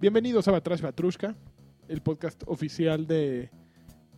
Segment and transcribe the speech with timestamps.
[0.00, 1.34] Bienvenidos a Batrash Batrushka,
[1.88, 3.50] el podcast oficial de...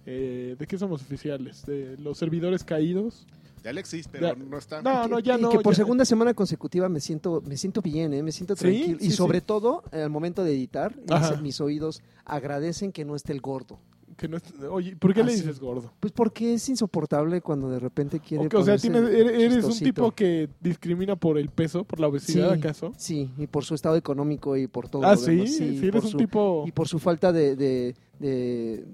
[0.07, 1.65] eh, ¿De qué somos oficiales?
[1.67, 3.27] ¿De los servidores caídos?
[3.63, 4.35] De Alexis, pero Ya.
[4.35, 4.83] no está.
[4.83, 5.51] No, no, ya y no.
[5.51, 8.23] que por ya- segunda semana consecutiva me siento, me siento bien, ¿eh?
[8.23, 8.99] me siento tranquilo.
[9.01, 9.47] sí, y sobre sí.
[9.47, 10.95] todo, al momento de editar,
[11.43, 13.79] mis oídos agradecen que no esté el gordo.
[14.17, 15.41] Que no es- oye, ¿por qué Ah, le sí.
[15.41, 15.93] dices gordo?
[16.01, 19.65] Pues porque es insoportable cuando de repente quiere O, que- o sea, tienes- eres, eres
[19.65, 22.59] un tipo que discrimina por el peso, por la obesidad, Sí.
[22.59, 22.93] ¿acaso?
[22.97, 25.55] Sí, y por su estado económico y por todo Ah, lo sí, demás.
[25.55, 27.57] sí, por eres un su- tipo Y por su falta de...
[27.57, 28.85] de, de,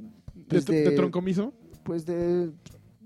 [0.48, 1.52] pues de de- troncomiso.
[1.82, 2.50] Pues de...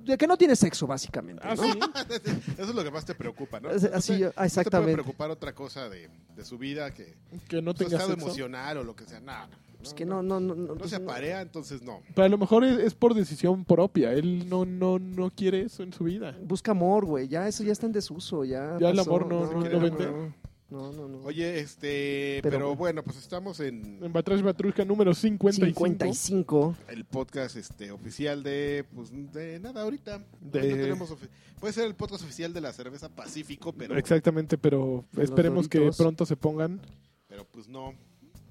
[0.04, 1.40] De que no tiene sexo, básicamente.
[1.46, 1.62] Ah, ¿no?
[1.62, 1.78] sí.
[2.58, 3.68] Eso es lo que más te preocupa, ¿no?
[3.68, 4.92] Así, no te, no te puede exactamente.
[4.94, 7.14] preocupar otra cosa de, de su vida que
[7.48, 8.26] Que no su tenga estado sexo.
[8.26, 9.20] emocional o lo que sea.
[9.20, 9.46] Nada.
[9.46, 11.10] No, Pues que no, no, no, no, no pues se no.
[11.10, 12.00] aparea, entonces no.
[12.14, 14.12] Pero a lo mejor es, es por decisión propia.
[14.12, 16.36] Él no, no, no quiere eso en su vida.
[16.42, 17.26] Busca amor, güey.
[17.28, 18.44] Ya eso ya está en desuso.
[18.44, 19.10] Ya, Ya el pasó.
[19.10, 20.32] amor no- no- no vende.
[20.70, 21.18] No, no, no.
[21.24, 22.38] Oye, este.
[22.42, 25.74] Pero- Pero, bueno, pues estamos en En Batrash Batrushka número 55.
[25.74, 26.76] 55.
[26.88, 28.86] el podcast este oficial de.
[28.94, 30.24] Pues de nada, ahorita.
[30.40, 31.28] De- No tenemos ofi-
[31.60, 33.98] Puede ser el podcast oficial de la cerveza Pacífico, pero.
[33.98, 36.80] Exactamente, pero esperemos que pronto se pongan.
[37.28, 37.92] Pero pues no.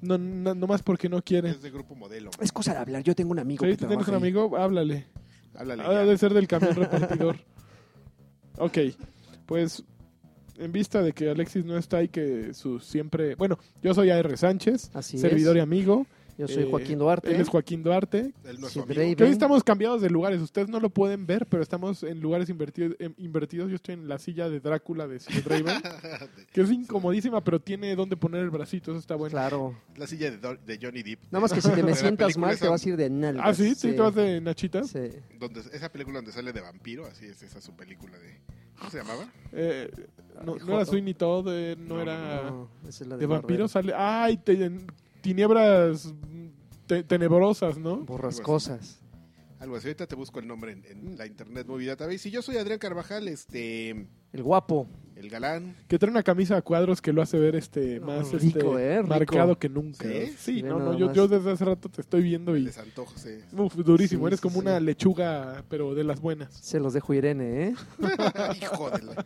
[0.01, 1.49] No, no, no más porque no quiere.
[1.51, 2.31] Es de grupo modelo.
[2.39, 3.03] Es cosa de hablar.
[3.03, 4.19] Yo tengo un amigo Sí, que tienes un ahí.
[4.19, 5.05] amigo, háblale.
[5.55, 5.83] Háblale.
[5.83, 6.05] Ha ya.
[6.05, 7.37] de ser del camión repartidor.
[8.57, 8.77] ok,
[9.45, 9.83] pues
[10.57, 13.35] en vista de que Alexis no está y que su siempre...
[13.35, 14.37] Bueno, yo soy A.R.
[14.37, 15.63] Sánchez, Así servidor y es.
[15.63, 16.05] amigo.
[16.37, 17.33] Yo soy Eh, Joaquín Duarte.
[17.33, 18.33] Él es Joaquín Duarte.
[18.43, 20.41] Él no es hoy estamos cambiados de lugares.
[20.41, 22.95] Ustedes no lo pueden ver, pero estamos en lugares invertidos.
[22.99, 23.69] em, invertidos.
[23.69, 25.65] Yo estoy en la silla de Drácula de Sir Draven,
[26.53, 28.91] que es incomodísima, pero tiene donde poner el bracito.
[28.91, 29.31] Eso está bueno.
[29.31, 29.75] Claro.
[29.97, 31.23] La silla de, Do- de Johnny Depp.
[31.31, 33.09] Nada más que si te De me sientas mal, esa te vas a ir de
[33.09, 33.45] nalgas.
[33.47, 34.89] Ah, sí, sí, te vas de Nachitas.
[34.89, 34.99] Sí.
[35.39, 38.39] Donde, esa película donde sale de vampiro, así es esa su película de...
[38.77, 39.25] ¿Cómo se llamaba?
[39.51, 39.91] Eh,
[40.43, 42.43] no, Ay, no era Sweeney Todd, eh, no, No, era.
[42.49, 43.29] No, esa es la de Barbero.
[43.41, 43.93] vampiros sale.
[43.95, 44.37] ¡Ay!
[44.37, 44.71] te-
[45.21, 46.13] tiniebras
[46.87, 47.97] te- tenebrosas, ¿no?
[47.97, 48.99] Borrascosas.
[49.59, 49.87] Algo así.
[49.87, 52.27] Ahorita te busco el nombre en, en la Internet Movie Database.
[52.29, 54.07] Y yo soy Adrián Carvajal, este...
[54.33, 54.87] El guapo.
[55.15, 55.75] El galán.
[55.87, 58.93] Que trae una camisa a cuadros que lo hace ver este No, más rico, este,
[58.93, 59.07] eh, rico.
[59.07, 60.07] marcado que nunca.
[60.07, 60.33] ¿Sí?
[60.37, 63.43] Sí, no, no, yo, desde hace rato te estoy viendo El y José.
[63.55, 64.59] uf, durísimo, Sí, eres sí, como sí.
[64.61, 66.51] una lechuga, pero de las buenas.
[66.55, 67.75] Se los dejo Irene, ¿eh?
[68.61, 69.25] Hijo de la...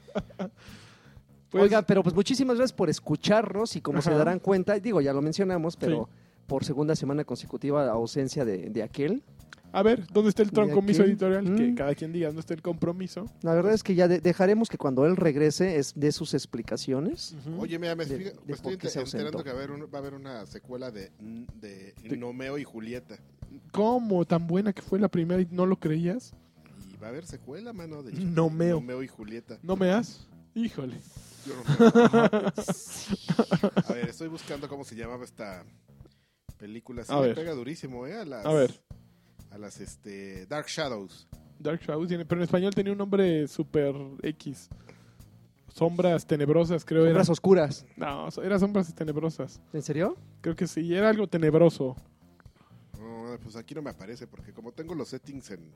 [1.49, 4.17] Pues, Oiga, pero pues muchísimas gracias por escucharnos y como se Ajá.
[4.19, 6.19] darán cuenta, digo, ya lo mencionamos, pero Sí.
[6.47, 9.23] por segunda semana consecutiva ausencia de, de aquel.
[9.71, 11.11] a ver, ¿dónde está el ¿De troncomiso aquí?
[11.11, 11.43] editorial?
[11.51, 11.55] Mm.
[11.57, 13.25] Que cada quien diga dónde está el compromiso.
[13.41, 17.35] La verdad es que ya de- dejaremos que cuando él regrese es de sus explicaciones.
[17.45, 17.61] Ujú.
[17.63, 19.43] Oye, mira, me, De- fija- de me estoy se enter- enterando ausentó.
[19.43, 21.11] que va a, haber un- va a haber una secuela de,
[21.59, 23.17] de De- Nomeo y Julieta.
[23.73, 26.33] ¿Cómo tan buena que fue la primera y no lo creías?
[26.93, 28.75] Y va a haber secuela, mano, de Nomeo.
[28.79, 29.57] Nomeo y Julieta.
[29.61, 30.25] ¿No me has?
[30.53, 30.95] Híjole.
[31.45, 31.63] Yo no-
[33.87, 35.63] a ver, estoy buscando cómo se llamaba esta
[36.57, 37.03] película.
[37.03, 37.35] Sí, A le ver.
[37.35, 38.15] pega durísimo, ¿eh?
[38.17, 38.79] A las, A ver.
[39.51, 41.27] A las, este, Dark Shadows.
[41.59, 44.69] Dark Shadows tiene, pero en español tenía un nombre super X.
[45.73, 47.33] Sombras tenebrosas, creo Sombras era.
[47.33, 47.85] oscuras.
[47.97, 49.61] No, era sombras tenebrosas.
[49.73, 50.17] ¿En serio?
[50.41, 51.95] Creo que sí, era algo tenebroso.
[52.97, 55.69] No, pues aquí no me aparece porque como tengo los settings en,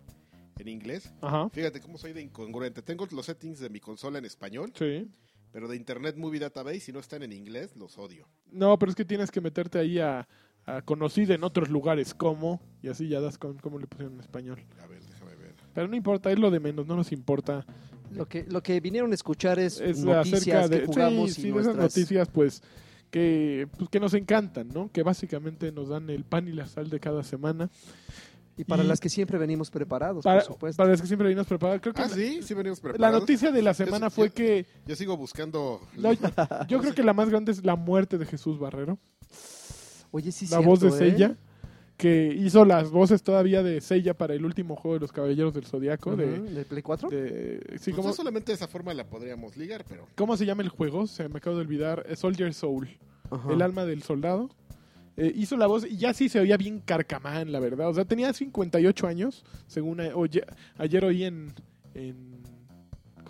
[0.58, 1.50] en inglés, Ajá.
[1.50, 2.82] fíjate cómo soy de incongruente.
[2.82, 5.10] Tengo los settings de mi consola en español, Sí.
[5.52, 8.28] Pero de Internet Movie Database, si no están en inglés, los odio.
[8.52, 10.28] No, pero es que tienes que meterte ahí a,
[10.66, 14.20] a conocida en otros lugares como, y así ya das con cómo le pusieron en
[14.20, 14.64] español.
[14.82, 15.56] A ver, déjame ver.
[15.74, 17.66] Pero no importa, es lo de menos, no nos importa.
[18.12, 21.42] Lo que, lo que vinieron a escuchar es, Es noticias acerca de que jugamos sí,
[21.42, 21.98] y sí, de esas nuestras...
[21.98, 22.64] noticias pues
[23.12, 24.92] que, pues que nos encantan, ¿no?
[24.92, 27.70] Que básicamente nos dan el pan y la sal de cada semana.
[28.60, 30.78] Y para y- las que siempre venimos preparados, Para, por supuesto.
[30.78, 31.82] para los que siempre venimos preparados.
[31.82, 33.20] Creo que Ah, la- sí, sí venimos la preparados.
[33.22, 35.80] noticia de la semana Yo- fue yo- que Yo sigo buscando...
[36.68, 38.98] yo creo que la más grande es la muerte de Jesús Barrero.
[40.12, 40.92] Oye, sí, la cierto, voz de ¿eh?
[40.92, 41.36] Sella,
[41.96, 45.66] que hizo las voces todavía de Sella para el último juego de los Caballeros del
[45.66, 46.16] Zodiaco.
[46.16, 47.10] de, ¿De Play 4?
[47.10, 50.08] de- sí, Pues ¿cómo, no solamente de esa forma la podríamos ligar, pero...
[50.16, 51.08] ¿Cómo se llama el juego?
[51.08, 52.06] Se me acabo de olvidar.
[52.10, 52.90] Eh, Soldier Soul,
[53.30, 53.54] Ajá.
[53.54, 54.50] el alma del soldado.
[55.20, 57.90] Eh, hizo la voz y ya sí se oía bien carcamán, la verdad.
[57.90, 60.46] O sea, tenía 58 años, según a- oye-
[60.78, 61.54] ayer oí en,
[61.94, 62.40] en...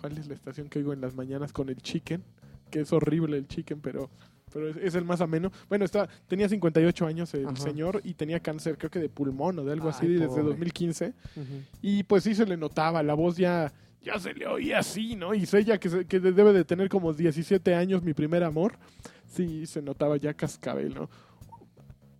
[0.00, 2.22] ¿Cuál es la estación que oigo en las mañanas con el Chicken?
[2.70, 4.08] Que es horrible el Chicken, pero,
[4.52, 5.50] pero es, es el más ameno.
[5.68, 7.56] Bueno, está, tenía 58 años el Ajá.
[7.56, 10.44] señor y tenía cáncer, creo que de pulmón o de algo así, desde pobre.
[10.44, 11.08] 2015.
[11.08, 11.44] Ujú.
[11.82, 13.72] Y pues sí se le notaba, la voz ya,
[14.02, 15.34] ya se le oía así, ¿no?
[15.34, 18.78] Y Sella, que, se- que debe de tener como 17 años, mi primer amor,
[19.26, 21.10] sí se notaba ya cascabel, ¿no?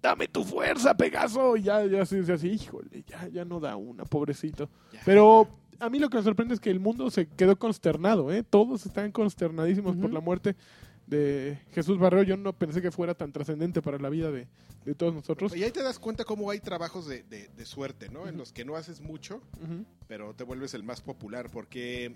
[0.03, 1.57] Dame tu fuerza, Pegaso.
[1.57, 4.69] Y ya, ya se dice así, híjole, ya, ya no da una, pobrecito.
[4.93, 5.01] Ya.
[5.05, 5.49] Pero
[5.79, 8.43] a mí lo que me sorprende es que el mundo se quedó consternado, ¿eh?
[8.43, 10.57] Todos están consternadísimos por la muerte
[11.07, 14.47] de Jesús Barrero, yo no pensé que fuera tan trascendente para la vida de,
[14.85, 15.57] de todos nosotros.
[15.57, 18.29] Y ahí te das cuenta cómo hay trabajos de, de- de suerte, ¿no?
[18.29, 19.43] En los que no haces mucho,
[20.07, 22.15] pero te vuelves el más popular, porque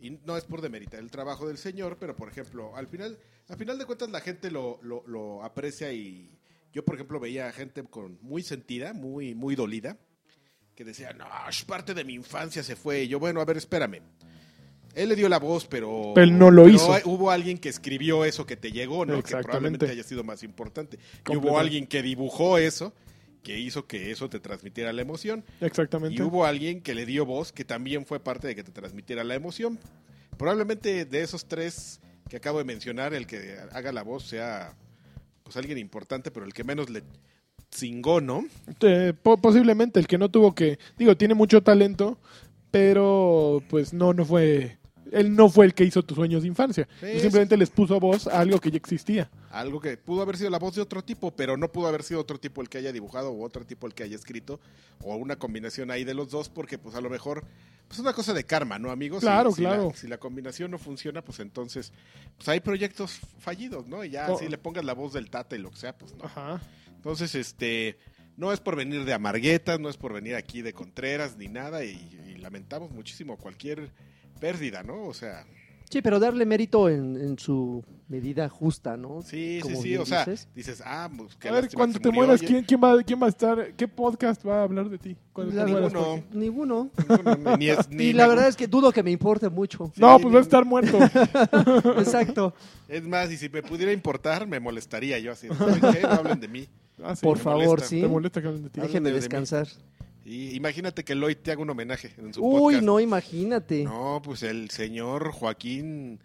[0.00, 3.18] y no es por demeritar el trabajo del señor, pero por ejemplo, al final,
[3.48, 6.30] al final de cuentas la gente lo, lo, lo aprecia y
[6.78, 9.96] yo por ejemplo veía gente con muy sentida, muy, muy dolida,
[10.76, 13.02] que decía, no, es parte de mi infancia se fue.
[13.02, 14.00] Y yo, bueno, a ver, espérame.
[14.94, 16.12] Él le dio la voz, pero...
[16.14, 16.96] Pero él no lo hizo.
[17.04, 19.14] Hubo alguien que escribió eso que te llegó, ¿no?
[19.14, 19.44] Que Exactamente.
[19.48, 21.00] probablemente haya sido más importante.
[21.28, 22.94] Y hubo alguien que dibujó eso,
[23.42, 25.44] que hizo que eso te transmitiera la emoción.
[25.60, 26.14] Exactamente.
[26.14, 29.24] Y hubo alguien que le dio voz, que también fue parte de que te transmitiera
[29.24, 29.80] la emoción.
[30.36, 34.76] Probablemente de esos tres que acabo de mencionar, el que haga la voz sea
[35.48, 37.02] pues alguien importante, pero el que menos le
[37.74, 38.44] cingó, ¿no?
[38.82, 42.18] Eh, po- posiblemente el que no tuvo que, digo, tiene mucho talento,
[42.70, 44.78] pero pues no, no fue,
[45.12, 46.88] él no fue el que hizo tus sueños de infancia.
[47.00, 49.30] Sí, Él simplemente les puso voz a algo que ya existía.
[49.50, 52.20] Algo que pudo haber sido la voz de otro tipo, pero no pudo haber sido
[52.20, 54.60] otro tipo el que haya dibujado o otro tipo el que haya escrito,
[55.02, 57.44] o una combinación ahí de los dos, porque pues a lo mejor
[57.88, 59.20] pues es una cosa de karma, ¿no, amigos?
[59.20, 59.92] Claro, si, si la- claro.
[59.94, 61.92] si la combinación no funciona, pues entonces
[62.36, 64.04] pues hay proyectos fallidos, ¿no?
[64.04, 64.38] Y ya Oh.
[64.38, 66.24] si le pongas la voz del Tata y lo que sea, pues no.
[66.24, 66.60] Ajá.
[66.96, 67.96] Entonces, este,
[68.36, 71.82] no es por venir de amarguetas, no es por venir aquí de Contreras ni nada,
[71.84, 71.92] y,
[72.28, 73.90] y lamentamos muchísimo cualquier
[74.40, 75.06] pérdida, ¿no?
[75.06, 75.44] O sea,
[75.90, 79.22] Sí, pero darle mérito en, en su medida justa, ¿no?
[79.22, 80.46] sí, sí, Como sí, o sea, dices.
[80.54, 82.40] dices, ah, pues qué A ver, cuando que te mueras.
[82.40, 83.72] ¿quién, quién va, ¿quién va a estar?
[83.74, 85.16] ¿Qué podcast va a hablar de ti?
[85.32, 86.24] Cuando te La mueras, ninguno.
[86.30, 86.90] Ninguno.
[87.08, 89.90] Ninguno, ni es- ni y la verdad es que dudo que me importe mucho.
[89.96, 90.98] No, pues va a estar muerto.
[91.98, 92.52] Exacto.
[92.86, 95.48] Es más, y si me pudiera importar, me molestaría yo así.
[95.48, 96.02] ¿Saben qué?
[96.02, 96.68] No hablen de mí.
[97.02, 97.22] Ah, sí.
[97.24, 97.88] Por favor, molesta.
[97.88, 98.00] sí.
[98.02, 98.80] Te molesta que hablen de ti.
[98.80, 99.10] Mí.
[99.10, 99.68] descansar.
[100.28, 102.82] Y imagínate que Lloyd te haga un homenaje en su Uy, podcast.
[102.84, 103.84] no, imagínate.
[103.84, 106.20] No, pues el señor Joaquín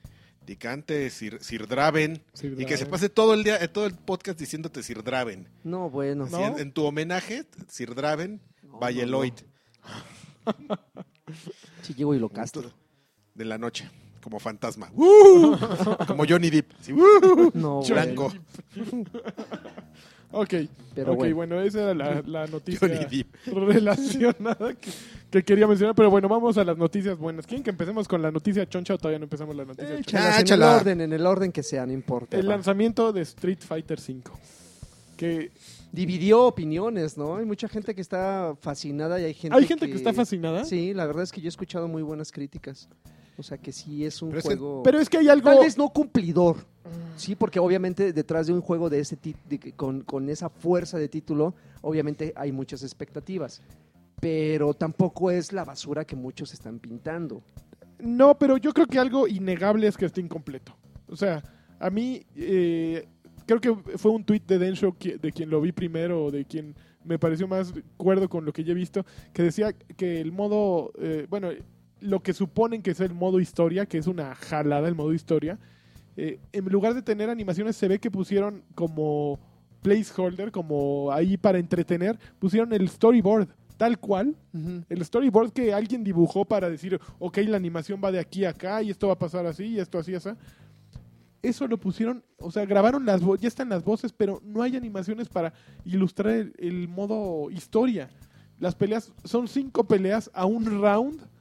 [0.45, 2.21] Dicante Sir, Sir Draven.
[2.33, 5.47] Sir Y que se pase todo el día, eh, todo el podcast diciéndote Sir Draven.
[5.63, 6.25] No, bueno.
[6.25, 6.45] Así, ¿No?
[6.47, 9.17] en, en tu homenaje, Sir Draven, No, Valle no, no.
[9.19, 9.33] Lloyd,
[11.81, 12.73] Si llego y lo castro.
[13.33, 13.89] de la noche,
[14.21, 14.91] como fantasma.
[14.93, 15.55] ¡Uh!
[16.07, 16.73] como Johnny Depp.
[16.77, 17.51] así, ¡uh!
[17.53, 18.33] No, Blanco.
[20.33, 20.53] Ok,
[20.95, 21.35] Pero ok, bueno.
[21.35, 21.61] bueno.
[21.61, 22.87] esa era la, la noticia
[23.45, 24.91] relacionada que,
[25.31, 25.95] que quería mencionar.
[25.95, 27.47] Pero bueno, vamos a las noticias buenas.
[27.47, 30.39] ¿Quieren que empecemos con la noticia choncha o todavía no empezamos la noticia choncha?
[30.39, 32.37] Échalas en el orden, en el orden que sea, no importa.
[32.37, 32.55] El va.
[32.55, 34.21] lanzamiento de Street Fighter V.
[35.15, 35.51] Que
[35.93, 37.35] Dividió opiniones, ¿no?
[37.37, 40.65] Hay mucha gente que está fascinada y hay gente hay gente que está fascinada.
[40.65, 42.89] Sí, la verdad es que yo he escuchado muy buenas críticas.
[43.37, 44.83] O sea que sí es un Pero es que- juego...
[44.83, 45.49] Pero es que hay algo.
[45.49, 46.57] Tal vez no cumplidor.
[47.15, 49.17] Sí, porque obviamente detrás de un juego de ese
[49.49, 53.61] de con, con esa fuerza de título, obviamente hay muchas expectativas.
[54.19, 57.41] Pero tampoco es la basura que muchos están pintando.
[57.99, 60.75] No, pero yo creo que algo innegable es que esté incompleto.
[61.07, 61.43] O sea,
[61.79, 63.07] a mí eh,
[63.45, 66.75] creo que fue un tweet de Densho de quien lo vi primero o de quien
[67.03, 70.91] me pareció más cuerdo con lo que ya he visto, que decía que el modo,
[70.99, 71.49] eh, bueno,
[72.03, 75.57] lo que suponen que es el modo historia, que es una jalada el modo historia,
[76.17, 79.39] eh, en lugar de tener animaciones se ve que pusieron como
[79.81, 84.35] placeholder, como ahí para entretener, pusieron el storyboard, tal cual,
[84.89, 88.81] el storyboard que alguien dibujó para decir, ok, la animación va de aquí a acá
[88.81, 90.29] y esto va a pasar así y esto así, así.
[91.41, 94.77] Eso lo pusieron, o sea, grabaron las voces, ya están las voces, pero no hay
[94.77, 98.09] animaciones para ilustrar el, el modo historia.
[98.59, 101.32] Las peleas son cinco peleas a un round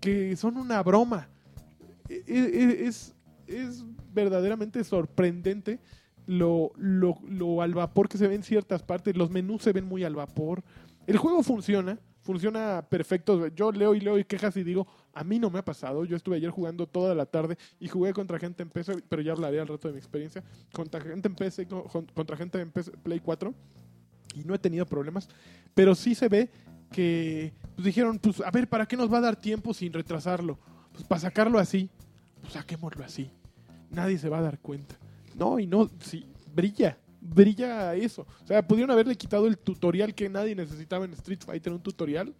[0.00, 1.28] que son una broma.
[2.08, 3.14] E- e- Es,
[3.46, 5.78] es verdaderamente sorprendente
[6.26, 9.16] lo, lo, lo al vapor que se ve ciertas partes.
[9.16, 10.62] Los menús se ven muy al vapor.
[11.06, 13.46] El juego funciona, funciona perfecto.
[13.48, 16.04] Yo leo y leo y quejas y digo, a mí no me ha pasado.
[16.04, 19.32] Yo estuve ayer jugando toda la tarde y jugué contra gente en PC, pero ya
[19.32, 20.44] hablaré al rato de mi experiencia.
[20.72, 23.54] Contra gente en PC, co- con- contra gente en PC Play 4
[24.34, 25.28] y no he tenido problemas.
[25.74, 26.50] Pero sí se ve
[26.90, 30.58] que pues, dijeron, pues a ver, ¿para qué nos va a dar tiempo sin retrasarlo?
[30.92, 31.90] Pues para sacarlo así,
[32.40, 33.30] pues saquémoslo así.
[33.90, 34.96] Nadie se va a dar cuenta.
[35.34, 38.26] No, y no, sí, brilla, brilla eso.
[38.42, 42.34] O sea, pudieron haberle quitado el tutorial que nadie necesitaba en Street Fighter, un tutorial,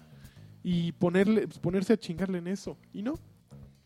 [0.62, 2.76] y ponerle, pues, ponerse a chingarle en eso.
[2.92, 3.14] Y no,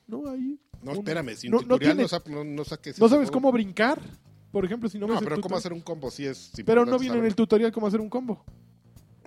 [0.07, 0.59] no, ahí.
[0.83, 3.53] No, un- espérame, sin no- tutorial tiene- no, sa- no- no saques ¿No sabes cómo
[3.53, 4.01] brincar?
[4.51, 6.37] Por ejemplo, si no, No, pero cómo hacer un combo si es...
[6.55, 8.45] si Pero no viene en el tutorial cómo hacer un combo.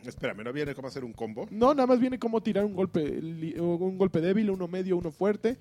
[0.08, 1.48] Espérame, ¿no viene cómo hacer un combo?
[1.52, 3.20] No, nada más viene cómo tirar un golpe,
[3.60, 5.58] un golpe débil, uno medio, uno fuerte.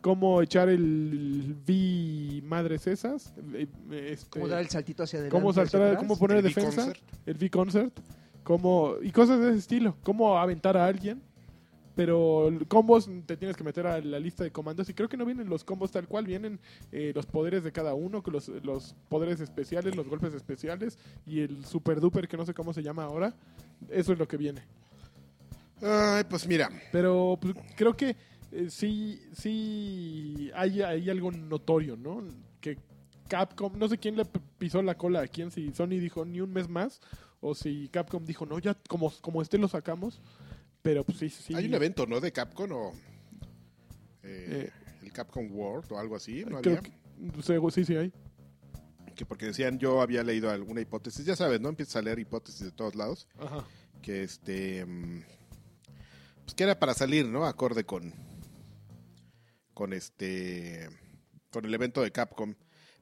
[0.00, 3.32] Cómo echar el V madres esas.
[3.54, 5.40] eh, Este, Cómo dar el saltito hacia adelante.
[5.40, 6.92] cómo saltar, cómo poner El defensa.
[7.24, 7.98] El V-Concert.
[8.42, 9.96] Cómo, y cosas de ese estilo.
[10.02, 11.22] Cómo aventar a alguien.
[11.94, 15.24] Pero combos te tienes que meter a la lista de comandos y creo que no
[15.24, 16.58] vienen los combos tal cual, vienen
[16.92, 21.40] eh, los poderes de cada uno, que los, los poderes especiales, los golpes especiales y
[21.40, 23.34] el super duper que no sé cómo se llama ahora.
[23.88, 24.62] Eso es lo que viene.
[25.82, 28.16] Ay, pues mira, Pero pues, creo que
[28.52, 32.24] eh, sí, sí hay, hay algo notorio, ¿no?
[32.60, 32.78] Que
[33.28, 34.24] Capcom, no sé quién le
[34.58, 37.00] pisó la cola a quién, si Sony dijo ni un mes más,
[37.40, 40.20] o si Capcom dijo, no, ya como, como este lo sacamos.
[40.84, 41.54] Pero pues sí, sí.
[41.54, 42.20] hay un evento, ¿no?
[42.20, 42.92] De Capcom o
[44.22, 44.70] Eh, eh,
[45.02, 46.80] el Capcom World o algo así, ¿no creo había?
[46.80, 48.12] que- sí, sí hay.
[49.16, 51.70] Que porque decían, yo había leído alguna hipótesis, ya sabes, ¿no?
[51.70, 53.64] Empiezas a leer hipótesis de todos lados, Ajá.
[54.02, 54.84] que este...
[54.84, 55.22] mm,
[56.44, 57.46] Pues que era para salir, ¿no?
[57.46, 58.12] Acorde con...
[59.72, 60.88] Con este...
[61.50, 62.54] Con el evento de Capcom.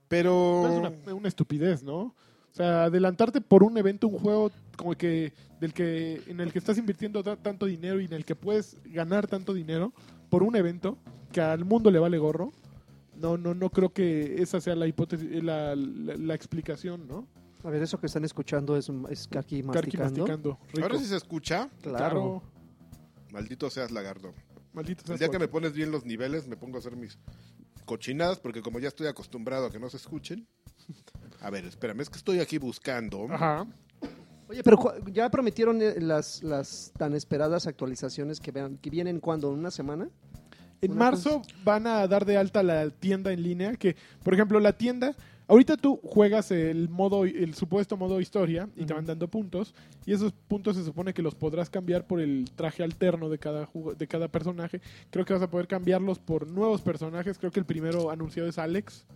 [0.07, 0.69] Pero...
[0.71, 1.99] Es una, una estupidez, ¿no?
[2.01, 6.59] O sea, adelantarte por un evento, un juego como que del que en el que
[6.59, 9.93] estás invirtiendo ta- tanto dinero y en el que puedes ganar tanto dinero
[10.31, 10.99] por un evento
[11.33, 12.53] que al mundo le vale gorro.
[13.17, 17.29] No, no, no creo que esa sea la hipótesis, la, la, la explicación, ¿no?
[17.63, 20.21] A ver, eso que están escuchando es, es Karki Karki masticando.
[20.21, 20.59] masticando.
[20.73, 20.83] Rico.
[20.83, 21.69] Ahora sí se escucha.
[21.83, 22.43] Claro.
[23.31, 24.35] Maldito seas lagardo.
[24.73, 27.19] Maldito El seas día que me pones bien los niveles, me pongo a hacer mis
[27.85, 30.49] cochinadas, porque como ya estoy acostumbrado a que no se escuchen.
[31.41, 33.27] A ver, espérame, es que estoy aquí buscando.
[33.31, 33.67] Ajá.
[34.53, 34.79] Oye, pero
[35.11, 39.71] ya prometieron eh, las, las tan esperadas actualizaciones que, vean, que vienen cuando, ¿en una
[39.71, 40.11] semana?
[40.83, 44.61] En Una marzo van a dar de alta la tienda en línea, que, por ejemplo,
[44.61, 45.17] la tienda,
[45.49, 50.13] ahorita tú juegas el modo, el supuesto modo historia y te van dando puntos, y
[50.13, 54.07] esos puntos se supone que los podrás cambiar por el traje alterno de cada de
[54.07, 54.83] cada personaje.
[55.11, 57.39] Creo que vas a poder cambiarlos por nuevos personajes.
[57.39, 59.07] Creo que el primero anunciado es Alex.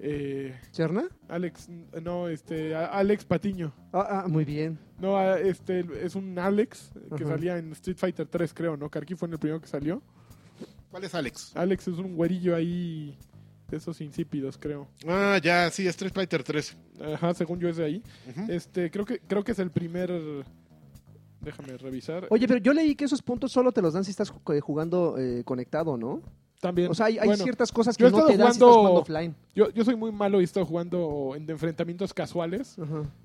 [0.00, 1.04] Eh, ¿Cerna?
[1.28, 1.68] Alex,
[2.02, 3.72] no, este, Alex Patiño.
[3.92, 4.78] Ah, ah, muy bien.
[4.98, 7.34] No, este es un Alex que Ajá.
[7.34, 8.88] salía en Street Fighter 3, creo, ¿no?
[8.88, 10.02] Karki fue en el primero que salió.
[10.90, 11.56] ¿Cuál es Alex?
[11.56, 13.16] Alex es un güerillo ahí
[13.68, 14.88] de esos insípidos, creo.
[15.06, 16.76] Ah, ya, sí, Street Fighter 3.
[17.14, 18.02] Ajá, según yo es de ahí.
[18.48, 20.10] Este, creo que creo que es el primer
[21.40, 22.26] déjame revisar.
[22.30, 25.16] Oye, pero yo leí que esos puntos solo te los dan si estás eh, jugando
[25.18, 26.22] eh, conectado, ¿no?
[26.60, 26.90] También.
[26.90, 29.34] O sea, hay, hay bueno, ciertas cosas que no te dan si estás jugando- offline.
[29.54, 32.76] yo, yo soy muy malo y he estado jugando en enfrentamientos casuales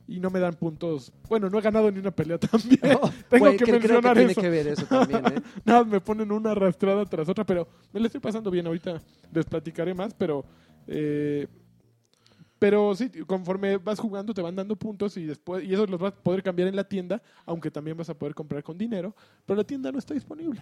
[0.07, 1.11] y no me dan puntos.
[1.27, 2.79] Bueno, no he ganado ni una pelea también.
[3.29, 4.41] Tengo que creo- mencionar tiene eso.
[4.41, 5.41] que ver eso también, ¿eh?
[5.65, 9.01] Nada, me ponen una arrastrada tras otra, pero me la estoy pasando bien ahorita.
[9.33, 10.45] Les platicaré más, pero
[10.85, 11.47] eh,
[12.59, 16.13] pero sí, conforme vas jugando te van dando puntos y después y esos los vas
[16.13, 19.57] a poder cambiar en la tienda, aunque también vas a poder comprar con dinero, pero
[19.57, 20.61] la tienda no está disponible.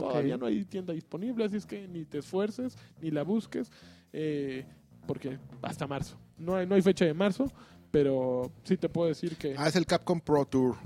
[0.00, 3.70] Todavía no hay tienda disponible, así es que ni te esfuerces ni la busques,
[4.12, 4.64] eh,
[5.06, 6.16] porque hasta marzo.
[6.38, 7.50] No hay, no hay fecha de marzo,
[7.90, 10.76] pero sí te puedo decir que Ah, es el Capcom Pro Tour.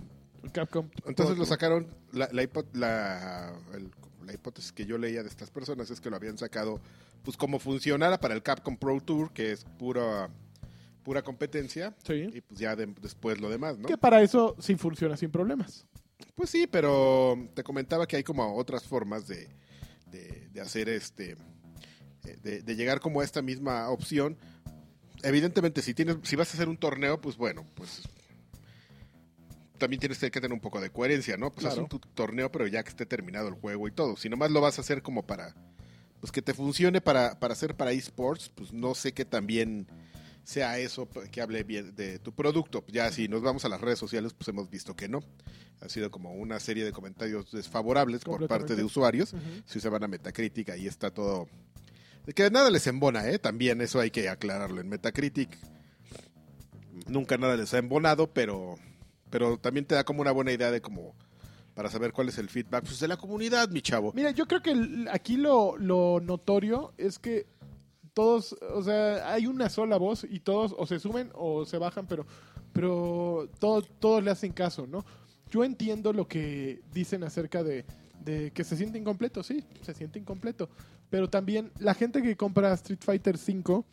[0.53, 0.89] Capcom.
[1.07, 3.91] Entonces lo sacaron, la, la, hipo- la- el-
[4.27, 6.81] la hipótesis que yo leía de estas personas es que lo habían sacado,
[7.23, 10.29] pues como funcionara para el Capcom Pro Tour, que es pura,
[11.05, 12.29] pura competencia, Sí.
[12.35, 13.87] y pues ya de- después lo demás, ¿no?
[13.89, 15.87] Que para eso sí funciona sin problemas.
[16.35, 19.49] Pues sí, pero te comentaba que hay como otras formas de,
[20.11, 21.33] de, de hacer este,
[22.25, 24.37] eh, de, de llegar como a esta misma opción.
[25.23, 28.03] Evidentemente, si tienes, si vas a hacer un torneo, pues bueno, pues
[29.79, 31.53] también tienes que tener un poco de coherencia, ¿no?
[31.53, 31.83] Pues haz Claro.
[31.85, 34.17] un tu- torneo, pero ya que esté terminado el juego y todo.
[34.17, 35.55] Si nomás lo vas a hacer como para,
[36.21, 39.87] pues que te funcione para, para hacer para esports, pues no sé qué también
[40.47, 42.85] sea eso que hable bien de tu producto.
[42.87, 45.21] Ya si nos vamos a las redes sociales, pues hemos visto que no.
[45.81, 49.35] Ha sido como una serie de comentarios desfavorables por parte de usuarios.
[49.67, 51.49] Si se van a Metacritic, ahí está todo.
[52.33, 53.41] Que nada les embona, ¿eh?
[53.41, 54.81] También eso hay que aclararlo.
[54.81, 55.59] En Metacritic
[57.09, 58.76] nunca nada les ha embonado, pero,
[59.31, 61.12] pero también te da como una buena idea de como
[61.75, 64.12] para saber cuál es el feedback pues, de la comunidad, mi chavo.
[64.15, 67.47] Mira, yo creo que aquí lo, lo notorio es que
[68.17, 72.07] todos, o sea, hay una sola voz y todos o se suben o se bajan,
[72.07, 72.25] pero,
[72.73, 75.05] pero todo- todos le hacen caso, ¿no?
[75.51, 77.85] Yo entiendo lo que dicen acerca de,
[78.25, 80.71] de que se siente incompleto, sí, se siente incompleto,
[81.11, 83.85] pero también la gente que compra Street Fighter V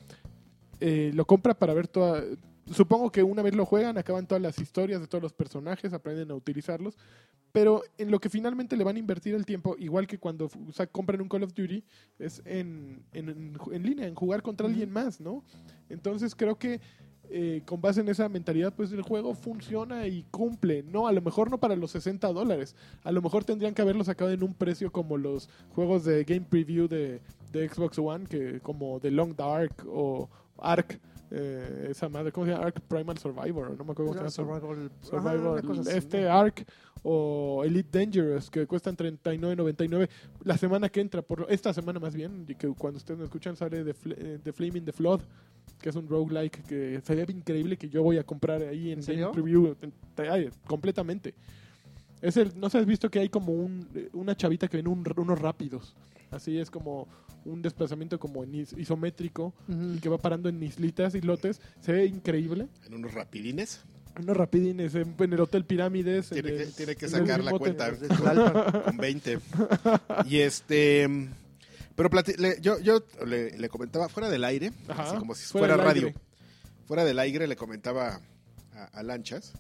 [0.80, 2.24] eh, lo compra para ver toda...
[2.72, 6.32] Supongo que una vez lo juegan, acaban todas las historias de todos los personajes, aprenden
[6.32, 6.98] a utilizarlos,
[7.52, 10.72] pero en lo que finalmente le van a invertir el tiempo, igual que cuando o
[10.72, 11.84] sea, compran un Call of Duty,
[12.20, 15.44] es en, en, en- en línea, en jugar contra alguien más, ¿no?
[15.90, 16.80] Entonces creo que
[17.30, 21.08] eh, con base en esa mentalidad, pues el juego funciona y cumple, ¿no?
[21.08, 24.32] A lo mejor no para los 60 dólares, a lo mejor tendrían que haberlo sacado
[24.32, 29.00] en un precio como los juegos de Game Preview de, de Xbox One, que como
[29.00, 31.00] The Long Dark o Ark,
[31.32, 32.66] eh, esa madre, ¿cómo se llama?
[32.66, 34.60] Ark Primal Survivor, no me acuerdo cómo se llama.
[35.02, 36.30] Survival, ajá, así, este.
[36.30, 36.66] Ark
[37.04, 40.08] o Elite Dangerous que cuestan 39.99
[40.44, 43.56] la semana que entra por esta semana más bien y que cuando ustedes me escuchan
[43.58, 45.20] sale de, eh, de Flaming the Flood
[45.82, 49.04] que es un roguelike que se ve increíble que yo voy a comprar ahí en
[49.34, 49.76] Preview
[50.66, 51.34] completamente
[52.22, 54.88] es el no sé has visto que hay como un, eh, una chavita que viene
[54.90, 55.94] un- unos rápidos
[56.34, 57.08] así es como
[57.46, 61.92] un desplazamiento como en is- isométrico y que va parando en islitas y lotes se
[61.92, 63.82] ve increíble En unos rapidines.
[64.20, 66.32] unos rapidines en, en el Hotel Pirámides.
[66.32, 68.84] en Tiene que, el- tiene que en el sacar la cuenta Tlalpan.
[68.84, 69.40] con 20.
[70.30, 71.08] Y este.
[71.96, 75.78] Pero le- yo, yo le, le comentaba fuera del aire, Ajá, así como si fuera
[75.78, 76.08] radio.
[76.08, 76.16] aire.
[76.88, 78.20] Fuera del aire le comentaba
[78.74, 79.54] a, a Lanchas.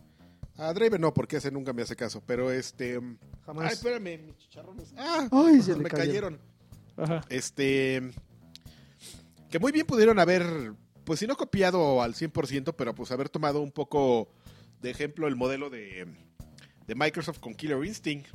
[0.57, 2.21] A Draven no, porque ese nunca me hace caso.
[2.25, 2.95] Pero este.
[2.95, 3.73] Ay, Jamás.
[3.73, 4.93] espérame, mis chicharrones.
[4.97, 6.39] Ah, Ay, se me cayeron.
[6.97, 7.21] Ajá.
[7.29, 8.01] Este.
[9.49, 10.73] Que muy bien pudieron haber,
[11.03, 14.27] pues si no copiado al 100%, pero pues haber tomado un poco
[14.81, 16.07] de ejemplo el modelo de,
[16.87, 18.27] de Microsoft con Killer Instinct.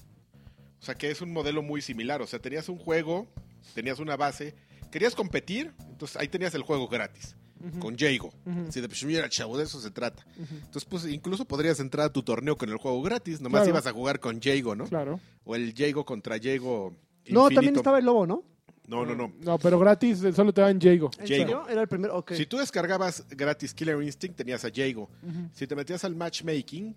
[0.81, 2.23] O sea, que es un modelo muy similar.
[2.23, 3.27] O sea, tenías un juego,
[3.75, 4.55] tenías una base,
[4.93, 7.35] querías competir, entonces ahí tenías el juego gratis,
[7.81, 8.33] con Jago.
[8.47, 10.25] ujú, Así de, pues mira, chavo, de eso se trata.
[10.39, 13.71] Entonces, pues incluso podrías entrar a tu torneo con el juego gratis, nomás Claro.
[13.71, 14.85] ibas a jugar con Jago, ¿no?
[14.85, 15.19] Claro.
[15.45, 16.95] O el Jago contra Jago.
[17.31, 18.43] No, también estaba el lobo, ¿no?
[18.87, 19.33] No, no, no.
[19.43, 21.11] No, pero gratis eh, solo te dan Jago.
[21.19, 21.27] ¿En Jago.
[21.29, 21.69] serio?
[21.69, 22.17] Era el primero.
[22.17, 22.33] Ok.
[22.33, 25.11] Si tú descargabas gratis Killer Instinct, tenías a Jago.
[25.23, 25.49] Ujú.
[25.53, 26.97] Si te metías al matchmaking,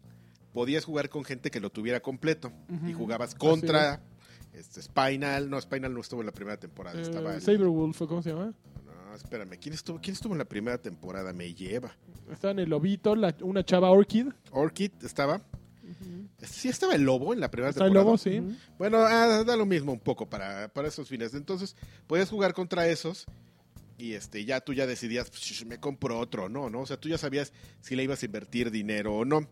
[0.54, 2.52] podías jugar con gente que lo tuviera completo.
[2.88, 4.02] Y jugabas contra
[4.54, 5.50] este, Spinal.
[5.50, 6.98] No, Spinal no estuvo en la primera temporada.
[6.98, 8.54] Eh, estaba el- Saberwolf, ¿o ¿cómo se llama?
[8.86, 9.58] No, espérame.
[9.60, 11.34] ¿Quién estuvo, ¿Quién estuvo en la primera temporada?
[11.34, 11.92] Me lleva.
[12.32, 14.28] Está en el lobito, la- una chava Orchid.
[14.52, 15.42] Orchid estaba.
[16.43, 18.05] Sí, estaba el lobo en la primera Está el temporada.
[18.05, 18.39] lobo, sí.
[18.39, 18.55] Ujú.
[18.77, 21.33] Bueno, ah, da lo mismo un poco para, para esos fines.
[21.33, 21.75] Entonces,
[22.07, 23.25] podías jugar contra esos
[23.98, 26.81] y este ya tú ya decidías, pues, me compro otro, no, ¿no?
[26.81, 29.48] O sea, tú ya sabías si le ibas a invertir dinero o no.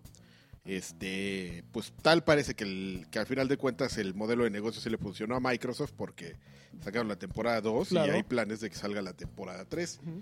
[0.66, 4.82] Este, pues tal parece que, el, que al final de cuentas el modelo de negocio
[4.82, 6.36] sí le funcionó a Microsoft porque
[6.84, 8.12] sacaron la temporada 2 Claro.
[8.14, 10.00] y hay planes de que salga la temporada 3.
[10.04, 10.22] Ujú.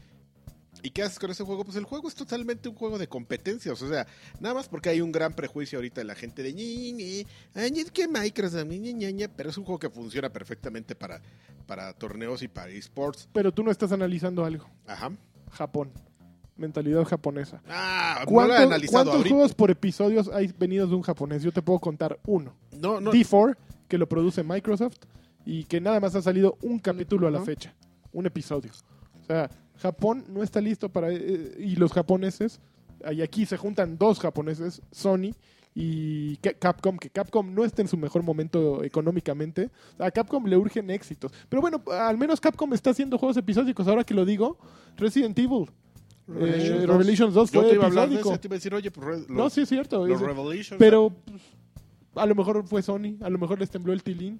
[0.83, 1.63] ¿Y qué haces con ese juego?
[1.65, 3.81] Pues el juego es totalmente un juego de competencias.
[3.81, 4.05] O sea,
[4.39, 7.71] nada más porque hay un gran prejuicio ahorita de la gente de ñi, ñi, ay,
[7.79, 11.21] es que Microsoft, ñi, ñi, ñi, ñi", pero es un juego que funciona perfectamente para,
[11.65, 13.27] para torneos y para esports.
[13.33, 14.65] Pero tú no estás analizando algo.
[14.85, 15.11] Ajá.
[15.51, 15.91] Japón.
[16.55, 17.61] Mentalidad japonesa.
[17.67, 19.35] Ah, no lo he ¿Cuántos, analizado cuántos ahorita.
[19.35, 21.43] juegos por episodios hay venidos de un japonés?
[21.43, 22.55] Yo te puedo contar uno.
[22.71, 23.11] No, no.
[23.11, 23.55] D4,
[23.87, 24.97] que lo produce Microsoft
[25.45, 27.75] y que nada más ha salido un capítulo a la fecha.
[28.11, 28.71] Un episodio.
[29.21, 31.11] O sea, Japón no está listo para...
[31.11, 32.59] eh, y los japoneses,
[33.11, 35.31] y aquí se juntan dos japoneses, Sony
[35.75, 39.69] y Ca- Capcom, que Capcom no está en su mejor momento económicamente.
[39.99, 41.31] A Capcom le urgen éxitos.
[41.49, 43.87] Pero bueno, al menos Capcom está haciendo juegos episódicos.
[43.87, 44.57] Ahora que lo digo,
[44.97, 45.67] Resident Evil.
[46.27, 46.87] Revelations eh, 2.
[46.87, 48.33] Revelations 2 Yo fue te iba a hablar de episódico.
[48.33, 50.05] eso, te iba a decir, oye, pues los, No, sí es cierto.
[50.07, 50.79] los es- Revelations.
[50.79, 51.13] pero
[52.15, 54.39] a lo mejor fue Sony, a lo mejor les tembló el tilín.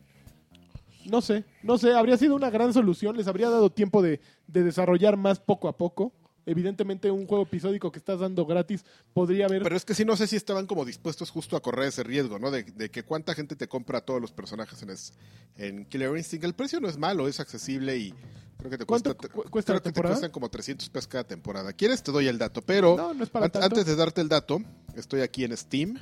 [1.10, 4.64] No sé, no sé, habría sido una gran solución, les habría dado tiempo de, de
[4.64, 6.14] desarrollar más poco a poco.
[6.46, 9.64] Evidentemente un juego episódico que estás dando gratis podría haber...
[9.64, 12.40] Pero es que sí, no sé si estaban como dispuestos justo a correr ese riesgo,
[12.40, 12.52] ¿no?
[12.52, 15.12] De, de que cuánta gente te compra a todos los personajes en, es-
[15.58, 16.46] en Killer Instinct.
[16.46, 18.14] El precio no es malo, es accesible y
[18.58, 21.26] creo que te cuesta, ¿Cuánto cu- cuesta creo que te cuestan como 300 pesos cada
[21.26, 21.74] temporada.
[21.74, 22.02] ¿Quieres?
[22.02, 24.62] Te doy el dato, pero no, no es para an- antes de darte el dato,
[24.96, 26.00] estoy aquí en Steam,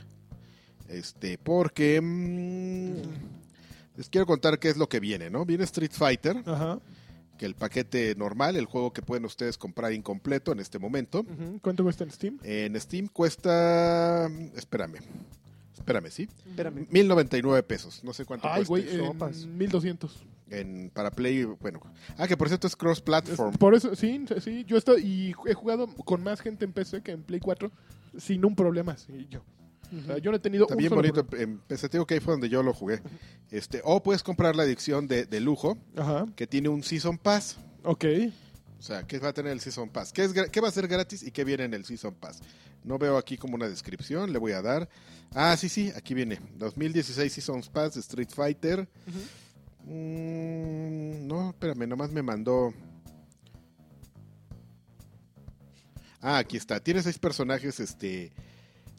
[0.89, 3.44] este, porque mm,
[3.97, 5.45] les quiero contar qué es lo que viene, ¿no?
[5.45, 6.79] Viene Street Fighter, Ajá.
[7.37, 11.25] que el paquete normal, el juego que pueden ustedes comprar incompleto en este momento.
[11.61, 12.39] ¿Cuánto cuesta en Steam?
[12.43, 14.27] En Steam cuesta.
[14.55, 14.95] Espérame.
[15.73, 16.27] Espérame, ¿sí?
[16.47, 16.87] Espérame.
[16.89, 18.01] 1099 pesos.
[18.03, 19.45] No sé cuánto Ay, cuesta güey, en sopas.
[19.45, 20.25] 1200.
[20.49, 21.43] en, para Play.
[21.43, 21.81] Bueno.
[22.17, 23.53] Ah, que por cierto es Es- cross-platform.
[23.57, 27.11] Por eso, sí, sí, yo estoy y he jugado con más gente en PC que
[27.11, 27.71] en Play 4
[28.17, 29.41] sin un problema, sí, yo.
[29.93, 31.27] O sea, yo no he tenido Está un bien solo bonito.
[31.37, 33.01] En PC, te digo que ahí fue donde yo lo jugué.
[33.51, 36.19] Este, o puedes comprar la edición de, de lujo problema.
[36.21, 37.57] Ajá, que tiene un Season Pass.
[37.83, 38.05] ok.
[38.77, 40.11] O sea, ¿qué va a tener el Season Pass?
[40.11, 42.41] ¿Qué, es, qué va a ser gratis y qué viene en el Season Pass?
[42.83, 44.87] No veo aquí como una descripción, le voy a dar.
[45.33, 46.39] Ah, sí, sí, aquí viene.
[46.57, 48.87] 2016 Season Pass de Street Fighter.
[49.85, 52.73] Mm, no, espérame, nomás me mandó.
[56.21, 56.79] Ah, aquí está.
[56.79, 58.31] Tiene seis personajes este,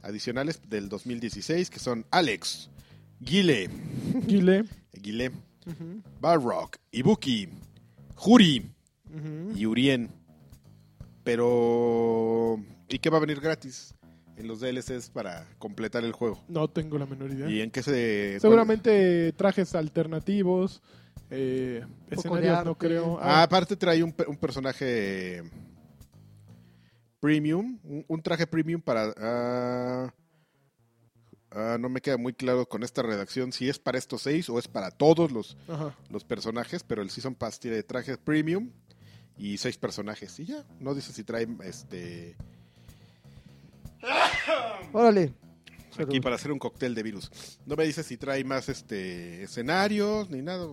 [0.06, 2.70] adicionales del 2016 que son Alex,
[3.20, 3.68] Guile,
[4.26, 4.64] Guile.
[4.92, 5.30] Guile,
[6.20, 7.48] Balrog, Ibuki,
[8.14, 8.70] Juri
[9.54, 10.10] y Urien.
[11.24, 12.58] Pero.
[12.88, 13.94] ¿Y qué va a venir gratis?
[14.36, 16.42] En los DLCs para completar el juego.
[16.48, 17.48] No tengo la menor idea.
[17.48, 18.38] ¿Y en qué se.?
[18.38, 20.82] Seguramente trajes alternativos,
[21.30, 23.18] eh, poco escenarios no creo.
[23.20, 25.42] Ah, aparte trae un, pe- un personaje
[27.20, 29.12] premium, un, un traje premium para...
[29.18, 30.14] ah,
[31.50, 34.58] ah, no me queda muy claro con esta redacción si es para estos seis o
[34.58, 35.94] es para todos los, Ajá.
[36.10, 38.70] los personajes, pero el Season Pass tiene traje premium
[39.38, 40.38] y seis personajes.
[40.40, 42.36] Y ya, no dice si trae este
[44.92, 45.32] Órale.
[45.98, 47.30] aquí para hacer un cóctel de virus.
[47.66, 50.66] No me dice si trae más este escenarios ni nada.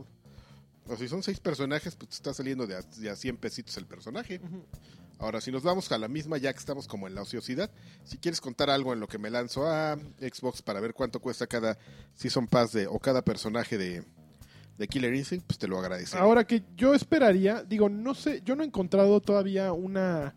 [0.86, 3.78] O si son seis personajes, pues te está saliendo de a, de a 100 pesitos
[3.78, 4.42] el personaje.
[4.44, 4.66] Ujú.
[5.24, 7.72] Ahora, si nos vamos a la misma, ya que estamos como en la ociosidad,
[8.04, 11.48] si quieres contar algo en lo que me lanzo a Xbox para ver cuánto cuesta
[11.48, 11.78] cada
[12.14, 14.04] Season Pass de, o cada personaje de,
[14.90, 16.22] Killer Instinct, pues te lo agradecería.
[16.22, 20.36] Ahora que yo esperaría, digo, no sé, yo no he encontrado todavía una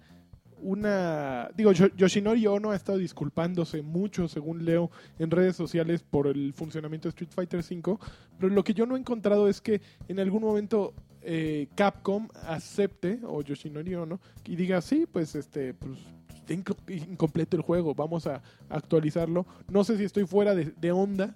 [0.59, 6.29] una digo Yo- Yoshinori Ono ha estado disculpándose mucho según leo en redes sociales por
[6.29, 7.99] el funcionamiento de Street Fighter V
[8.38, 10.94] pero lo que yo no he encontrado es que en algún momento
[11.29, 15.99] eh, Capcom acepte o Yoshinori Ono y diga sí pues este pues
[16.35, 21.35] está incompleto el juego vamos a actualizarlo no sé si estoy fuera de, de onda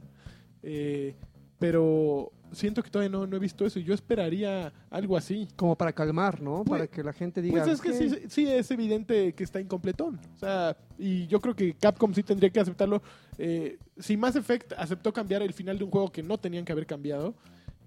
[0.63, 1.17] eh,
[1.59, 5.77] pero siento que todavía no, no he visto eso y yo esperaría algo así Como
[5.77, 6.65] para calmar, ¿no?
[6.65, 7.63] Pues- para que la gente diga.
[7.63, 10.19] pues es que sí, sí es evidente que está incompletón.
[10.35, 13.03] O sea, y yo creo que Capcom sí tendría que aceptarlo.
[13.39, 16.73] Eh, si Mass Effect aceptó cambiar el final de un juego que no tenían que
[16.73, 17.35] haber cambiado,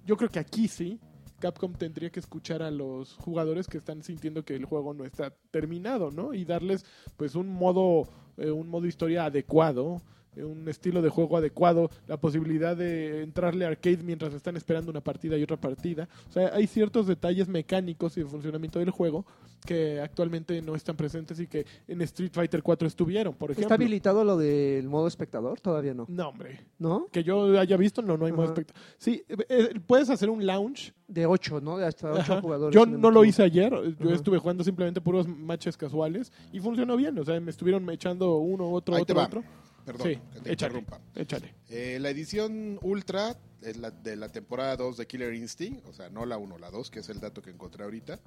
[0.06, 1.00] yo creo que aquí sí.
[1.44, 5.34] Capcom tendría que escuchar a los jugadores que están sintiendo que el juego no está
[5.52, 6.34] terminado, ¿no?
[6.34, 6.86] Y darles
[7.18, 10.02] pues un modo, eh, un modo historia adecuado,
[10.38, 15.38] un estilo de juego adecuado, la posibilidad de entrarle arcade mientras están esperando una partida
[15.38, 16.08] y otra partida.
[16.30, 19.26] O sea, hay ciertos detalles mecánicos y de funcionamiento del juego
[19.66, 23.64] que actualmente no están presentes y que en Street Fighter 4 estuvieron, por ejemplo.
[23.64, 25.62] ¿Está habilitado lo del modo espectador?
[25.62, 26.06] Todavía no.
[26.10, 26.60] No, hombre.
[26.80, 27.08] ¿No?
[27.12, 28.82] Que yo haya visto, no, no hay modo espectador.
[28.98, 30.94] Sí, eh, eh, puedes hacer un lounge.
[31.06, 31.78] De 8, ¿no?
[31.78, 32.42] De hasta 8 Ajá.
[32.42, 32.74] jugadores.
[32.74, 34.16] Yo no lo hice ayer, yo Ajá.
[34.16, 37.20] estuve jugando simplemente puros matches casuales y funcionó bien.
[37.20, 39.26] O sea, me estuvieron echando uno, otro, Ahí te otro, va.
[39.26, 39.44] otro.
[39.86, 40.78] Perdón, Sí, que te échale.
[40.80, 41.02] interrumpa.
[41.16, 41.54] Échale.
[41.70, 46.10] Eh, la edición Ultra es la- de la temporada 2 de Killer Instinct, o sea,
[46.10, 48.20] no la 1, la 2, que es el dato que encontré ahorita,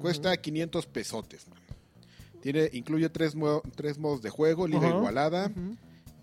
[0.00, 1.48] cuesta 500 pesotes.
[1.48, 1.58] man.
[2.40, 4.88] Tiene, incluye tres, mo- tres modos de juego, Liga.
[4.88, 5.50] Igualada,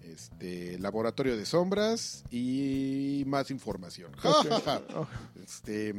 [0.04, 4.12] este, Laboratorio de Sombras y más información.
[5.44, 5.94] Este,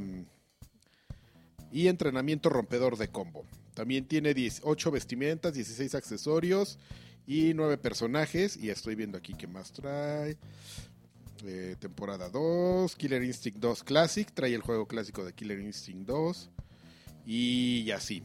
[1.73, 3.45] y entrenamiento rompedor de combo.
[3.75, 6.79] También tiene 18 vestimentas, 16 accesorios
[7.27, 8.57] y 9 personajes.
[8.57, 10.37] Y estoy viendo aquí qué más trae.
[11.45, 14.31] Eh, temporada 2, Killer Instinct 2 Classic.
[14.33, 16.51] Trae el juego clásico de Killer Instinct 2.
[17.27, 18.23] Y así.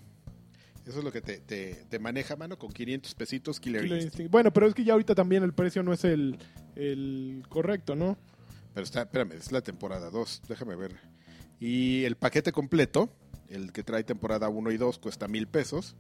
[0.86, 4.14] Eso es lo que te, te- te maneja, mano, con 500 pesitos Killer, Killer Instinct.
[4.14, 4.32] Instinct.
[4.32, 6.40] Bueno, pero es que ya ahorita también el precio no es el,
[6.76, 8.18] el correcto, ¿no?
[8.74, 10.96] Pero está, espérame, es la temporada 2, déjame ver.
[11.60, 13.14] Y el paquete completo,
[13.50, 15.96] el que trae temporada 1 y 2, cuesta mil pesos.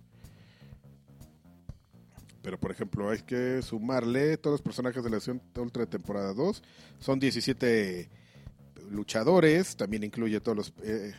[2.41, 6.33] Pero, por ejemplo, hay que sumarle todos los personajes de la edición Ultra de temporada
[6.33, 6.63] 2.
[6.99, 8.09] Son 17
[8.89, 11.13] luchadores, también incluye todos los eh,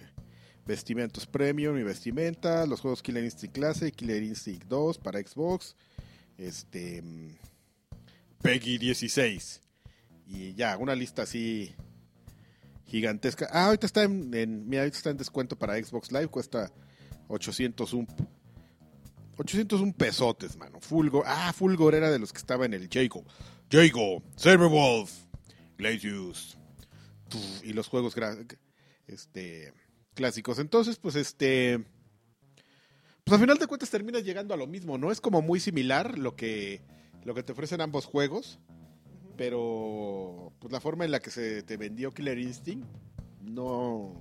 [0.67, 5.77] vestimentos premium y vestimenta, los juegos Killer Instinct Classic, Killer Instinct 2 para Xbox,
[6.39, 7.03] este
[8.43, 9.61] Peggy 16
[10.27, 11.73] y ya, una lista así
[12.87, 13.49] gigantesca.
[13.53, 16.71] Ah, ahorita está en, en- mira, ahorita está en descuento para Xbox Live, cuesta
[17.29, 18.07] 801
[19.37, 20.81] 801 pesotes, mano.
[20.81, 23.25] Fulgor, ah, Fulgor era de los que estaba en el Jago.
[23.71, 25.11] Jago, Cyberwolf,
[25.79, 26.59] Glacius.
[27.63, 28.15] Y los juegos
[29.07, 29.73] este
[30.15, 30.59] clásicos.
[30.59, 31.85] Entonces, pues este
[33.25, 35.13] pues al final de cuentas terminas llegando a lo mismo, ¿no?
[35.13, 36.83] Es como muy similar lo que
[37.25, 38.59] lo que te ofrecen ambos juegos,
[39.37, 42.87] pero pues la forma en la que se te vendió Killer Instinct
[43.41, 44.21] no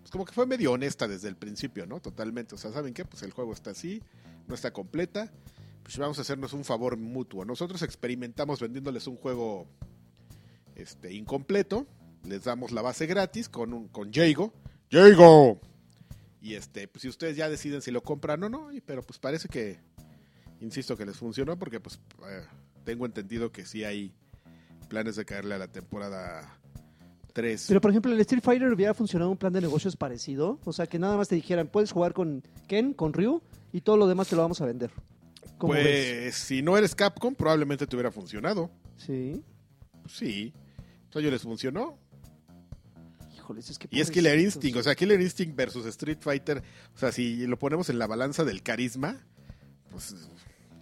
[0.00, 2.00] pues como que fue medio honesta desde el principio, ¿no?
[2.00, 3.04] Totalmente, o sea, ¿saben qué?
[3.04, 4.02] Pues el juego está así,
[4.46, 5.32] no está completa.
[5.82, 7.44] Pues vamos a hacernos un favor mutuo.
[7.44, 9.66] Nosotros experimentamos vendiéndoles un juego
[10.76, 11.86] este incompleto,
[12.24, 14.52] les damos la base gratis con un con Jago.
[14.90, 15.60] Jago.
[16.40, 19.48] Y este, pues si ustedes ya deciden si lo compran o no, pero pues parece
[19.48, 19.78] que
[20.60, 22.44] insisto que les funcionó porque pues eh,
[22.84, 24.14] tengo entendido que sí hay
[24.88, 26.58] planes de caerle a la temporada
[27.34, 27.66] 3.
[27.68, 30.58] Pero por ejemplo, el Street Fighter hubiera funcionado un plan de negocios parecido.
[30.64, 33.42] O sea, que nada más te dijeran, puedes jugar con Ken, con Ryu,
[33.72, 34.90] y todo lo demás te lo vamos a vender.
[35.58, 36.34] ¿Cómo pues ves?
[36.36, 38.70] si no eres Capcom, probablemente te hubiera funcionado.
[38.96, 39.42] Sí.
[40.08, 40.54] Sí.
[41.10, 41.98] O sea, yo les funcionó.
[43.36, 43.88] Híjoles, es que.
[43.90, 44.56] Y es Killer pobrecitos.
[44.56, 46.62] Instinct, o sea, Killer Instinct versus Street Fighter,
[46.94, 49.26] o sea, si lo ponemos en la balanza del carisma,
[49.90, 50.14] pues,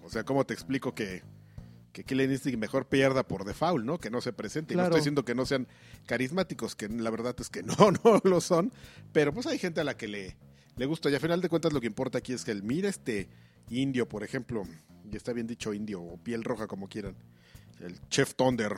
[0.05, 1.23] o sea, ¿cómo te explico que,
[1.93, 3.99] que Killer Instinct mejor pierda por default, ¿no?
[3.99, 4.75] Que no se presente.
[4.75, 5.67] Y No estoy diciendo que no sean
[6.07, 7.75] carismáticos, que la verdad es que no,
[8.05, 8.73] no lo son,
[9.13, 10.37] pero pues hay gente a la que le,
[10.77, 11.11] le gusta.
[11.11, 13.29] Y a final de cuentas lo que importa aquí es que el mira este
[13.69, 14.63] indio, por ejemplo,
[15.11, 17.15] y está bien dicho indio o piel roja como quieran,
[17.81, 18.77] el Chef Thunder.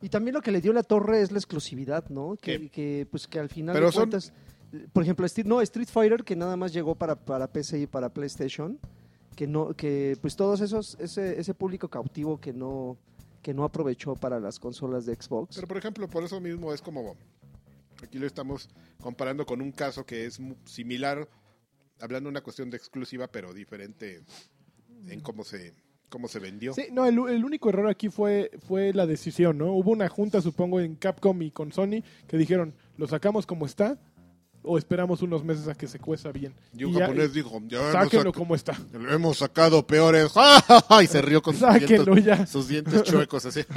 [0.00, 2.36] Y también lo que le dio la torre es la exclusividad, ¿no?
[2.40, 4.32] Que, que, pues que al final Pero de son- cuentas,
[4.72, 7.86] eh, por ejemplo, Street, no, Street Fighter que nada más llegó para, para PC y
[7.86, 8.78] para PlayStation,
[9.38, 12.98] que no, que pues todos esos, ese, ese público cautivo que no,
[13.40, 15.54] que no aprovechó para las consolas de Xbox.
[15.54, 17.14] Pero por ejemplo, por eso mismo es como,
[18.02, 18.68] aquí lo estamos
[19.00, 21.28] comparando con un caso que es similar,
[22.00, 24.24] hablando de una cuestión de exclusiva, pero diferente
[25.06, 25.72] en cómo se,
[26.08, 26.74] cómo se vendió.
[26.74, 29.72] Sí, no, el, el único error aquí fue, fue la decisión, ¿no?
[29.72, 34.00] Hubo una junta, supongo, en Capcom y con Sony que dijeron, ¿lo sacamos como está
[34.70, 36.52] o esperamos unos meses a que se cueza bien?
[36.76, 38.76] Y un ya- japonés dijo, ya Sáquenlo como está.
[39.10, 40.30] hemos sacado peores.
[41.02, 42.46] y se rió con sus dientes, ya.
[42.46, 43.62] sus dientes chuecos así.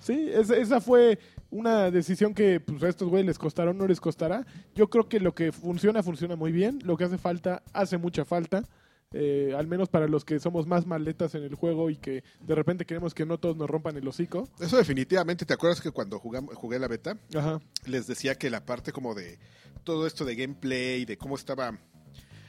[0.00, 1.16] Sí, esa, esa fue
[1.52, 4.44] una decisión que pues, a estos güeyes les costará o no les costará.
[4.74, 6.80] Yo creo que lo que funciona, funciona muy bien.
[6.82, 8.64] Lo que hace falta, hace mucha falta.
[9.12, 12.54] Eh, al menos para los que somos más maletas en el juego y que de
[12.54, 14.48] repente queremos que no todos nos rompan el hocico.
[14.58, 17.60] Eso definitivamente, ¿te acuerdas que cuando jugamos, jugué la beta, Ajá.
[17.86, 19.38] les decía que la parte como de
[19.84, 21.78] todo esto de gameplay, de cómo estaba...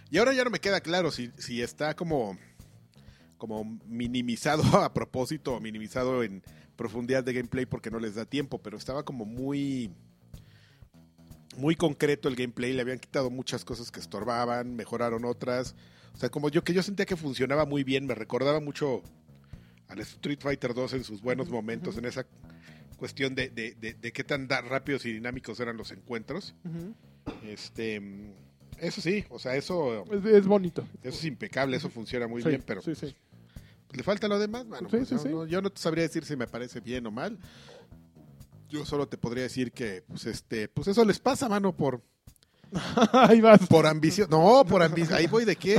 [0.09, 2.37] Y ahora ya no me queda claro si, si está como,
[3.37, 6.43] como minimizado a propósito o minimizado en
[6.75, 9.91] profundidad de gameplay porque no les da tiempo, pero estaba como muy
[11.57, 15.75] muy concreto el gameplay, le habían quitado muchas cosas que estorbaban, mejoraron otras.
[16.13, 19.01] O sea, como yo que yo sentía que funcionaba muy bien, me recordaba mucho
[19.87, 22.25] al Street Fighter 2 en sus buenos momentos, en esa
[22.97, 26.55] cuestión de, de, de- de qué tan rápidos y dinámicos eran los encuentros.
[27.43, 28.01] Este,
[28.77, 30.87] eso sí, o sea, eso, es, es bonito.
[31.01, 33.15] eso es impecable, eso funciona muy Sí, bien, pero sí, sí.
[33.91, 34.65] le falta lo demás.
[34.79, 37.37] Sí, pues, no- no- yo no te sabría decir si me parece bien o mal.
[38.69, 42.01] Yo solo te podría decir que, pues, este, pues eso les pasa, mano, por,
[43.13, 43.67] Ahí vas.
[43.67, 44.27] por ambición.
[44.29, 45.17] No, por ambición.
[45.17, 45.77] Ahí voy de qué?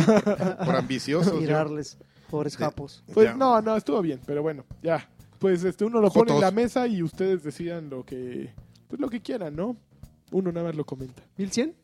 [0.65, 1.33] Por ambiciosos.
[1.35, 1.41] yo.
[1.41, 1.99] Mirarles,
[2.31, 3.03] pobres De- japos.
[3.13, 3.35] Pues Ya.
[3.35, 5.09] no, no, estuvo bien, pero bueno, ya.
[5.39, 6.41] Pues este uno lo pone en Jotos.
[6.41, 8.53] la mesa y ustedes decidan lo que
[8.89, 9.77] pues lo que quieran, ¿no?
[10.31, 11.23] Uno nada más lo comenta.
[11.39, 11.75] ¿1100?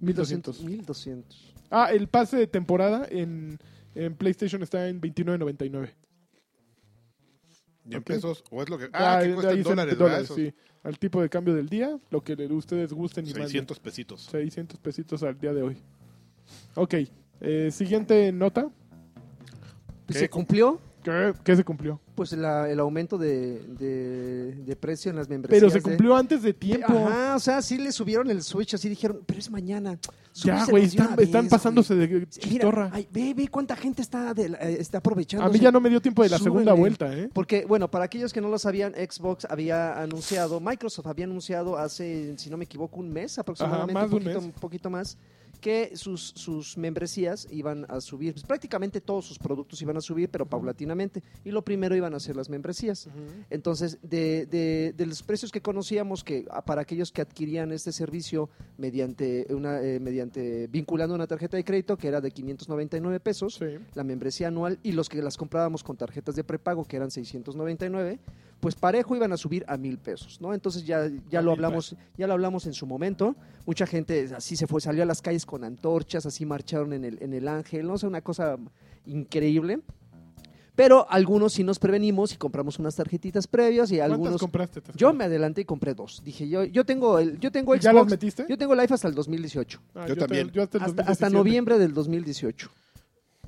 [0.00, 0.60] 1200.
[0.62, 1.54] 1200.
[1.70, 3.58] Ah, el pase de temporada en,
[3.94, 5.90] en PlayStation está en 29.99.
[7.90, 8.06] ¿Y en Ok.
[8.06, 8.44] pesos?
[8.50, 8.88] ¿O es lo que.?
[8.92, 10.54] Ah, que de cuesta ahí en son dólares, dólares, sí.
[10.82, 13.42] Al tipo de cambio del día, lo que le- ustedes gusten y manden.
[13.48, 14.22] 600 pesitos.
[14.30, 15.76] 600 pesitos al día de hoy.
[16.74, 16.94] Ok,
[17.40, 18.68] eh, siguiente nota.
[20.06, 20.14] ¿Qué?
[20.18, 22.00] se cumplió ¿Qué, qué se cumplió?
[22.14, 25.58] pues la- el aumento de, de, de precio en las membresías.
[25.58, 26.92] Pero se de- cumplió antes de tiempo.
[26.92, 29.98] Ajá, o sea, sí le subieron el Switch, así dijeron, pero es mañana.
[30.34, 32.90] ya, güey, están, pasándose de Mira, chistorra.
[32.92, 35.46] ay, ve, ve cuánta gente está, de eh, está aprovechando.
[35.46, 36.52] A mí ya no me dio tiempo de la Súbele.
[36.52, 37.30] segunda vuelta, ¿eh?
[37.32, 42.34] Porque, bueno, para aquellos que no lo sabían, Xbox había anunciado, Microsoft había anunciado hace,
[42.36, 44.44] si no me equivoco, un mes aproximadamente, más de un un, poquito, mes.
[44.54, 45.16] un poquito más,
[45.60, 48.32] que sus, sus membresías iban a subir.
[48.32, 51.22] Pues, prácticamente todos sus productos iban a subir, pero paulatinamente.
[51.44, 53.08] Y lo primero iban a ser las membresías.
[53.50, 58.48] Entonces, de, de- de los precios que conocíamos, que para aquellos que adquirían este servicio
[58.78, 63.66] mediante una eh, mediante vinculando una tarjeta de crédito, que era de 599 pesos, Sí.
[63.94, 68.18] la membresía anual, y los que las comprábamos con tarjetas de prepago, que eran 699,
[68.60, 70.52] pues parejo iban a subir a mil pesos, ¿no?
[70.52, 73.34] Entonces ya, ya lo hablamos, ya lo hablamos en su momento.
[73.66, 77.18] Mucha gente así se fue, salió a las calles con antorchas, así marcharon en el,
[77.20, 78.56] en el ángel, no sé, una cosa
[79.04, 79.80] increíble.
[80.76, 84.40] Pero algunos sí nos prevenimos y compramos unas tarjetitas previas y ¿Cuántas algunos.
[84.40, 84.80] compraste?
[84.94, 86.22] Yo me adelanté y compré dos.
[86.24, 88.46] Dije, yo, yo tengo el, yo tengo ¿Ya las Xbox, metiste?
[88.48, 89.80] yo tengo Life hasta el 2018.
[89.96, 90.48] Ah, Yo también.
[90.48, 91.12] te- yo hasta el Hasta, 2017.
[91.12, 92.70] hasta noviembre del 2018.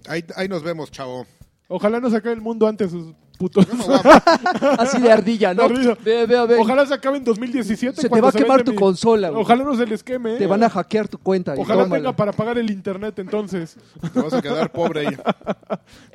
[0.08, 1.24] Ahí, ahí nos vemos, chavo.
[1.68, 3.66] Ojalá no se acabe el mundo antes, sus putos.
[3.72, 3.84] No
[4.78, 5.68] Así de ardilla, ¿no?
[5.68, 5.98] De ardilla.
[6.04, 6.56] Ve, ve, ve.
[6.58, 8.00] Ojalá se acabe en 2017.
[8.00, 9.30] se te va a quemar tu mi- consola.
[9.30, 9.42] güey.
[9.42, 10.36] Ojalá no se les queme.
[10.36, 10.46] Te ¿eh?
[10.46, 11.56] van a hackear tu cuenta.
[11.56, 13.76] y Ojalá tenga para pagar el internet entonces.
[14.12, 15.16] Te vas a quedar pobre ahí.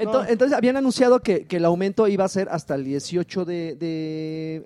[0.03, 0.23] No.
[0.25, 4.65] Entonces habían anunciado que, que el aumento iba a ser hasta el 18 de, de,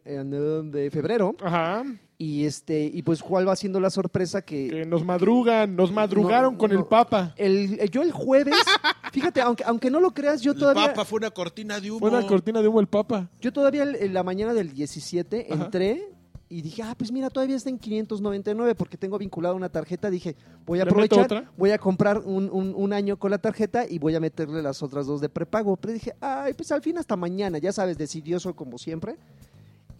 [0.71, 1.83] de febrero Ajá.
[2.23, 6.53] Y este y pues cuál va siendo la sorpresa que Que nos madrugan, nos madrugaron
[6.53, 6.77] No, con no.
[6.79, 7.33] el Papa.
[7.35, 8.53] el, el- yo el jueves,
[9.11, 11.99] fíjate, aunque aunque no lo creas, yo El todavía Papa fue una cortina de humo.
[11.99, 13.27] Fue una cortina de humo el Papa.
[13.41, 15.63] yo todavía en la mañana del 17 Ajá.
[15.65, 16.09] entré
[16.47, 20.09] y dije, ah, pues mira, todavía está en 599 porque tengo vinculada una tarjeta.
[20.09, 23.37] Dije, voy a ¿Le meto aprovechar, voy a comprar un, un- un año con la
[23.37, 25.77] tarjeta y voy a meterle las otras dos de prepago.
[25.77, 29.15] Pero dije, ay, pues al fin hasta mañana, ya sabes, decidioso como siempre.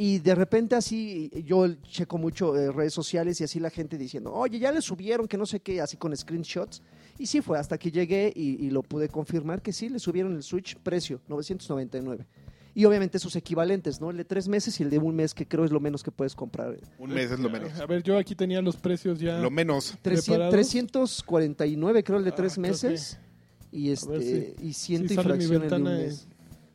[0.04, 4.34] Y de repente así, yo checo mucho eh, redes sociales y así la gente diciendo,
[4.34, 6.82] oye, ya le subieron, que no sé qué, así con screenshots.
[7.20, 10.36] Y sí fue hasta que llegué y, y lo pude confirmar que sí, le subieron
[10.36, 12.26] el Switch precio, 999.
[12.74, 14.10] Y obviamente sus equivalentes, ¿no?
[14.10, 16.10] El de tres meses y el de un mes, que creo es lo menos que
[16.10, 16.76] puedes comprar.
[16.98, 17.80] Un mes es lo menos.
[17.80, 19.38] A ver, yo aquí tenía los precios ya.
[19.38, 19.96] Lo menos.
[20.02, 20.54] 300, ¿Preparados?
[20.54, 23.20] 349 creo el de Ah, tres meses.
[23.72, 26.28] y este y ciento si infracciones de un mes.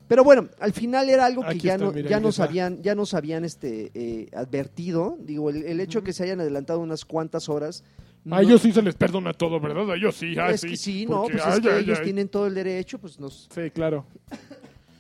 [0.09, 2.45] Pero bueno, al final era algo que ya está, no mira, ya nos está.
[2.45, 6.07] habían ya nos habían este eh, advertido, digo, el, el hecho Ujú.
[6.07, 7.83] que se hayan adelantado unas cuantas horas
[8.25, 9.91] A no- ellos sí se les perdona todo, ¿verdad?
[9.91, 12.05] A ellos sí, ah, es que sí, no, pues es que ay, ellos ay.
[12.05, 14.07] tienen todo el derecho, pues nos Sí, claro.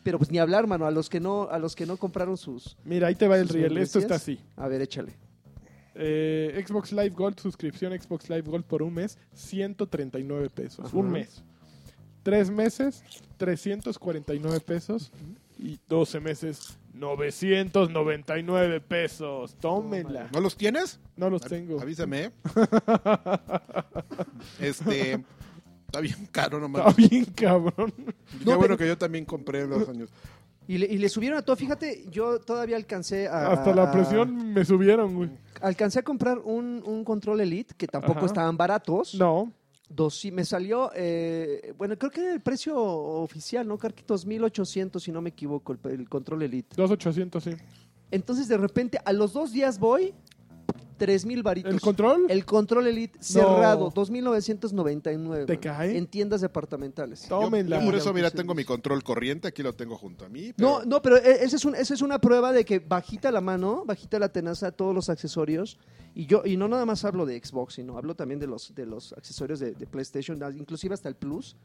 [0.02, 2.76] pero pues ni hablar, mano, a los que no a los que no compraron sus
[2.84, 3.76] Mira, ahí te va el ¿Sus riel.
[3.78, 4.40] Esto está así.
[4.56, 5.12] A ver, échale.
[5.94, 10.84] Eh, Xbox Live Gold, suscripción Xbox Live Gold por un mes, 139 pesos.
[10.86, 10.96] Ajá.
[10.96, 11.42] Un mes.
[12.26, 13.04] Tres meses,
[13.36, 15.12] 349 pesos.
[15.58, 19.54] Y 12 meses, 999 pesos.
[19.60, 20.28] Tómenla.
[20.32, 20.98] ¿No los tienes?
[21.16, 21.80] No los A- tengo.
[21.80, 22.32] Avísame.
[24.60, 25.24] este.
[25.86, 26.96] Está bien caro Está nomás.
[26.96, 27.92] bien, cabrón.
[27.96, 30.10] Qué No, bueno pero- que yo también compré en los años.
[30.68, 31.54] Y le, y le subieron a todo.
[31.54, 33.52] Fíjate, yo todavía alcancé a.
[33.52, 35.30] Hasta la a- presión me subieron, güey.
[35.60, 38.26] Alcancé a comprar un, un control Elite que tampoco Ajá.
[38.26, 39.14] estaban baratos.
[39.14, 39.52] No.
[39.88, 40.90] Dos, sí, me salió.
[40.94, 43.78] eh, bueno, creo que era el precio oficial, ¿no?
[43.78, 46.74] Que 2800, si no me equivoco, el, el control Elite.
[46.76, 47.50] 2800, sí.
[48.10, 50.12] Entonces, de repente, a los dos días voy,
[50.96, 51.72] 3000 varitos.
[51.72, 52.26] ¿El control?
[52.28, 55.46] El control Elite cerrado, 2999.
[55.46, 55.96] ¿Te cae?
[55.96, 57.28] En tiendas departamentales.
[57.28, 57.80] Yo, Tómenla.
[57.80, 59.48] yo por eso, mira, tengo mi control corriente.
[59.48, 60.52] Aquí lo tengo junto a mí.
[60.56, 63.30] No, pero- no, pero e- esa es, un- esa es una prueba de que bajita
[63.30, 65.78] la mano, bajita la tenaza, todos los accesorios.
[66.14, 68.86] Y yo y no nada más hablo de Xbox, sino hablo también de los de
[68.86, 71.56] los accesorios de, de PlayStation, inclusive hasta el Plus.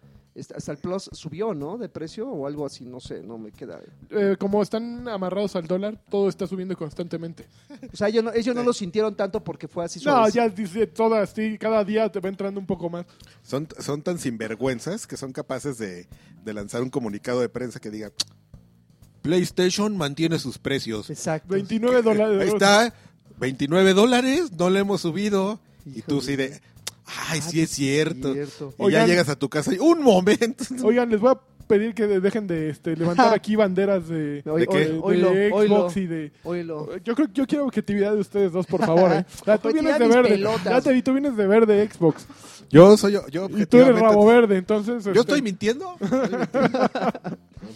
[0.56, 1.78] Hasta el Plus subió, ¿no?
[1.78, 3.82] De precio o algo así, no sé, no me queda.
[4.10, 7.46] Eh, como están amarrados al dólar, todo está subiendo constantemente.
[7.91, 10.88] O sea, ellos no, ellos no lo sintieron tanto porque fue así No, ya dice
[10.88, 13.06] todas, sí, cada día te va entrando un poco más.
[13.44, 16.08] Son, son tan sinvergüenzas que son capaces de,
[16.46, 18.12] de lanzar un comunicado de prensa que diga:
[19.22, 21.10] PlayStation mantiene sus precios.
[21.10, 21.54] Exacto.
[21.54, 22.41] 29 dólares.
[22.41, 22.94] Ahí está,
[23.38, 25.60] 29 dólares, no le hemos subido.
[25.86, 26.62] y tú sí de,
[27.06, 28.34] ay, Ah, sí es cierto.
[28.34, 28.74] cierto.
[28.78, 29.02] Y Oigan.
[29.02, 30.64] ya llegas a tu casa y, un momento.
[30.84, 34.78] Oigan, les voy a pedir que dejen de este, levantar aquí banderas de, ¿De qué?
[34.80, 36.32] de- de oílo, Xbox y de...
[36.44, 36.98] Oílo.
[37.04, 39.12] Yo creo yo quiero objetividad de ustedes dos, por favor.
[39.14, 39.26] ¿eh?
[39.42, 40.40] O sea, tú vienes de verde.
[40.66, 42.26] Ya te vi, tú vienes de verde Xbox.
[42.70, 45.04] Yo soy yo, yo Y tú eres rabo verde, entonces...
[45.04, 45.98] ¿Yo este, estoy mintiendo?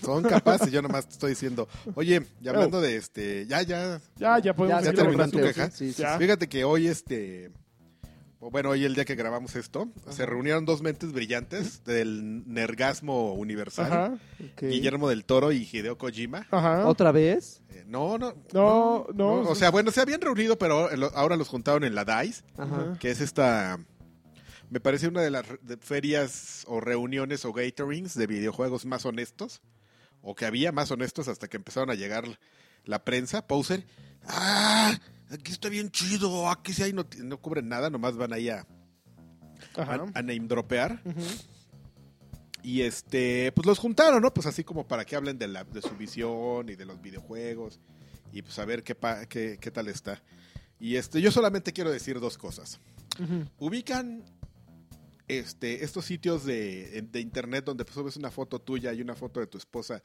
[0.04, 1.68] Son capaces, yo nomás te estoy diciendo.
[1.96, 5.70] Oye, y hablando de este, ya, ya, Ya, ya podemos Ya ¿Ya terminaste tu queja?
[5.72, 6.02] sí, sí, sí.
[6.02, 6.18] Ya.
[6.18, 7.52] fíjate que hoy este,
[8.46, 13.34] o bueno, hoy el día que grabamos esto, se reunieron dos mentes brillantes del nergasmo
[13.34, 13.86] universal.
[13.92, 14.18] Ajá.
[14.62, 16.46] Guillermo del Toro y Hideo Kojima.
[16.52, 16.88] ajá.
[16.88, 17.64] ¿Otra vez?
[17.72, 21.84] Eh, no, no, No, no, O sea, bueno, se habían reunido, pero ahora los juntaron
[21.86, 22.98] en la DICE, Ajá.
[23.00, 23.80] que es esta.
[24.70, 29.64] Me parece una de las de ferias o reuniones o gatorings de videojuegos más honestos,
[30.22, 32.26] o que había más honestos hasta que empezaron a llegar
[32.84, 33.88] la prensa, Poser.
[34.28, 35.00] ¡Ah!
[35.32, 38.66] Aquí está bien chido, aquí sí hay no, no cubren nada, nomás van ahí a,
[39.76, 39.84] a,
[40.14, 41.02] a name dropear.
[42.62, 44.34] Y este, pues los juntaron, ¿no?
[44.34, 47.80] Pues así como para que hablen de, la, de su visión y de los videojuegos
[48.32, 50.22] y pues a ver qué, pa- qué, qué tal está.
[50.80, 52.80] Y este, yo solamente quiero decir dos cosas.
[53.60, 54.24] Ubican
[55.28, 59.40] este, estos sitios de, de internet donde pues, subes una foto tuya y una foto
[59.40, 60.02] de tu esposa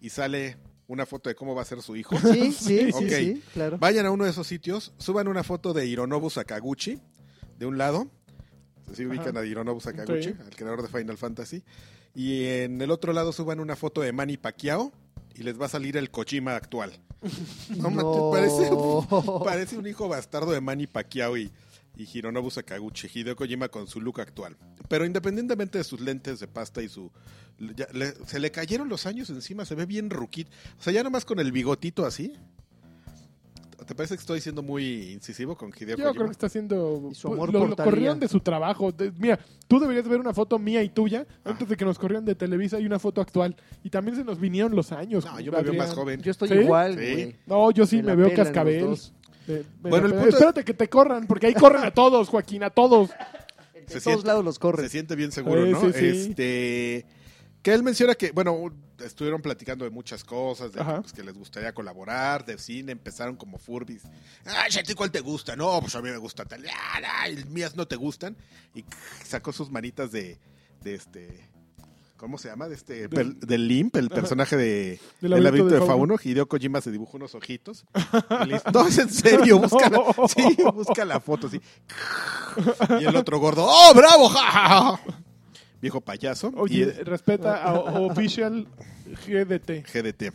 [0.00, 0.56] y sale
[0.90, 2.18] una foto de cómo va a ser su hijo.
[2.18, 3.78] Sí, sí, sí, claro.
[3.78, 6.98] Vayan a uno de esos sitios, suban una foto de Hironobu Sakaguchi
[7.58, 8.08] de un lado.
[8.90, 9.40] Así ubican Ajá.
[9.40, 11.62] a Hironobu Sakaguchi, al creador de Final Fantasy.
[12.12, 14.92] Y en el otro lado suban una foto de Manny Pacquiao
[15.36, 16.92] y les va a salir el Kojima actual.
[17.76, 18.70] No, parece,
[19.44, 21.52] parece un hijo bastardo de Manny Pacquiao y,
[21.96, 24.56] y Hironobu Sakaguchi, Hideo Kojima con su look actual.
[24.88, 27.10] Pero independientemente de sus lentes de pasta y su...
[27.76, 30.50] ya le- se le cayeron los años encima, se ve bien ruquito.
[30.78, 32.32] O sea, ya nomás con el bigotito así.
[33.86, 36.12] ¿Te parece que estoy siendo muy incisivo con Hideo Yo Kojima?
[36.12, 37.08] creo que está haciendo...
[37.10, 38.92] Y su amor lo, lo corrieron de su trabajo.
[38.92, 42.24] De- mira, tú deberías ver una foto mía y tuya antes de que nos corrieran
[42.24, 43.56] de Televisa y una foto actual.
[43.82, 45.24] Y también se nos vinieron los años.
[45.24, 46.22] No, yo me veo más joven.
[46.22, 46.54] Yo estoy ¿Sí?
[46.54, 47.12] igual, Sí.
[47.12, 47.36] güey.
[47.46, 48.96] No, yo sí Me me, veo cascabel.
[49.80, 53.10] Bueno, el punto- Espérate que te corran, porque ahí corren a todos, Joaquín, a todos.
[53.10, 53.16] De
[53.86, 54.84] Se todos siente- lados los corren.
[54.86, 55.80] Se siente bien seguro, ¿no?
[55.80, 56.06] sí, sí.
[56.30, 57.06] Este.
[57.62, 58.56] Que él menciona que, bueno,
[59.04, 63.58] estuvieron platicando de muchas cosas, de pues, que les gustaría colaborar, de cine, empezaron como
[63.58, 64.02] furbis.
[64.46, 65.56] Ay, ¿a ti cuál te gusta?
[65.56, 66.64] No, pues a mí me gusta tal.
[66.66, 68.34] Ah, ay, mías no te gustan.
[68.74, 68.82] Y
[69.24, 70.38] sacó sus manitas de,
[70.82, 71.49] de este.
[72.20, 72.68] ¿Cómo se llama?
[72.68, 76.16] De este, del Limp, el personaje de, Del laberinto laberinto de de Fauno.
[76.22, 77.86] Hideo Kojima se dibujó unos ojitos.
[78.74, 81.60] No, es en serio, busca la, sí, busca la foto, sí.
[83.00, 84.28] Y el otro gordo, ¡oh, bravo!
[84.28, 85.00] ja, ja, ja".
[85.80, 86.52] Viejo payaso.
[86.56, 88.68] Oye, y respeta a Official
[89.26, 89.86] GDT.
[89.90, 90.34] GDT.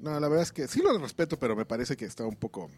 [0.00, 2.68] No, la verdad es que sí lo respeto, pero me parece que está un poco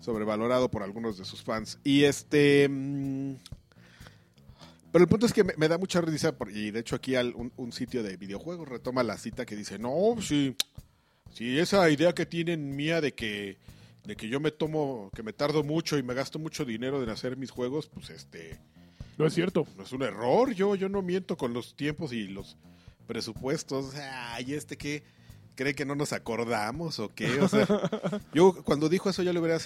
[0.00, 1.78] sobrevalorado por algunos de sus fans.
[1.84, 2.68] Y este.
[4.92, 7.14] Pero el punto es que me, me da mucha risa, por- y de hecho aquí
[7.14, 10.56] al- un, un sitio de videojuegos retoma la cita que dice, no, sí,
[11.32, 13.56] sí, esa idea que tienen mía de que,
[14.04, 17.08] de que yo me tomo, que me tardo mucho y me gasto mucho dinero en
[17.08, 18.58] hacer mis juegos, pues este,
[19.16, 19.66] No es cierto.
[19.76, 22.56] no es un error, yo, yo no miento con los tiempos y los
[23.06, 23.94] presupuestos.
[23.96, 25.02] Ay, este que
[25.56, 27.66] cree que no nos acordamos o qué, o sea,
[28.34, 29.58] yo cuando dijo eso yo le hubiera,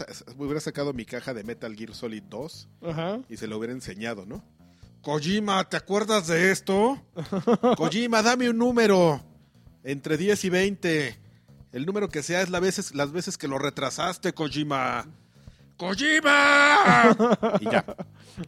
[0.61, 3.21] sacado mi caja de Metal Gear Solid 2 Ajá.
[3.29, 4.43] y se lo hubiera enseñado, ¿no?
[5.05, 6.99] Kojima, ¿te acuerdas de esto?
[7.77, 9.21] Kojima, dame un número
[9.83, 11.19] entre 10 y 20.
[11.73, 15.07] El número que sea es la veces, las veces que lo retrasaste, Kojima.
[15.77, 17.15] ¡Kojima!
[17.61, 17.85] y ya.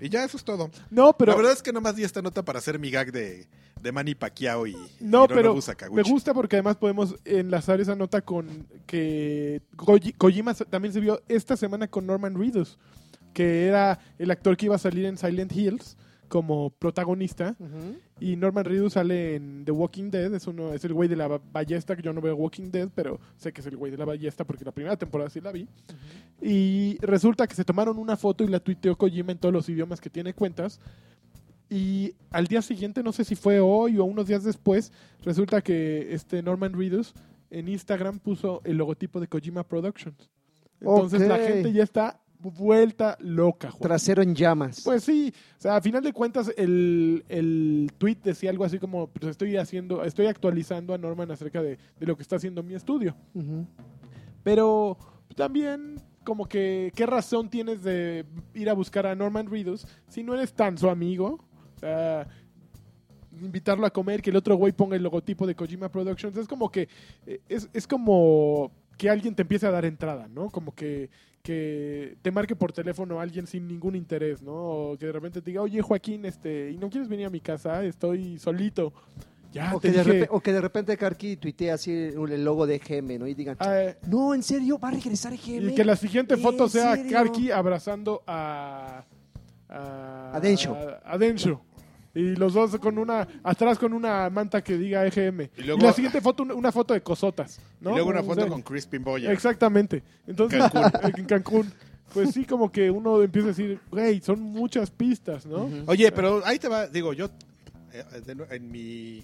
[0.00, 0.70] Y ya, eso es todo.
[0.90, 1.32] No, pero.
[1.32, 3.46] la verdad es que nomás di esta nota para hacer mi gag de,
[3.82, 7.94] de Manny Pacquiao y, y No, Hironobu pero me gusta porque además podemos enlazar esa
[7.94, 12.78] nota con que Koji- Kojima también se vio esta semana con Norman Reedus,
[13.34, 15.98] que era el actor que iba a salir en Silent Hills
[16.28, 17.56] como protagonista.
[17.58, 17.96] Ujú.
[18.20, 21.28] Y Norman Reedus sale en The Walking Dead, es, uno, es el güey de la
[21.28, 23.98] ba- ballesta, que yo no veo Walking Dead, pero sé que es el güey de
[23.98, 25.68] la ballesta porque la primera temporada sí la vi.
[26.40, 30.00] Y resulta que se tomaron una foto y la tuiteó Kojima en todos los idiomas
[30.00, 30.80] que tiene cuentas.
[31.68, 34.92] Y al día siguiente, no sé si fue hoy o unos días después,
[35.24, 37.12] resulta que este Norman Reedus
[37.50, 40.30] en Instagram puso el logotipo de Kojima Productions.
[40.80, 41.40] Entonces la Ok.
[41.42, 42.20] gente ya está
[42.50, 43.82] vuelta loca, Juan.
[43.82, 44.82] Trasero en llamas.
[44.84, 49.08] Pues sí, o sea, a final de cuentas el, el tweet decía algo así como,
[49.08, 52.74] pues estoy haciendo, estoy actualizando a Norman acerca de, de lo que está haciendo mi
[52.74, 53.16] estudio.
[54.42, 54.98] Pero
[55.34, 60.34] también como que, ¿qué razón tienes de ir a buscar a Norman Reedus si no
[60.34, 61.44] eres tan su amigo?
[61.76, 62.26] O sea,
[63.40, 66.70] invitarlo a comer, que el otro güey ponga el logotipo de Kojima Productions, es como
[66.70, 66.88] que,
[67.26, 70.50] eh, es, es como que alguien te empiece a dar entrada, ¿no?
[70.50, 71.10] Como que,
[71.46, 74.52] que te marque por teléfono alguien sin ningún interés, ¿no?
[74.52, 77.40] O que de repente te diga, oye Joaquín, este, ¿y no quieres venir a mi
[77.40, 77.84] casa?
[77.84, 78.92] Estoy solito.
[79.52, 82.44] Ya, o, te que de dije, repe- o que de repente Karki tuitee así el
[82.44, 83.26] logo de GM, ¿no?
[83.28, 85.70] Y digan, "Ah, no, en serio, va a regresar GM.
[85.70, 87.12] Y que la siguiente foto ¿En sea serio?
[87.12, 89.04] Karki abrazando a.
[89.68, 90.74] A, A Densho.
[90.74, 91.62] A, a Densho.
[92.16, 93.28] Y los dos con una.
[93.44, 95.42] Atrás con una manta que diga EGM.
[95.42, 97.60] Y, Y luego- la siguiente foto, una, foto de cosotas.
[97.80, 97.90] ¿no?
[97.90, 99.30] Y luego una O foto sea, con Crispin Boyer.
[99.30, 100.02] Exactamente.
[100.26, 101.00] Entonces, Cancún.
[101.18, 101.72] en Cancún.
[102.14, 105.68] Pues sí, como que uno empieza a decir, güey, son muchas pistas, ¿no?
[105.86, 107.26] Oye, pero ahí te va, digo, yo,
[107.92, 108.04] eh,
[108.50, 109.22] en mi,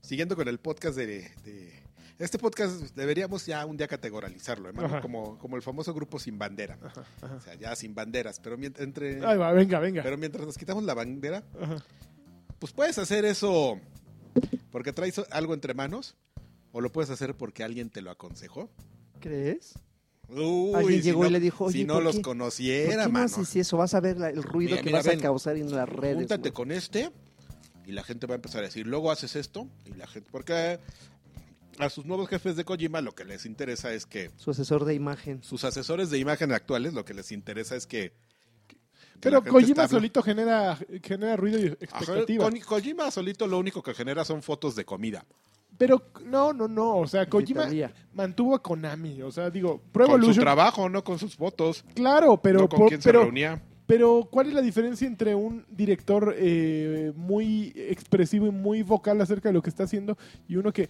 [0.00, 1.72] siguiendo con el podcast de, de-
[2.20, 6.78] este podcast deberíamos ya un día categorizarlo, hermano, como, como el famoso grupo sin bandera,
[6.82, 7.34] Ajá, ajá.
[7.34, 10.02] o sea, ya sin banderas, pero mientras, entre, Ahí va, venga, venga.
[10.02, 11.76] pero mientras nos quitamos la bandera, Ajá.
[12.60, 13.80] Pues puedes hacer eso
[14.70, 16.14] porque traes algo entre manos,
[16.70, 18.70] o lo puedes hacer porque alguien te lo aconsejó.
[19.18, 19.72] ¿Crees?
[20.28, 22.90] Uy, Alguien si llegó y le dijo, si "Oye, no ¿por los qué- ¿Por conociera,
[22.90, 23.24] qué no mano.
[23.26, 23.76] haces eso?
[23.76, 25.18] Vas a ver la- el ruido Mira, que mira, vas ven.
[25.18, 26.14] a causar en las redes.
[26.18, 27.10] Júntate con este
[27.84, 30.78] y la gente va a empezar a decir, luego haces esto y la gente, porque
[31.78, 34.94] a sus nuevos jefes de Kojima lo que les interesa es que Su asesor de
[34.94, 35.42] imagen.
[35.42, 38.12] sus asesores de imagen actuales lo que les interesa es que...
[39.20, 42.44] Pero Kojima solito genera, genera ruido y Ajá, expectativa.
[42.44, 45.24] Con- Kojima solito lo único que genera son fotos de comida.
[45.78, 46.98] Pero no, no, no.
[46.98, 47.66] O sea, Kojima
[48.12, 49.22] mantuvo a Konami.
[49.22, 51.84] O sea, digo, Pro Con su trabajo, no con sus fotos.
[51.94, 53.62] Claro, pero, no con por- quién se reunía.
[53.90, 59.48] Pero ¿cuál es la diferencia entre un director eh, muy expresivo y muy vocal acerca
[59.48, 60.16] de lo que está haciendo
[60.46, 60.88] y uno que...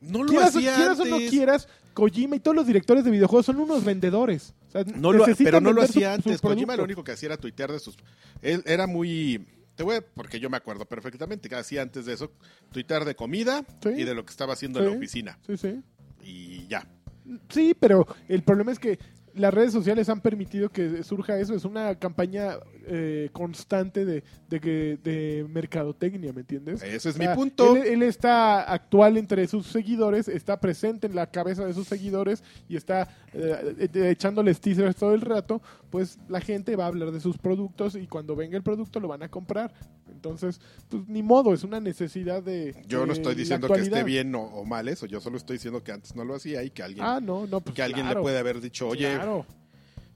[0.00, 3.44] No lo quieras, hacía quieras o no quieras, Kojima y todos los directores de videojuegos
[3.44, 4.54] son unos vendedores.
[4.68, 6.40] O sea, No lo, pero no lo hacía su antes.
[6.40, 7.96] Kojima lo único que hacía era tuitear de sus...
[8.40, 9.46] Él era muy...
[9.74, 12.32] Te voy a, porque yo me acuerdo perfectamente que hacía antes de eso,
[12.72, 13.90] tuitear de comida Sí.
[13.90, 15.38] y de lo que estaba haciendo en la oficina.
[15.46, 15.82] Sí, sí.
[16.22, 16.88] Y ya.
[17.48, 18.98] Sí, pero el problema es que
[19.36, 21.54] las redes sociales han permitido que surja eso.
[21.54, 22.56] Es una campaña
[22.86, 26.82] eh, constante de, de, que- de mercadotecnia, ¿me entiendes?
[26.82, 27.76] Ese es O mi punto.
[27.76, 32.42] Él, él está actual entre sus seguidores, está presente en la cabeza de sus seguidores
[32.68, 35.60] y está eh, eh, echándoles teasers todo el rato.
[35.94, 39.06] Pues la gente va a hablar de sus productos y cuando venga el producto lo
[39.06, 39.72] van a comprar.
[40.10, 42.74] Entonces, pues ni modo, es una necesidad de.
[42.88, 45.06] Yo de no estoy diciendo que esté bien o, o mal eso.
[45.06, 47.60] Yo solo estoy diciendo que antes no lo hacía y que alguien, Ah, no, no,
[47.60, 49.46] pues que alguien claro, le puede haber dicho, oye, Claro.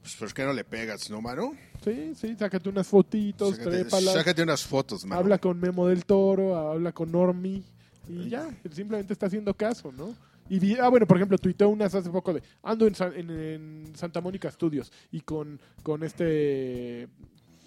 [0.03, 1.53] pues ¿por qué no le pegas, no, mano?
[1.85, 5.20] Sí, sí, sácate unas fotitos, Sácate, trépalas, sácate unas fotos, mano.
[5.20, 7.62] habla con Memo del Toro, habla con Normi
[8.09, 10.12] y ya, simplemente está haciendo caso, ¿no?
[10.49, 13.31] Y vi- ah, bueno, por ejemplo, tuiteó unas hace poco de ando en, San- en-
[13.31, 17.09] en Santa Mónica Studios y con, con este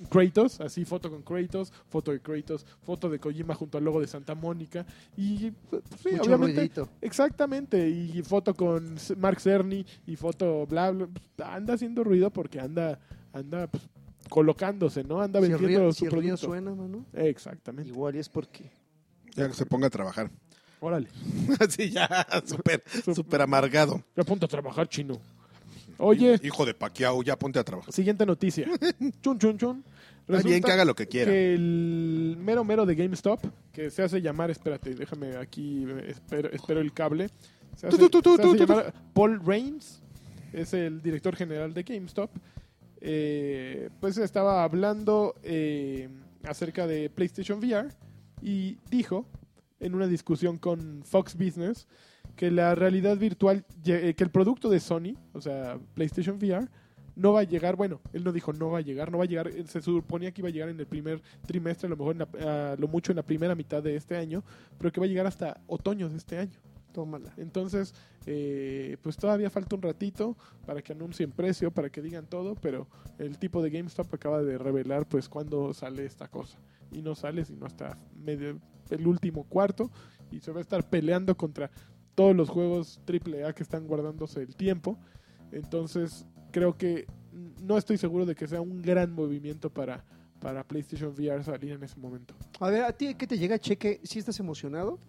[0.09, 4.07] Kratos, así foto con Kratos, foto de Kratos, foto de Kojima junto al logo de
[4.07, 4.83] Santa Mónica
[5.15, 6.89] y pues, sí, Mucho obviamente ruidito.
[7.01, 12.59] Exactamente, y foto con Mark Cerny y foto bla bla, pues, anda haciendo ruido porque
[12.59, 12.99] anda
[13.31, 13.87] anda pues,
[14.27, 15.21] colocándose, ¿no?
[15.21, 17.89] Anda Si el vendiendo río, su si el río suena, mano, Exactamente.
[17.91, 18.71] igual y es porque...
[19.35, 20.31] Ya que se ponga a trabajar.
[20.81, 21.07] Órale.
[21.59, 24.03] Así ya, súper, súper amargado.
[24.17, 25.21] Ya ponte a trabajar, chino.
[25.99, 27.93] Oye, Hijo de Paquiao, ya ponte a trabajar.
[27.93, 28.67] siguiente noticia.
[29.21, 29.83] chun, chun, chun.
[30.27, 31.31] Está bien que haga lo que quiera.
[31.31, 33.39] que el mero mero de GameStop,
[33.71, 37.29] que se hace llamar, espérate, déjame aquí, espero, espero el cable.
[37.75, 40.01] Se hace, se llamar Paul Reigns,
[40.51, 42.31] es el director general de GameStop.
[43.01, 46.09] Eh, pues estaba hablando eh,
[46.43, 47.89] acerca de PlayStation VR
[48.41, 49.27] y dijo
[49.81, 51.87] en una discusión con Fox Business
[52.35, 56.67] que la realidad virtual, eh, que el producto de Sony, o sea, PlayStation VR,
[57.15, 59.27] no va a llegar, bueno, él no dijo no va a llegar, no va a
[59.27, 62.15] llegar, eh, se suponía que iba a llegar en el primer trimestre, a lo mejor
[62.15, 64.43] en la- a lo mucho en la primera mitad de este año,
[64.77, 66.57] pero que va a llegar hasta otoño de este año.
[66.93, 67.33] Tómala.
[67.37, 67.93] Entonces,
[68.25, 72.87] eh, pues todavía falta un ratito para que anuncien precio, para que digan todo, pero
[73.17, 76.57] el tipo de GameStop acaba de revelar pues cuándo sale esta cosa.
[76.91, 79.89] Y no sale sino hasta medio, el último cuarto
[80.31, 81.71] y se va a estar peleando contra
[82.15, 84.97] todos los juegos AAA que están guardándose el tiempo.
[85.51, 87.07] Entonces, creo que
[87.61, 90.03] no estoy seguro de que sea un gran movimiento para,
[90.39, 92.33] para PlayStation VR salir en ese momento.
[92.59, 93.99] A ver, ¿a ti qué te llega, Cheque?
[94.03, 94.99] ¿Sí estás emocionado?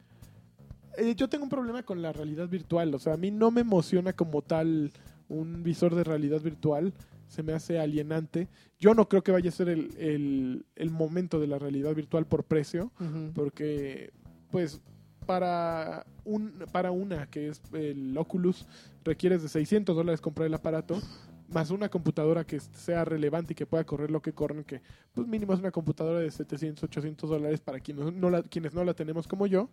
[0.97, 2.95] Eh, yo tengo un problema con la realidad virtual.
[2.95, 4.93] O sea, a mí no me emociona como tal
[5.29, 6.93] un visor de realidad virtual.
[7.33, 8.49] Se me hace alienante.
[8.79, 12.27] Yo no creo que vaya a ser el, el- el momento de la realidad virtual
[12.27, 12.93] por precio.
[13.33, 14.13] Porque,
[14.51, 14.81] pues,
[15.27, 18.67] para, un, para una que es el Oculus,
[19.05, 21.01] requieres de 600 dólares comprar el aparato.
[21.49, 24.81] Más una computadora que sea relevante y que pueda correr lo que corren, que
[25.13, 28.83] pues mínimo es una computadora de 700, 800 dólares para quienes no la, quienes no
[28.85, 29.69] la tenemos como yo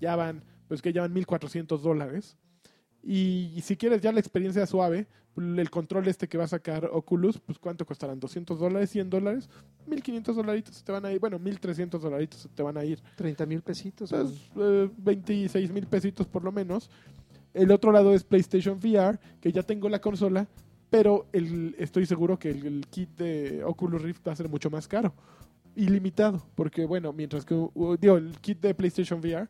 [0.00, 2.36] ya van, pues que ya van 1400 dólares.
[3.02, 7.38] Y, si quieres ya la experiencia suave, el control este que va a sacar Oculus,
[7.38, 9.48] pues cuánto costarán, 200 dólares, 100 dólares,
[9.86, 13.00] 1500 dolaritos se te van a ir, bueno, 1300 dolaritos se te van a ir.
[13.16, 14.12] 30 mil pesitos.
[14.12, 16.90] Entonces, eh, 26 mil pesitos por lo menos.
[17.54, 20.46] El otro lado es PlayStation VR, que ya tengo la consola,
[20.88, 24.70] pero el, estoy seguro que el, el kit de Oculus Rift va a ser mucho
[24.70, 25.12] más caro.
[25.74, 27.54] Ilimitado, porque bueno, mientras que,
[28.00, 29.48] digo, el kit de PlayStation VR,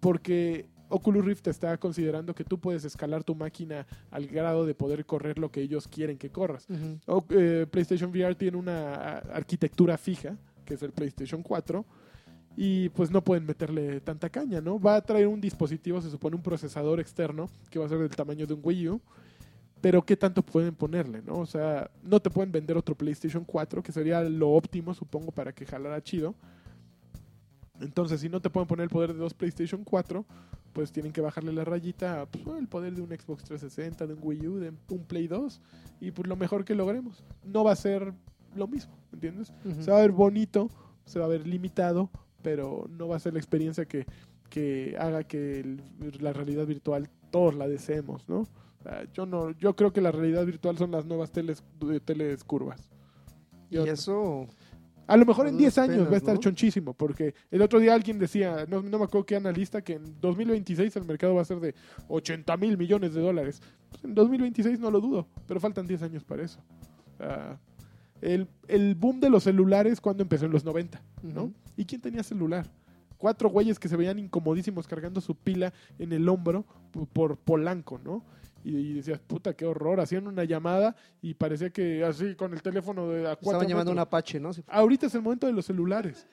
[0.00, 5.04] porque Oculus Rift está considerando que tú puedes escalar tu máquina al grado de poder
[5.06, 6.66] correr lo que ellos quieren que corras.
[7.06, 11.84] O- eh, PlayStation VR tiene una a- arquitectura fija, que es el PlayStation 4,
[12.56, 14.78] y pues no pueden meterle tanta caña, ¿no?
[14.78, 18.10] Va a traer un dispositivo, se supone un procesador externo, que va a ser del
[18.10, 19.00] tamaño de un Wii U,
[19.80, 21.38] pero ¿qué tanto pueden ponerle, no?
[21.38, 25.52] O sea, no te pueden vender otro PlayStation 4, que sería lo óptimo, supongo, para
[25.52, 26.34] que jalara chido.
[27.80, 30.24] Entonces, si no te pueden poner el poder de dos PlayStation 4,
[30.72, 34.14] pues tienen que bajarle la rayita a pues, el poder de un Xbox 360, de
[34.14, 35.60] un Wii U, de un Play 2,
[36.00, 37.22] y pues lo mejor que logremos.
[37.44, 38.12] No va a ser
[38.54, 39.52] lo mismo, ¿entiendes?
[39.82, 40.68] Se va a ver bonito,
[41.04, 42.10] se va a ver limitado,
[42.42, 44.06] pero no va a ser la experiencia que,
[44.50, 45.82] que haga que el-
[46.20, 48.40] la realidad virtual todos la deseemos, ¿no?
[48.40, 52.00] O sea, yo no, yo creo que la realidad virtual son las nuevas teles, de
[52.00, 52.90] teles curvas.
[53.70, 54.46] Y eso...
[55.06, 56.40] a lo mejor en duras 10 años va a estar ¿no?
[56.40, 60.20] chonchísimo, porque el otro día alguien decía, no, no me acuerdo qué analista, que en
[60.20, 61.74] 2026 el mercado va a ser de
[62.08, 63.60] 80 mil millones de dólares.
[63.90, 66.60] Pues en 2026 no lo dudo, pero faltan 10 años para eso.
[68.20, 70.46] El, el boom de los celulares, cuando empezó?
[70.46, 71.52] En los 90, ¿no?
[71.76, 72.70] ¿Y quién tenía celular?
[73.18, 78.00] Cuatro güeyes que se veían incomodísimos cargando su pila en el hombro p- por Polanco,
[78.04, 78.24] ¿no?
[78.64, 80.00] Y, y decías, puta, qué horror.
[80.00, 83.94] Hacían una llamada y parecía que así con el teléfono de a Estaban llamando a
[83.94, 83.98] un.
[83.98, 84.52] Apache, ¿no?
[84.52, 84.62] Sí.
[84.68, 86.26] Ahorita es el momento de los celulares.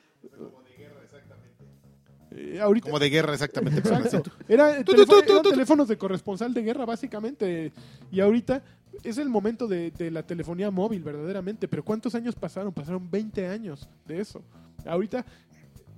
[2.31, 3.81] Eh, ahorita, Como de guerra, exactamente.
[3.81, 4.05] pero así.
[4.05, 4.31] Exacto.
[4.47, 7.71] Era, Tu, tu, teléfono- tu, tu, eran teléfonos de corresponsal de guerra, básicamente.
[8.11, 8.61] Y ahorita
[9.03, 11.67] es el momento de, de la telefonía móvil, verdaderamente.
[11.67, 12.71] Pero ¿cuántos años pasaron?
[12.71, 14.43] Pasaron 20 años de eso.
[14.85, 15.25] Ahorita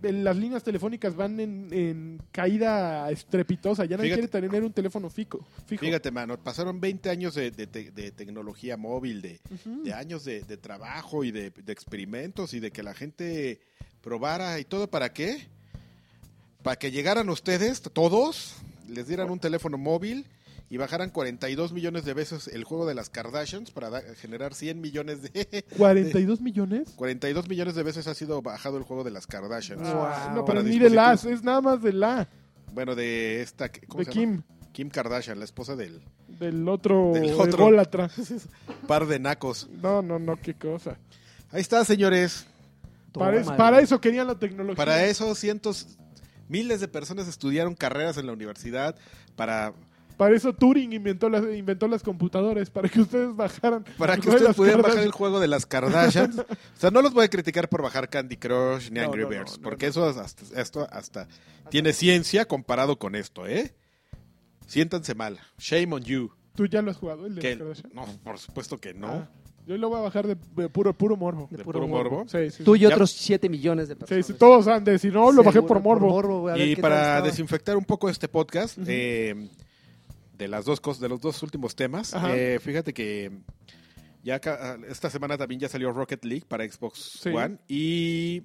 [0.04, 3.86] eh, las líneas telefónicas van en, en caída estrepitosa.
[3.86, 4.30] Ya nadie Fíjate.
[4.30, 5.46] quiere tener un teléfono fijo.
[5.68, 9.40] Fíjate, mano, pasaron 20 años de, de te- de tecnología móvil, de,
[9.94, 13.60] años de, trabajo y de experimentos y de que la gente
[14.02, 14.90] probara y todo.
[14.90, 15.48] ¿Para qué?
[16.64, 18.56] Para que llegaran ustedes, todos,
[18.88, 20.26] les dieran un teléfono móvil
[20.72, 24.82] y bajaran 42 millones de veces el juego de las Kardashians para da- generar 100
[24.82, 25.66] millones de...
[25.78, 26.90] 42 millones.
[26.96, 29.82] 42 millones de veces ha sido bajado el juego de las Kardashians.
[29.84, 30.34] Wow.
[30.34, 32.28] no, pero ni de las, es nada más de la,
[32.74, 33.70] Bueno, de esta...
[33.70, 34.44] ¿cómo de se llama?
[34.64, 36.02] Kim, Kim Kardashian, la esposa del
[36.40, 37.70] del otro, Del otro.
[38.88, 39.68] par de nacos.
[39.84, 40.98] No, no, no, qué cosa.
[41.52, 42.46] Ahí está, señores.
[43.12, 43.58] Para, es- Tómala.
[43.58, 44.76] para eso querían la tecnología.
[44.78, 45.98] Para eso, cientos,
[46.48, 48.96] miles de personas estudiaron carreras en la universidad
[49.36, 49.74] para,
[50.22, 53.84] Para eso Turing inventó las, inventó las computadoras, para que ustedes bajaran.
[53.98, 56.38] Para que ustedes pudieran bajar el juego de las Kardashians.
[56.38, 56.46] o
[56.76, 59.36] sea, no los voy a criticar por bajar Candy Crush ni No, Angry no, no,
[59.36, 59.90] Birds, no, porque no.
[59.90, 61.28] eso hasta, esto hasta
[61.72, 63.74] tiene ciencia comparado con esto, ¿eh?
[64.68, 65.40] Siéntanse mal.
[65.58, 66.30] Shame on you.
[66.54, 67.92] ¿Tú ya lo has jugado, el de Que- las Kardashian?
[67.96, 69.08] no, por supuesto que no.
[69.08, 69.30] Ah,
[69.66, 71.48] yo lo voy a bajar de, de puro, puro morbo.
[71.50, 72.26] De puro morbo.
[72.28, 74.24] Sí, sí, Tú y otros 7 millones de personas.
[74.28, 76.48] sí, todos han de decir, no, lo bajé por morbo.
[76.48, 79.50] a ver Y para desinfectar un poco este podcast, eh,
[80.42, 83.32] de las dos cosas, de los dos últimos temas, eh, fíjate que
[84.24, 87.30] ya acá- esta semana también ya salió Rocket League para Xbox Sí.
[87.30, 88.44] One y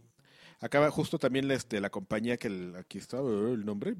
[0.60, 3.94] acaba justo también este, la compañía que el- aquí está eh, el nombre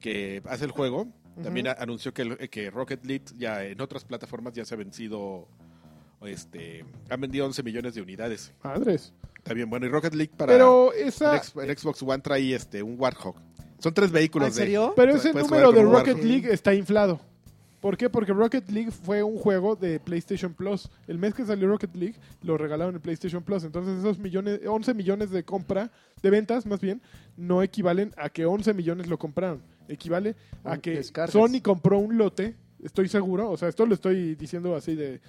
[0.00, 1.08] que hace el juego
[1.42, 5.48] también anunció que, el- que Rocket League ya en otras plataformas ya se ha vencido
[6.22, 8.52] este han vendido 11 millones de unidades.
[8.64, 9.12] Madres.
[9.48, 12.54] Está bien, bueno, y Rocket League para Pero el, esa, X- el Xbox One trae
[12.54, 13.36] este un Warthog.
[13.78, 14.86] Son tres vehículos ¿Ah, ¿En serio?
[14.88, 16.30] de pero ese puedes número jugar de con Rocket Warthog.
[16.30, 17.20] League está inflado.
[17.80, 18.10] ¿Por qué?
[18.10, 20.90] Porque Rocket League fue un juego de PlayStation Plus.
[21.06, 23.62] El mes que salió Rocket League lo regalaron en PlayStation Plus.
[23.64, 25.90] Entonces esos millones, 11 millones de compra,
[26.20, 27.00] de ventas más bien,
[27.36, 29.62] no equivalen a que 11 millones lo compraron.
[29.88, 30.34] Equivale
[30.64, 31.32] a Un que descargas.
[31.32, 35.20] Sony compró un lote, estoy seguro, o sea, esto lo estoy diciendo así de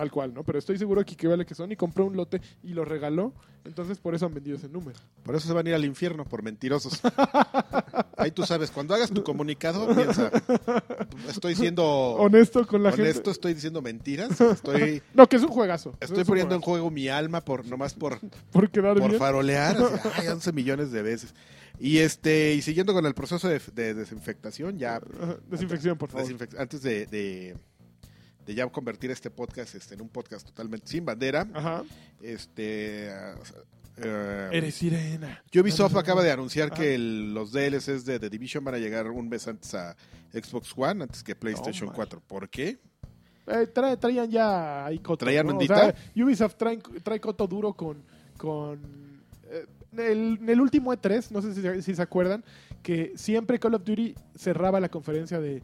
[0.00, 0.44] tal cual, ¿no?
[0.44, 3.34] Pero estoy seguro que equivale a que Sony compró un lote y lo regaló.
[3.66, 4.98] Entonces por eso han vendido ese número.
[5.22, 7.02] Por eso se van a ir al infierno, por mentirosos.
[8.16, 10.30] Ahí tú sabes, cuando hagas tu comunicado, piensa,
[11.28, 13.30] estoy siendo Honesto con la honesto, gente.
[13.32, 15.94] estoy diciendo mentiras, estoy, No, que es un juegazo.
[16.00, 18.18] estoy Es poniendo en juego mi alma por nomás por,
[18.52, 19.18] Por quedar por bien.
[19.18, 21.34] farolear, así, ay, 11 millones de veces.
[21.78, 25.00] Y este, y siguiendo con el proceso de, de desinfectación, ya
[25.48, 26.26] Desinfección, por favor.
[26.26, 27.56] desinfec- antes de, de,
[28.50, 31.84] de ya convertir este podcast este, en un podcast totalmente sin bandera, Ajá.
[32.20, 33.08] este
[34.02, 35.40] eh, Eres sirena.
[35.54, 39.28] Ubisoft acaba de anunciar que el- los DLCs de The Division van a llegar un
[39.28, 39.94] mes antes a
[40.32, 41.94] Xbox One, antes que PlayStation my.
[41.94, 42.20] 4.
[42.26, 42.78] ¿Por qué?
[43.46, 45.18] Eh, tra- traían ya ahí coto.
[45.24, 45.52] ¿Traían ¿no?
[45.52, 45.76] O ondita?
[45.76, 45.94] sea,
[46.24, 48.02] Ubisoft trae, trae coto duro con.
[48.36, 48.80] con
[49.50, 52.42] eh, el- en el último E3, no sé si, si se acuerdan,
[52.82, 55.62] que siempre Call of Duty cerraba la conferencia de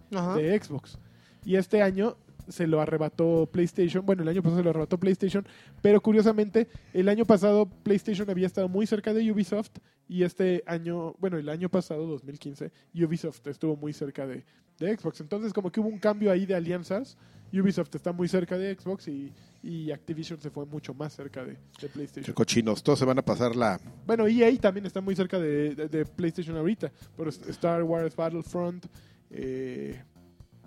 [0.62, 0.98] Xbox.
[1.44, 2.16] Y este año
[2.48, 4.04] se lo arrebató PlayStation.
[4.06, 5.46] Bueno, el año pasado se lo arrebató PlayStation.
[5.82, 9.70] Pero curiosamente, el año pasado PlayStation había estado muy cerca de Ubisoft.
[10.08, 14.44] Y este año, bueno, el año pasado, 2015, Ubisoft estuvo muy cerca de,
[14.78, 15.20] de Xbox.
[15.20, 17.16] Entonces, como que hubo un cambio ahí de alianzas.
[17.52, 19.32] Ubisoft está muy cerca de Xbox y,
[19.62, 22.34] y Activision se fue mucho más cerca de, de Qué PlayStation.
[22.34, 23.80] cochinos, todos se van a pasar la...
[24.06, 26.92] Bueno, EA también está muy cerca de, de- de PlayStation ahorita.
[27.16, 28.86] Pero Star Wars Battlefront.
[29.30, 30.00] Eh,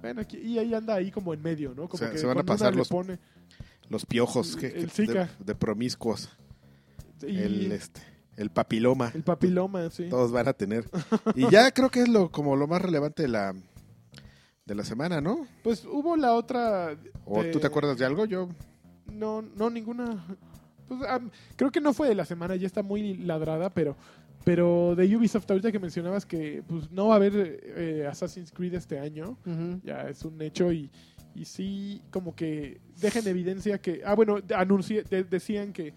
[0.02, 1.88] bueno, aquí EA anda ahí como en medio, ¿no?
[1.88, 3.20] Como Se- que se van a pasar los- pone-
[3.90, 5.26] los piojos que, El que- Zika.
[5.40, 6.30] de, de promiscuos,
[7.22, 8.02] y el, este,
[8.38, 10.08] el papiloma, el papiloma, sí.
[10.10, 10.86] todos van a tener.
[11.36, 13.54] Y ya creo que es lo como lo más relevante de la
[14.66, 15.48] de la semana, ¿no?
[15.64, 16.96] Pues hubo la otra.
[17.26, 18.26] ¿O tú te acuerdas de algo?
[18.26, 18.50] Yo
[19.12, 20.24] No, no, ninguna.
[20.88, 21.02] Pues,
[21.56, 23.96] creo que no fue de la semana, ya está muy ladrada, pero.
[24.46, 28.74] Pero de Ubisoft, ahorita que mencionabas que pues, no va a haber eh, Assassin's Creed
[28.74, 29.38] este año,
[29.84, 30.90] ya es un hecho y,
[31.36, 35.94] y sí como que deja en evidencia que ah bueno de- decían que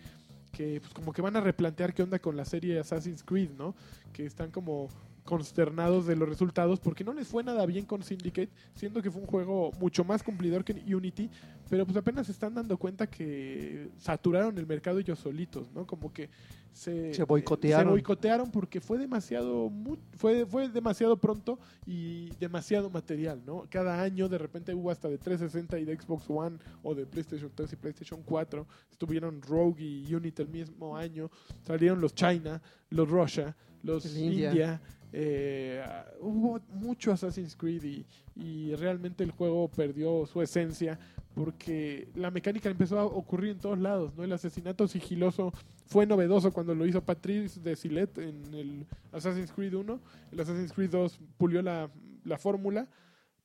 [0.53, 3.75] que pues como que van a replantear qué onda con la serie Assassin's Creed no
[4.13, 4.89] que están como
[5.25, 9.21] consternados de los resultados porque no les fue nada bien con Syndicate siendo que fue
[9.23, 11.31] un juego mucho más cumplidor que Unity
[11.71, 16.13] pero pues apenas se están dando cuenta que saturaron el mercado ellos solitos no como
[16.13, 16.29] que
[16.73, 17.87] se, Se boicotearon.
[17.87, 19.71] se boicotearon porque fue demasiado
[20.17, 23.67] fue fue demasiado pronto y demasiado material, ¿no?
[23.69, 27.51] Cada año de repente hubo hasta de 360 y de Xbox One o de PlayStation
[27.55, 33.09] 3 y PlayStation 4, estuvieron Rogue y Unity el mismo año, salieron los China, los
[33.09, 34.17] Russia, los.
[34.17, 34.81] India,
[35.13, 35.85] eh,
[36.21, 38.05] hubo mucho Assassin's Creed
[38.35, 40.99] y, realmente el juego perdió su esencia
[41.35, 44.25] porque la mecánica empezó a ocurrir en todos lados, ¿no?
[44.25, 45.53] El asesinato sigiloso
[45.87, 50.01] fue novedoso cuando lo hizo Patrice de Silet en el Assassin's Creed 1.
[50.33, 51.91] El Assassin's Creed 2 pulió la,
[52.25, 52.89] la fórmula,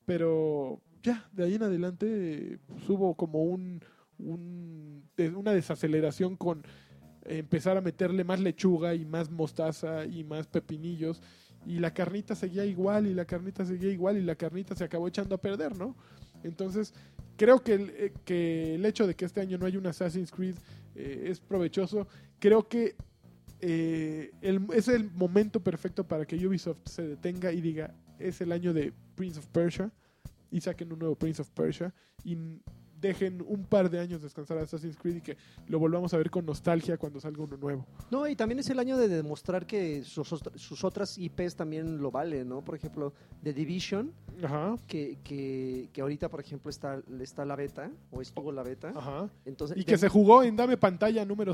[0.06, 3.82] pero ya, de ahí en adelante pues, hubo como un,
[4.18, 5.04] un-
[5.36, 6.64] una desaceleración con
[7.26, 11.22] empezar a meterle más lechuga y más mostaza y más pepinillos
[11.66, 15.08] y la carnita seguía igual y la carnita seguía igual y la carnita se acabó
[15.08, 15.96] echando a perder, ¿no?
[16.44, 16.94] Entonces,
[17.36, 20.32] creo que el, eh, que el hecho de que este año no haya un Assassin's
[20.32, 20.56] Creed
[20.96, 22.08] eh, es provechoso.
[22.40, 22.96] Creo que
[23.60, 24.32] eh,
[24.74, 28.94] es el momento perfecto para que Ubisoft se detenga y diga, es el año de
[29.16, 29.92] Prince of Persia
[30.52, 31.94] y saquen un nuevo Prince of Persia
[32.24, 32.38] y
[33.00, 35.38] dejen un par de años descansar a Assassin's Creed y que
[35.68, 37.86] lo volvamos a ver con nostalgia cuando salga uno nuevo.
[38.10, 42.02] No, y también es el año de demostrar que sus, otra- sus otras IPs también
[42.02, 42.62] lo valen, ¿no?
[42.64, 44.12] Por ejemplo, The Division,
[44.44, 48.92] Ajá, que, que, que ahorita, por ejemplo, está, está la beta, o estuvo la beta.
[48.96, 49.30] ajá.
[49.46, 51.54] Entonces, Y de- que se jugó en Dame Pantalla número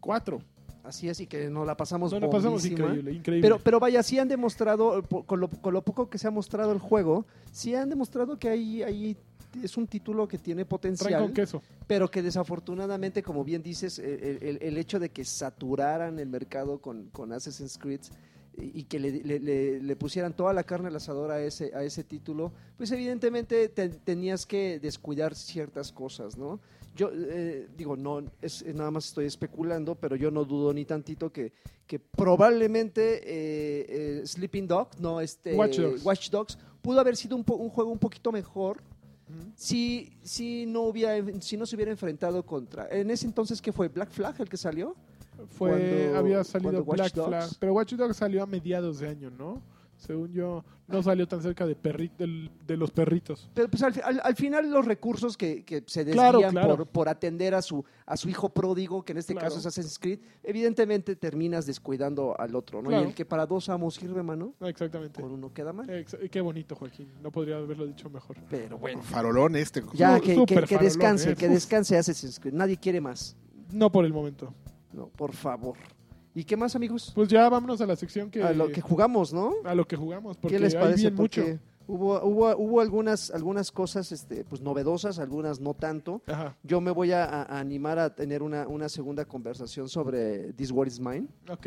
[0.00, 0.40] 004.
[0.84, 3.46] así es, y que nos la pasamos No, la pasamos increíble, increíble.
[3.46, 6.30] Pero, pero vaya, sí han demostrado, po- con lo, con lo poco que se ha
[6.30, 9.16] mostrado el juego, sí han demostrado que ahí, ahí
[9.62, 11.62] es un título que tiene potencial, queso.
[11.86, 16.80] pero que desafortunadamente, como bien dices, el, el- el hecho de que saturaran el mercado
[16.80, 18.00] con, con Assassin's Creed
[18.60, 21.84] y que le, le- le- le pusieran toda la carne al asador a ese, a
[21.84, 26.58] ese título, pues evidentemente te- tenías que descuidar ciertas cosas, ¿no?
[26.96, 30.84] Yo eh, digo, no, es, es nada más estoy especulando, pero yo no dudo ni
[30.84, 31.52] tantito que,
[31.86, 33.86] que probablemente eh,
[34.22, 36.04] eh, Sleeping Dog, no, este, Watch Dogs.
[36.04, 38.82] Watch Dogs, pudo haber sido un, po- un juego un poquito mejor
[39.56, 42.88] Si, si, no hubiera, si no se hubiera enfrentado contra...
[42.90, 43.88] En ese entonces, ¿qué fue?
[43.88, 44.94] ¿Black Flag el que salió?
[45.50, 47.28] Fue, Cuando- había salido Black Dogs.
[47.28, 47.50] Flag.
[47.60, 49.62] Pero Watch Dogs salió a mediados de año, ¿no?
[49.98, 53.50] Según yo, no salió tan cerca de, perri- del- de los perritos.
[53.52, 56.76] Pero pues al, al- al final los recursos que, que se desvían claro.
[56.76, 59.48] Por, por atender a su, a su hijo pródigo, que en este Claro.
[59.48, 62.88] caso es Assassin's Creed, evidentemente terminas descuidando al otro, ¿no?
[62.90, 63.04] Claro.
[63.04, 65.20] Y el que para dos amos sirve, mano, exactamente.
[65.20, 65.90] con uno queda mal.
[65.90, 67.10] Ex- qué bonito, Joaquín.
[67.22, 68.36] No podría haberlo dicho mejor.
[68.48, 69.02] Pero bueno.
[69.02, 69.82] Farolón este.
[69.94, 71.34] Ya, que, que- que farolón, descanse, ¿eh?
[71.36, 72.54] que descanse Assassin's Creed.
[72.54, 73.36] Nadie quiere más.
[73.72, 74.54] No por el momento.
[74.92, 75.76] No, por favor.
[76.34, 77.12] ¿Y qué más, amigos?
[77.14, 78.42] Pues ya vámonos a la sección que...
[78.42, 79.54] A lo que jugamos, ¿no?
[79.64, 80.36] a lo que jugamos.
[80.36, 81.10] Porque ¿Qué les hay parece?
[81.10, 81.44] mucho.
[81.90, 86.20] Hubo, hubo, hubo algunas, algunas cosas este, pues, novedosas, algunas no tanto.
[86.26, 90.70] Ajá, Yo me voy a, a animar a tener una, una segunda conversación sobre This
[90.70, 91.66] War is Mine, ok.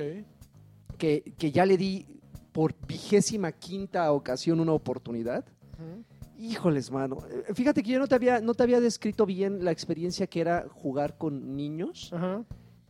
[1.00, 2.06] que, que ya le di
[2.52, 5.44] por vigésima quinta ocasión una oportunidad.
[5.80, 6.04] Ujú.
[6.38, 7.18] Híjoles, mano.
[7.50, 10.40] Eh, Fíjate que yo no te había, no te había descrito bien la experiencia que
[10.42, 12.12] era jugar con niños.
[12.14, 12.44] Ajá.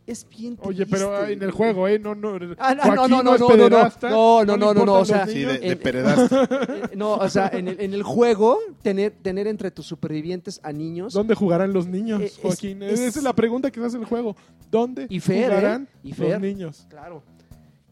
[0.08, 1.34] Es bien Oye, pero triste.
[1.34, 2.00] en el juego, ¿eh?
[2.00, 2.38] No, no.
[2.58, 4.94] Ah, no, Joaquín no, no, es no, no, no, pederasta, no, no, no, no, no,
[4.96, 5.72] o sea, los Sí, de, de.
[5.82, 10.72] Eh, No, o sea, en el, en el juego, tener, tener entre tus supervivientes a
[10.74, 11.14] niños.
[11.14, 12.82] ¿Dónde jugarán los niños, Eh, es- Joaquín?
[12.82, 14.36] es- Esa es la pregunta que se hace el juego.
[14.72, 16.00] ¿Dónde Y Fer, jugarán ¿eh?
[16.04, 16.42] Y los Fer.
[16.42, 16.88] niños?
[16.90, 17.22] Claro.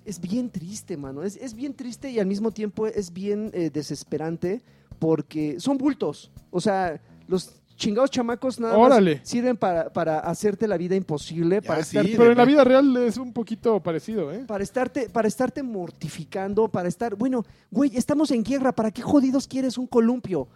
[0.04, 1.22] Es bien triste, mano.
[1.22, 4.64] Es, es bien triste y al mismo tiempo es bien eh, desesperante
[4.98, 6.32] porque son bultos.
[6.50, 9.16] O sea, los chingados chamacos nada Órale.
[9.16, 12.46] más sirven para, para hacerte la vida imposible, Ya, para, sí, estarte, Pero en la
[12.46, 14.44] vida real es un poquito parecido, ¿eh?
[14.46, 17.16] para, estarte, para estarte mortificando, para estar...
[17.16, 18.74] Bueno, güey, estamos en guerra.
[18.74, 20.48] ¿Para qué jodidos quieres un columpio?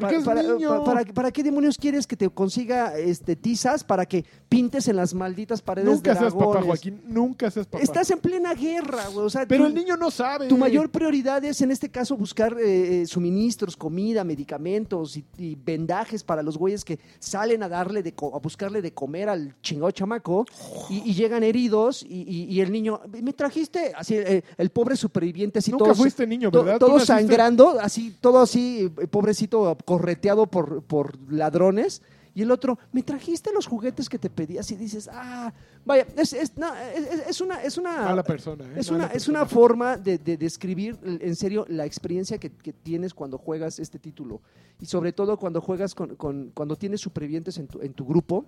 [0.00, 0.68] Porque es para, niño.
[0.68, 4.96] pa- para, para qué demonios quieres que te consiga este, tizas para que pintes en
[4.96, 6.62] las malditas paredes Nunca de seas papá?
[6.62, 7.00] Joaquín.
[7.06, 7.82] Nunca seas papá.
[7.82, 9.26] Estás en plena guerra, güey.
[9.26, 10.48] O sea, Pero tú- el niño no sabe.
[10.48, 15.54] Tu mayor prioridad es, en este caso, buscar eh, eh, suministros, comida, medicamentos y, y
[15.56, 19.90] vendajes para los güeyes que salen a darle de a buscarle de comer al chingado
[19.90, 20.44] chamaco
[20.90, 25.70] y, y llegan heridos y, el niño, me trajiste, así eh, el pobre superviviente, así
[25.70, 26.78] Nunca todo, fuiste niño, ¿verdad?
[26.78, 32.02] Todo sangrando, así, todo así, eh, pobrecito, correteado por, por ladrones.
[32.34, 35.54] Y el otro, me trajiste los juguetes que te pedías y dices, ah,
[35.86, 38.72] vaya, es, es, no, es- una, es una, Mala persona, ¿eh?
[38.76, 42.74] es Mala una, es una forma de, de describir en serio la experiencia que, que
[42.74, 44.42] tienes cuando juegas este título.
[44.78, 48.44] Y sobre todo cuando juegas con, con- cuando tienes supervivientes en tu, en tu grupo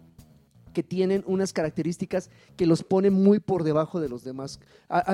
[0.79, 4.61] que tienen unas características que los ponen muy por debajo de los demás.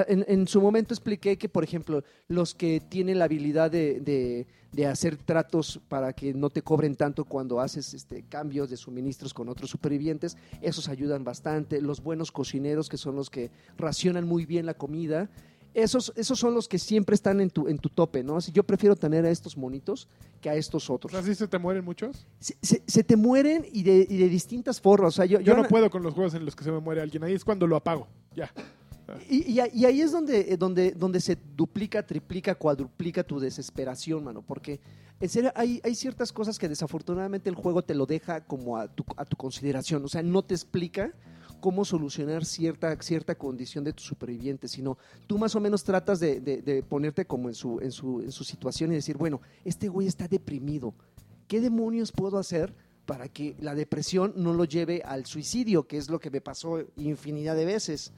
[0.08, 4.86] En su momento expliqué que, por ejemplo, los que tienen la habilidad de, de- de
[4.86, 9.48] hacer tratos para que no te cobren tanto cuando haces este, cambios de suministros con
[9.48, 11.80] otros supervivientes, esos ayudan bastante.
[11.80, 15.30] Los buenos cocineros, que son los que racionan muy bien la comida,
[15.74, 18.36] esos, esos son los que siempre están en tu, en tu tope, ¿no?
[18.36, 20.08] Así, yo prefiero tener a estos monitos
[20.40, 21.12] que a estos otros.
[21.14, 22.26] ¿Así se te mueren muchos?
[22.38, 25.08] Se, se- se te mueren y de, y de distintas formas.
[25.08, 26.78] O sea, yo, Yo, yo no puedo con los juegos en los que se me
[26.80, 27.24] muere alguien.
[27.24, 28.06] Ahí es cuando lo apago.
[28.34, 28.50] Ya.
[29.28, 34.24] Y, y- y ahí es donde, eh, donde, donde se duplica, triplica, cuadruplica tu desesperación,
[34.24, 34.40] mano.
[34.42, 34.80] Porque
[35.20, 38.88] en serio hay, hay ciertas cosas que desafortunadamente el juego te lo deja como a
[38.88, 40.04] tu, a tu consideración.
[40.04, 41.12] O sea, no te explica
[41.64, 46.38] cómo solucionar cierta, cierta condición de tu superviviente, sino tú más o menos tratas de,
[46.38, 49.88] de- de ponerte como en su, en, su, en su situación y decir, bueno, este
[49.88, 50.92] güey está deprimido.
[51.48, 52.74] ¿Qué demonios puedo hacer
[53.06, 56.82] para que la depresión no lo lleve al suicidio, que es lo que me pasó
[56.98, 58.12] infinidad de veces?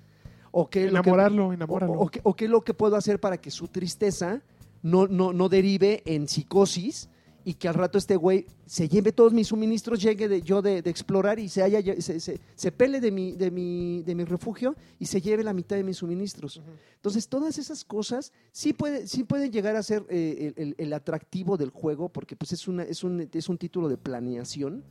[0.50, 1.92] O que lo que- Enamorarlo, o, enamóralo.
[1.92, 4.42] o qué- o qué es lo que puedo hacer para que su tristeza
[4.82, 7.08] no, no, no derive en psicosis
[7.48, 10.82] y que al rato este güey se lleve todos mis suministros, llegue de, yo de,
[10.82, 14.24] de explorar y se, haya, se, se, se pele de mi, de, mi, de mi
[14.24, 16.60] refugio y se lleve la mitad de mis suministros.
[16.96, 21.70] Entonces, todas esas cosas sí, puede, sí pueden llegar a ser eh, el, atractivo del
[21.70, 24.82] juego, porque pues es, una, es, un, es un título de planeación,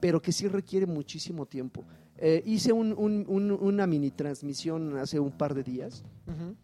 [0.00, 1.84] pero que sí requiere muchísimo tiempo.
[2.18, 6.56] Eh, hice un- un- un- una mini transmisión hace un par de días Ujú.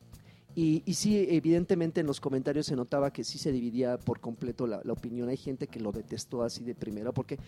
[0.56, 4.66] Y, y sí, evidentemente en los comentarios se notaba que sí se dividía por completo
[4.66, 5.28] la, la opinión.
[5.28, 7.38] Hay gente que lo detestó así de primera, porque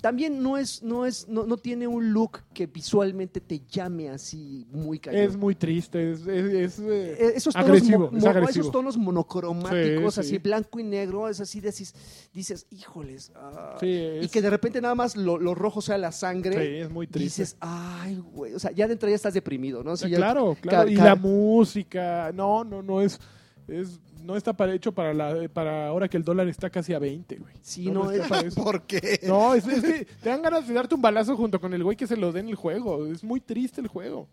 [0.00, 4.66] también no es, no es, no, no tiene un look que visualmente te llame así
[4.70, 5.22] muy cañón.
[5.22, 8.60] Es muy triste, es, es- es, eh, Eh, esos tonos, agresivo, mo- es mo- agresivo.
[8.62, 10.26] esos tonos monocromáticos, Sí, sí.
[10.26, 11.94] así blanco y negro, es así, decís,
[12.34, 13.30] dices, híjoles.
[13.36, 13.76] ah".
[13.80, 13.86] sí,
[14.20, 16.52] y que de repente nada más lo, lo rojo sea la sangre.
[16.52, 17.42] sí, es muy triste.
[17.42, 18.52] Dices, ay, güey.
[18.54, 19.96] O sea, ya dentro ya estás deprimido, ¿no?
[19.96, 20.88] Sí, Eh, ya- claro, claro.
[20.90, 23.20] y la música, no, no, no es,
[23.68, 26.98] es no está para hecho para la para ahora que el dólar está casi a
[26.98, 27.54] 20, güey.
[27.62, 28.62] Sí, no, es- para eso.
[28.62, 29.20] ¿Por qué?
[29.26, 31.96] No, es, es que te dan ganas de darte un balazo junto con el güey
[31.96, 33.06] que se lo dé en el juego.
[33.06, 34.26] Es muy triste el juego.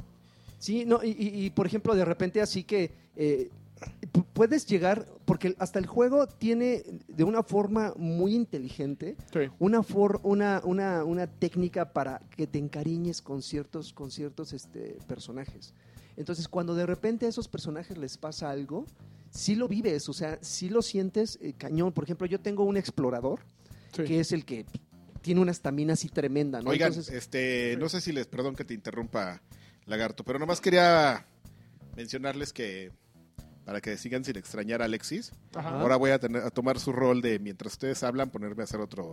[0.60, 3.50] Sí, no, y, y- y, por ejemplo, de repente así que eh,
[4.14, 9.40] pu- puedes llegar, porque hasta el juego tiene de una forma muy inteligente Sí.
[9.60, 14.96] una, for- una, una, una técnica para que te encariñes con ciertos, con ciertos este,
[15.06, 15.74] personajes.
[16.18, 18.86] Entonces, cuando de repente a esos personajes les pasa algo,
[19.32, 21.92] sí lo vives, o sea, sí lo sientes eh, cañón.
[21.92, 23.42] Por ejemplo, yo tengo un explorador
[23.96, 24.04] Sí.
[24.06, 24.66] que es el que
[25.22, 26.72] tiene una estamina así tremenda, ¿no?
[26.72, 29.42] Oigan, Entonces, este, no sé si les, perdón que te interrumpa,
[29.86, 31.28] Lagarto, pero nomás quería
[31.96, 32.92] mencionarles que
[33.66, 35.80] para que sigan sin extrañar a Alexis, Ajá.
[35.80, 38.80] ahora voy a, tener, a tomar su rol de mientras ustedes hablan, ponerme a hacer
[38.82, 39.12] otro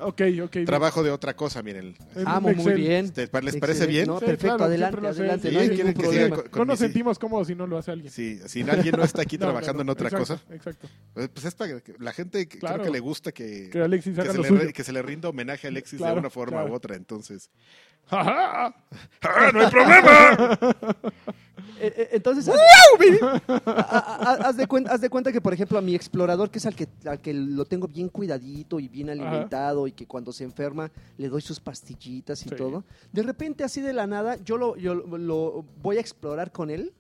[0.67, 1.97] trabajo de otra cosa, miren.
[2.17, 3.13] En amo un muy bien.
[3.15, 3.87] ¿Les parece Excelente.
[3.87, 4.07] bien?
[4.07, 6.37] No, Sí, perfecto, claro, adelante, Sí, no hay ¿quieren ningún que siga problema.
[6.37, 8.13] con- con No mi- nos sí, sentimos cómodos si no lo hace alguien.
[8.13, 10.89] Sí, si alguien no está aquí No, trabajando no, en otra exacto, cosa, Exacto.
[11.15, 12.75] pues pues es para que la gente Claro.
[12.77, 14.61] creo que le gusta que, Que Alexis que haga se, lo le, suyo.
[14.63, 16.73] re- que se le rinda homenaje a Alexis de una forma claro.
[16.73, 17.51] u otra, entonces.
[18.11, 18.75] Ajá.
[19.23, 20.59] ¡Ah, no hay problema!
[21.81, 22.59] Eh, eh, Entonces, haz,
[24.41, 26.75] haz de cuenta, haz de cuenta que, por ejemplo, a mi explorador, que es al
[26.75, 30.91] que, al que lo tengo bien cuidadito y bien alimentado y que cuando se enferma
[31.19, 32.55] le doy sus pastillitas y Sí.
[32.57, 36.71] todo, de repente, así de la nada, yo lo, yo lo voy a explorar con
[36.71, 36.93] él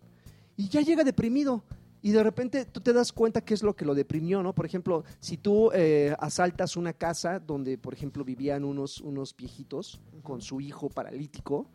[0.56, 1.62] y ya llega deprimido.
[2.02, 4.54] Y de repente tú te das cuenta qué es lo que lo deprimió, ¿no?
[4.54, 10.00] Por ejemplo, si tú eh, asaltas una casa donde, por ejemplo, vivían unos, unos viejitos
[10.22, 11.66] con su hijo paralítico,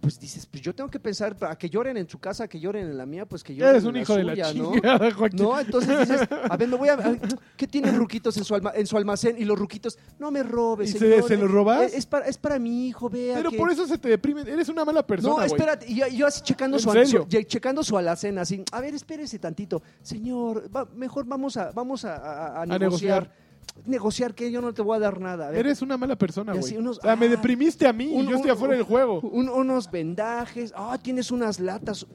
[0.00, 2.86] pues dices, pues yo tengo que pensar, para que lloren en su casa, que lloren
[2.86, 5.42] en la mía, pues que lloren Eres en un la hijo de la chingada, Joaquín.
[5.42, 6.94] No, entonces dices, a ver, me voy a...
[6.94, 7.16] a-
[7.56, 9.36] ¿Qué tienen ruquitos en su, alma- en su almacén?
[9.38, 11.82] Y los ruquitos, no me robes, ¿Y se- señor, se los eh, robas?
[11.82, 14.42] Es, es para, es para mi hijo, vea Pero que- por eso se te deprime.
[14.42, 17.82] Eres una mala persona, no, espérate, y yo, yo así checando ¿En su, su- checando
[17.82, 22.62] su alacena, así, a ver, espérese tantito, señor, va- mejor vamos a, vamos a, a-
[22.62, 23.22] a negociar.
[23.22, 23.45] negociar.
[23.84, 25.48] Negociar que yo no te voy a dar nada.
[25.48, 25.60] a ver.
[25.60, 26.76] Eres una mala persona, güey.
[26.78, 29.20] O sea, me ah, deprimiste a mí y yo estoy un- afuera del juego.
[29.20, 32.06] Un- unos vendajes, ah, tienes unas latas.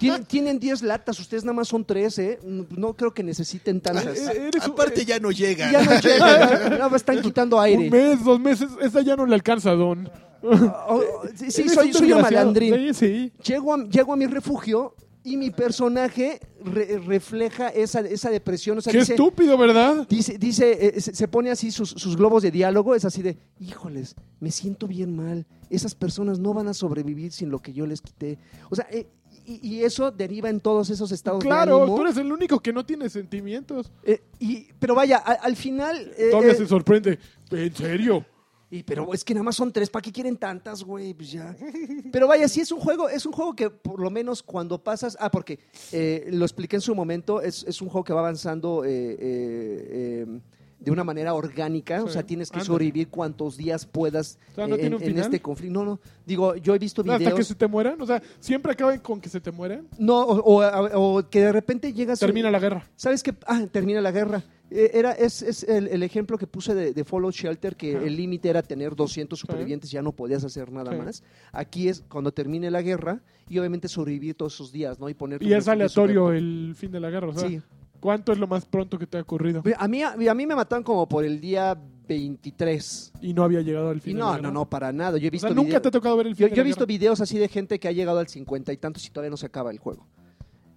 [0.00, 2.38] Tienen- Tienen 10 latas, ustedes nada más son 3, ¿eh?
[2.44, 4.18] No, no creo que necesiten tantas.
[4.18, 5.70] Eh, eres Aparte ya no llega.
[5.72, 7.84] Ya no llegan, ya- están quitando aire.
[7.84, 10.10] Un mes, dos meses, esa ya no le alcanza, don.
[10.42, 10.48] Oh,
[10.88, 12.20] oh, sí, soy, un soy un desgraciado.
[12.22, 12.74] malandrín.
[12.74, 13.32] Sí, sí.
[13.44, 14.94] Llego a, llego a mi refugio
[15.24, 18.78] y mi personaje re- refleja esa, esa depresión.
[18.78, 20.06] O sea, Qué dice, estúpido, ¿verdad?
[20.08, 24.14] dice, dice eh, se, pone así sus, sus globos de diálogo, es así de, híjoles,
[24.40, 25.46] me siento bien mal.
[25.70, 28.38] Esas personas no van a sobrevivir sin lo que yo les quité.
[28.70, 29.06] O sea, eh,
[29.46, 31.96] y, y eso deriva en todos esos estados de Claro, ánimo.
[31.96, 33.90] tú eres el único que no tiene sentimientos.
[34.04, 36.12] Eh, y, pero vaya, a- al final...
[36.18, 37.18] eh, Todavía eh, se sorprende.
[37.50, 38.24] ¿En serio?
[38.72, 41.12] Y, pero es que nada más son tres, ¿para qué quieren tantas, güey?
[41.12, 41.54] Pues ya.
[42.10, 45.14] Pero vaya, sí es un juego, es un juego que por lo menos cuando pasas,
[45.20, 45.58] ah, porque
[45.92, 49.18] eh, lo expliqué en su momento, es, es un juego que va avanzando eh, eh,
[49.20, 50.40] eh,
[50.84, 54.66] de una manera orgánica, o Sí, sea, tienes que sobrevivir cuantos días puedas O sea,
[54.66, 55.72] ¿no eh, en, este conflicto.
[55.72, 58.00] No, no, digo, yo he visto ¿Hasta que videos, se te mueran?
[58.00, 59.86] O sea, ¿siempre acaban con que se te mueran?
[59.98, 62.18] no, o, o- o que de repente llegas...
[62.18, 62.86] Termina la guerra.
[62.96, 63.32] ¿Sabes qué?
[63.46, 64.42] Ah, termina la guerra.
[64.70, 68.06] Eh, Era, es es el, el ejemplo que puse de, de Fallout Shelter, que Ajá.
[68.06, 70.96] el límite era tener 200 supervivientes, ya no podías hacer nada Sí.
[70.98, 71.22] más.
[71.52, 73.20] Aquí es cuando termine la guerra
[73.50, 75.08] y obviamente sobrevivir todos esos días, ¿no?
[75.10, 77.28] Y poner Y es aleatorio super- el fin de la guerra.
[77.28, 77.60] O sea, Sí.
[78.02, 79.62] ¿Cuánto es lo más pronto que te ha ocurrido?
[79.78, 81.74] A mí, a mí me mataron como por el día
[82.08, 83.12] 23.
[83.22, 85.18] Y no había llegado al Y fin de la no, no, no, para nada.
[85.18, 86.64] Yo he O visto sea, nunca video- te ha tocado ver el fin Yo, he
[86.64, 86.86] visto guerra.
[86.98, 89.46] videos así de gente que ha llegado al 50 y tantos y todavía no se
[89.46, 90.06] acaba el juego.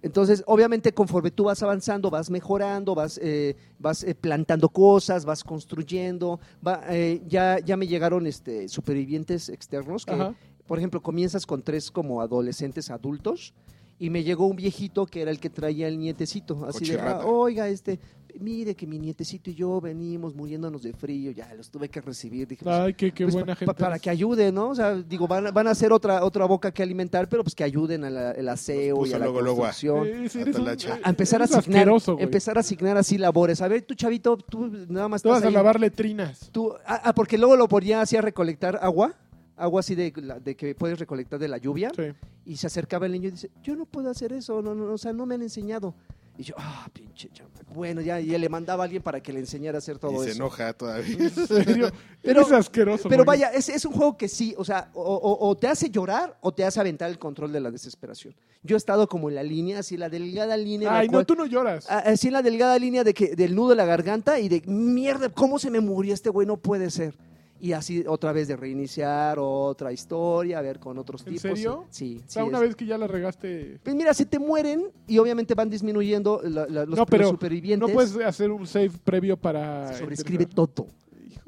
[0.02, 5.42] Entonces, obviamente, conforme tú vas avanzando, vas mejorando, vas, eh, vas eh, plantando cosas, vas
[5.42, 6.38] construyendo.
[6.64, 10.34] va- eh, ya, ya me llegaron este, supervivientes externos que, Ajá.
[10.66, 13.52] por ejemplo, comienzas con tres como adolescentes adultos
[13.98, 16.64] y me llegó un viejito que era el que traía el nietecito.
[16.66, 17.00] Así de.
[17.00, 17.98] "Ah, oiga, este,
[18.38, 22.46] mire que mi nietecito y yo venimos muriéndonos de frío, ya los tuve que recibir.
[22.46, 23.74] Dije, pues, Ay, qué, qué pues, buena pa- gente.
[23.74, 24.68] para que ayuden, ¿no?
[24.68, 27.54] O sea, digo, van, a- van a hacer otra, otra boca que alimentar, pero pues
[27.54, 30.06] que ayuden al aseo y a la luego, luego a- construcción.
[30.06, 30.68] Eh, sí, Hasta un-
[31.02, 31.88] a empezar a asignar,
[32.18, 33.62] empezar a asignar así labores.
[33.62, 35.54] A ver, tú chavito, tú nada más Te vas a ahí.
[35.54, 36.50] lavar letrinas.
[36.52, 39.14] Tú, ah, ah, porque luego lo ponía así a recolectar agua,
[39.56, 40.12] agua así de,
[40.56, 42.02] que puedes recolectar de la lluvia, Sí.
[42.44, 44.98] y se acercaba el niño y dice, yo no puedo hacer eso, no, no, o
[44.98, 45.94] sea, no me han enseñado.
[46.38, 47.54] Y yo, ah, pinche chamaco.
[47.72, 50.12] Bueno, ya, y él le mandaba a alguien para que le enseñara a hacer todo
[50.22, 50.36] y se eso.
[50.42, 51.16] enoja todavía.
[51.18, 51.90] En serio.
[52.22, 53.08] Pero- eres asqueroso.
[53.08, 55.88] Pero vaya, es, es un juego que sí, o sea, o, o- o te hace
[55.88, 58.34] llorar o te hace aventar el control de la desesperación.
[58.62, 60.90] Yo he estado como en la línea, así la delgada línea.
[60.90, 61.88] en Ay, no, cual- tú no lloras.
[61.90, 64.60] a- así en la delgada línea de que, del nudo de la garganta y de
[64.66, 66.46] mierda, ¿cómo se me murió este güey?
[66.46, 67.14] No puede ser.
[67.58, 71.40] Y así otra vez de reiniciar otra historia, a ver con otros ¿En tipos.
[71.42, 71.86] serio?
[71.88, 72.16] Sí.
[72.26, 72.64] o sea, sí una es.
[72.64, 73.80] vez que ya la regaste.
[73.82, 77.30] Pues mira, se te mueren y obviamente van disminuyendo la- la- los, no, pero los
[77.30, 77.88] supervivientes.
[77.88, 79.92] no puedes hacer un save previo para.
[79.92, 80.86] se sobrescribe todo.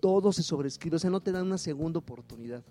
[0.00, 2.62] Todo se sobrescribe, o sea, no te dan una segunda oportunidad.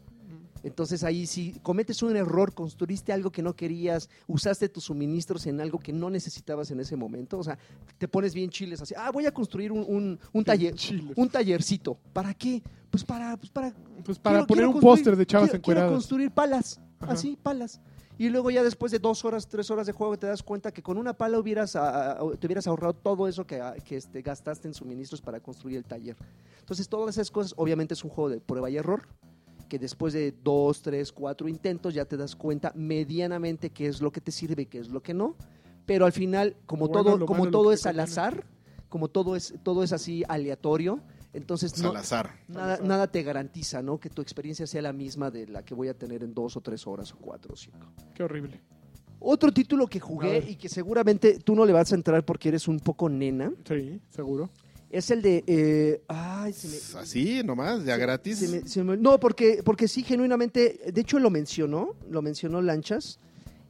[0.68, 5.60] Entonces ahí si cometes un error, construiste algo que no querías, usaste tus suministros en
[5.62, 7.58] algo que no necesitabas en ese momento, o sea,
[7.98, 11.14] te pones bien chiles así, ah, voy a construir un, un, un taller, Chiles.
[11.16, 11.98] un tallercito.
[12.14, 12.62] ¿Para qué?
[12.92, 13.74] Pues para, pues para,
[14.06, 15.92] Pues para quiero- poner quiero un póster de chavas quiero, quiero encueradas.
[15.94, 17.14] construir palas, Ajá.
[17.14, 17.80] así, palas.
[18.20, 20.82] Y luego ya después de dos horas, tres horas de juego te das cuenta que
[20.82, 24.22] con una pala hubieras, ah, ah, te hubieras ahorrado todo eso que, ah, que este,
[24.24, 26.16] gastaste en suministros para construir el taller.
[26.60, 29.08] Entonces todas esas cosas, obviamente es un juego de prueba y error,
[29.68, 34.12] que después de dos, tres, cuatro intentos ya te das cuenta medianamente qué es lo
[34.12, 35.36] que te sirve y qué es lo que no.
[35.86, 38.46] Pero al final, como bueno, todo, como malo, todo es al azar,
[38.90, 41.02] como todo es, todo es así aleatorio,
[41.34, 42.40] entonces no, Salazar.
[42.48, 44.00] Nada, nada te garantiza, ¿no?
[44.00, 46.62] Que tu experiencia sea la misma de la que voy a tener en dos o
[46.62, 47.94] tres horas o cuatro o cinco.
[48.14, 48.62] Qué horrible.
[49.20, 52.68] Otro título que jugué y que seguramente tú no le vas a entrar porque eres
[52.68, 54.50] un poco nena, Sí, seguro.
[54.90, 55.44] Es el de...
[55.48, 58.40] eh, ay, se me- Así, nomás, ya se- gratis.
[58.40, 62.62] se me- se me- no, porque, porque sí, genuinamente, de hecho lo mencionó, lo mencionó
[62.62, 63.20] Lanchas,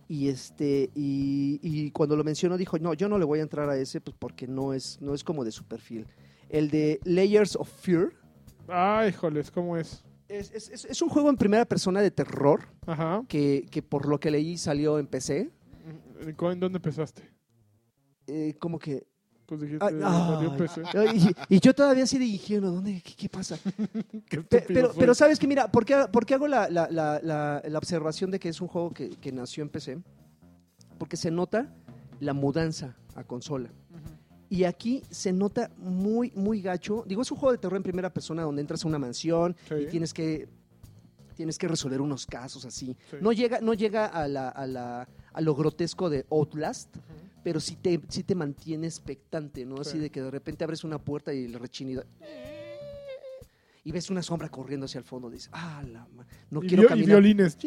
[0.09, 3.70] y este, y, y cuando lo mencionó dijo, no, yo no le voy a entrar
[3.70, 6.07] a ese, pues porque no es, no es como de su perfil.
[6.49, 8.11] El de Layers of Fear,
[8.70, 10.03] Ay, joles, ¿cómo es?
[10.30, 13.24] es, es- es- es un juego en primera persona de terror, Ajá.
[13.28, 15.49] que, que por lo que leí salió en PC.
[16.20, 17.24] ¿En dónde empezaste?
[18.28, 19.07] Eh, como que.
[19.48, 20.72] Pues.
[21.50, 23.02] Y, y yo todavía así de ingenuo, ¿dónde?
[23.02, 23.58] ¿Qué, qué pasa?
[24.30, 27.64] Qué pero, pero sabes que, mira, ¿por qué, por qué hago la, la- la- la-
[27.66, 30.00] la observación de que es un juego que, que nació en PC?
[30.98, 31.74] Porque se nota
[32.20, 33.70] la mudanza a consola.
[34.50, 37.04] Y aquí se nota muy, muy gacho.
[37.08, 39.76] Digo, es un juego de terror en primera persona donde entras a una mansión Sí.
[39.76, 40.48] y tienes que,
[41.36, 42.95] tienes que resolver unos casos así.
[43.12, 43.18] Sí.
[43.22, 46.95] No llega, no llega a, la, a, la- a lo grotesco de Outlast.
[47.48, 49.76] Pero sí te, sí te mantiene expectante, ¿no?
[49.80, 50.00] Así Sí.
[50.00, 52.04] de que de repente abres una puerta y el rechinido...
[53.86, 55.30] Y ves una sombra corriendo hacia el fondo.
[55.30, 57.08] Dices, ah, la ma- no Y quiero vio- y caminar.
[57.08, 57.58] violines.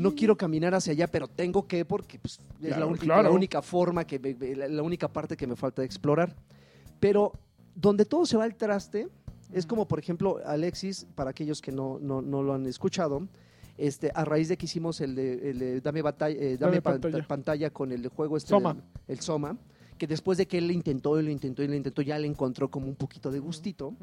[0.00, 3.22] No quiero caminar hacia allá, pero tengo que porque pues, es la, única, claro.
[3.22, 6.34] la única forma, que me- me- la, la única parte que me falta de explorar.
[6.98, 7.32] Pero
[7.76, 9.08] donde todo se va al traste,
[9.52, 13.28] es como por ejemplo Alexis, para aquellos que no, no, no lo han escuchado,
[13.80, 16.82] este, a raíz de que hicimos el de, el de Dame, Batalla, eh, Dame Dame
[16.82, 17.26] Pan- Pantalla.
[17.26, 17.70] pantalla.
[17.70, 18.74] con el juego este Soma.
[18.74, 19.56] del- el Soma,
[19.98, 22.26] que después de que él lo intentó y lo intentó y lo intentó, ya le
[22.26, 23.94] encontró como un poquito de gustito.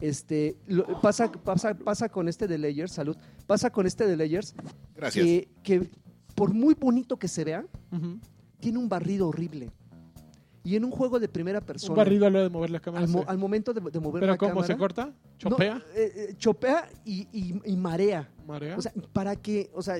[0.00, 4.54] Este, lo- pasa, pasa, pasa con este de Layers, salud, pasa con este de Layers,
[4.96, 5.24] Gracias.
[5.24, 5.90] que, que
[6.34, 7.64] por muy bonito que se vea,
[8.60, 9.70] tiene un barrido horrible.
[10.66, 13.04] Y en un juego de primera persona, Un barrido a hora de mover la cámara.
[13.04, 13.24] al, mo- sí.
[13.28, 15.12] al momento de, de mover ¿Pero la cómo cámara, se corta?
[15.38, 15.82] ¿Chopea?
[15.94, 18.30] eh, eh, chopea y, y- y marea.
[18.46, 18.76] ¿Marea?
[18.78, 19.96] O sea, para que, o sea,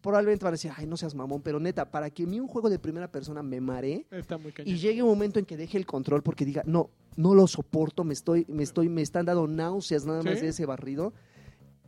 [0.00, 2.48] probablemente van a decir, ay, no seas mamón, pero neta, para que a mí un
[2.48, 4.74] juego de primera persona me maree Está muy cañón.
[4.74, 8.02] y llegue un momento en que deje el control porque diga, no, no lo soporto,
[8.02, 11.12] me estoy, me estoy, me están dando náuseas nada más de ese barrido.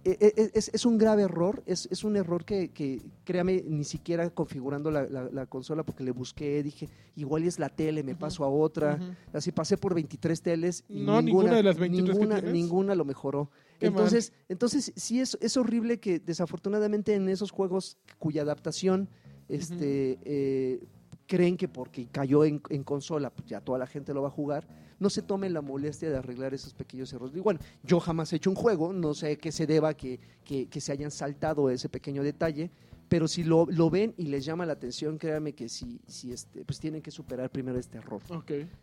[0.04, 3.84] Eh, eh, Es, es un grave error, es, es un error que, que, créame, ni
[3.84, 8.14] siquiera configurando la, la- la consola porque le busqué, dije, igual es la tele, me
[8.14, 8.98] paso a otra.
[9.34, 13.04] Así pasé por 23 teles y No, ninguna de las 23 que ninguna, ninguna lo
[13.04, 13.50] mejoró.
[13.78, 19.08] Qué Entonces, entonces sí es, es horrible que desafortunadamente en esos juegos cuya adaptación
[19.48, 20.80] este, eh,
[21.26, 24.32] creen que porque cayó en, en consola, pues ya toda la gente lo va a
[24.32, 24.66] jugar,
[25.00, 27.34] no se tomen la molestia de arreglar esos pequeños errores.
[27.36, 30.68] Y bueno, yo jamás he hecho un juego, no sé qué se deba que, que,
[30.68, 32.70] que se hayan saltado ese pequeño detalle,
[33.08, 36.64] pero si lo, lo ven y les llama la atención, créanme que sí, sí este,
[36.64, 38.20] pues tienen que superar primero este error.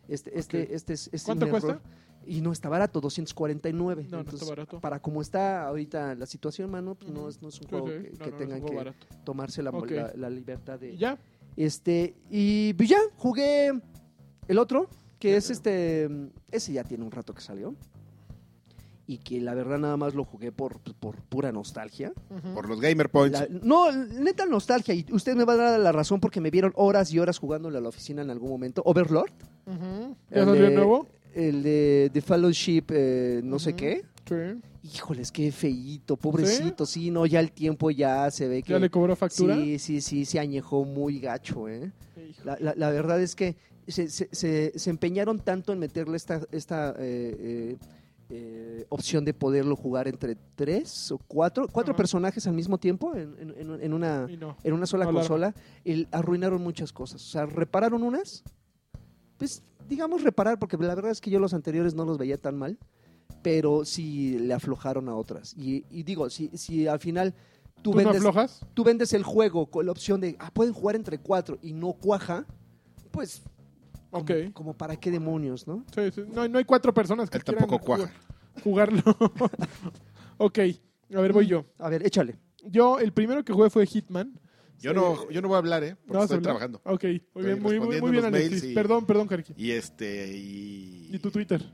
[0.06, 1.70] Este, este, este es, es ¿Cuánto un cuesta?
[1.70, 1.82] error.
[2.26, 3.72] Y no está barato, 249.
[3.78, 4.80] No, no está Entonces, barato.
[4.80, 7.92] Para como está ahorita la situación, mano, pues no, es, no es un juego sí.
[8.02, 9.06] que, No, que no, tengan que barato.
[9.24, 10.92] tomarse la, la- la libertad de...
[10.92, 11.16] ¿Y ya?
[11.56, 13.72] Este, y pues ya, jugué
[14.46, 16.08] el otro, que es este,
[16.50, 17.74] ese ya tiene un rato que salió
[19.06, 22.12] y que la verdad nada más lo jugué por, por pura nostalgia.
[22.54, 23.40] Por los Gamer Points.
[23.40, 26.72] La- no, neta nostalgia y usted me va a dar la razón porque me vieron
[26.76, 28.82] horas y horas jugándole a la oficina en algún momento.
[28.84, 29.30] Overlord,
[29.66, 30.14] Ujú.
[30.30, 31.06] ¿Ya el salió de- el nuevo?
[31.34, 34.04] el de The Fellowship, eh, no sé qué.
[34.28, 34.60] Sí.
[34.94, 36.84] Híjoles, qué feíto, pobrecito.
[36.84, 38.72] Sí, no, ya el tiempo ya se ve que.
[38.74, 39.54] ¿Ya le cobró factura?
[39.56, 41.90] Sí, sí, sí, se añejó muy gacho, ¿eh?
[42.44, 43.56] La, la- la verdad es que
[43.88, 47.76] se, se- se- se empeñaron tanto en meterle esta, esta eh, eh,
[48.30, 53.34] eh, opción de poderlo jugar entre tres o cuatro, cuatro personajes al mismo tiempo en,
[53.38, 54.56] en- en- una, no.
[54.62, 55.54] en una sola No, consola.
[55.84, 57.22] y arruinaron muchas cosas.
[57.22, 58.44] O sea, repararon unas.
[59.38, 62.56] Pues digamos reparar, porque la verdad es que yo los anteriores no los veía tan
[62.56, 62.78] mal.
[63.42, 65.54] Pero sí le aflojaron a otras.
[65.56, 67.34] Y, y digo, si, si al final
[67.82, 68.60] tú, ¿Tú no vendes, aflojas?
[68.74, 71.92] tú vendes el juego con la opción de, ah, pueden jugar entre cuatro y no
[71.92, 72.46] cuaja,
[73.12, 73.42] pues,
[74.10, 74.30] como, Ok.
[74.52, 75.84] como para qué demonios, ¿no?
[75.94, 76.22] Sí, sí.
[76.32, 78.10] No, hay- no hay cuatro personas que Él quieran tampoco cuaja.
[78.62, 79.02] jugar- jugarlo.
[80.38, 80.58] ok,
[81.14, 81.64] a ver, voy yo.
[81.78, 82.38] A ver, échale.
[82.64, 84.38] Yo, el primero que jugué fue Hitman.
[84.80, 84.96] Yo Sí.
[84.96, 85.90] no, yo no voy a hablar, ¿eh?
[85.90, 86.42] ¿No Porque estoy hablar?
[86.42, 86.80] trabajando.
[86.84, 88.62] Ok, muy Estoy bien, muy, muy, bien, Alexis.
[88.64, 89.52] y- Perdón, perdón, Karki.
[89.56, 91.08] Y este, y...
[91.12, 91.64] ¿Y tu Twitter?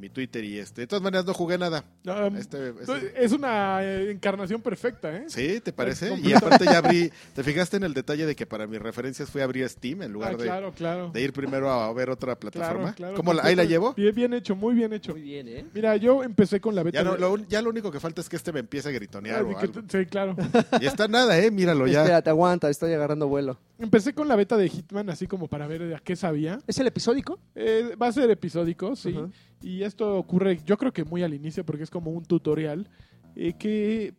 [0.00, 0.80] Mi Twitter y este.
[0.82, 1.84] De todas maneras no jugué nada.
[2.06, 5.24] Um, Este, este- Es una eh, encarnación perfecta, ¿eh?
[5.28, 6.18] Sí, ¿te parece?
[6.22, 9.40] Y aparte ya abrí, ¿te fijaste en el detalle de que para mis referencias fui
[9.40, 11.10] a abrir Steam en lugar Ah, de, claro, claro.
[11.10, 12.82] de ir primero a ver otra plataforma?
[12.94, 13.14] Claro, claro.
[13.16, 13.94] ¿Cómo la, ahí la llevo?
[13.94, 15.14] Bien, bien hecho, muy bien hecho.
[15.14, 15.66] bien, ¿eh?
[15.74, 16.98] Mira, yo empecé con la beta.
[16.98, 19.40] Ya, no, lo, ya lo único que falta es que este me empiece a gritonear
[19.40, 19.82] Ah, o de que algo.
[19.82, 20.34] t- Sí, claro.
[20.80, 21.50] Y está nada, ¿eh?
[21.50, 22.00] Míralo ya.
[22.02, 23.58] Espérate, aguanta, estoy agarrando vuelo.
[23.78, 26.60] Empecé con la beta de Hitman así como para ver a qué sabía.
[26.66, 27.38] ¿Es el episódico?
[27.54, 29.16] Eh, va a ser episódico, sí.
[29.62, 32.88] Y esto ocurre, yo creo que muy al inicio, porque es como un tutorial
[33.36, 34.14] eh, que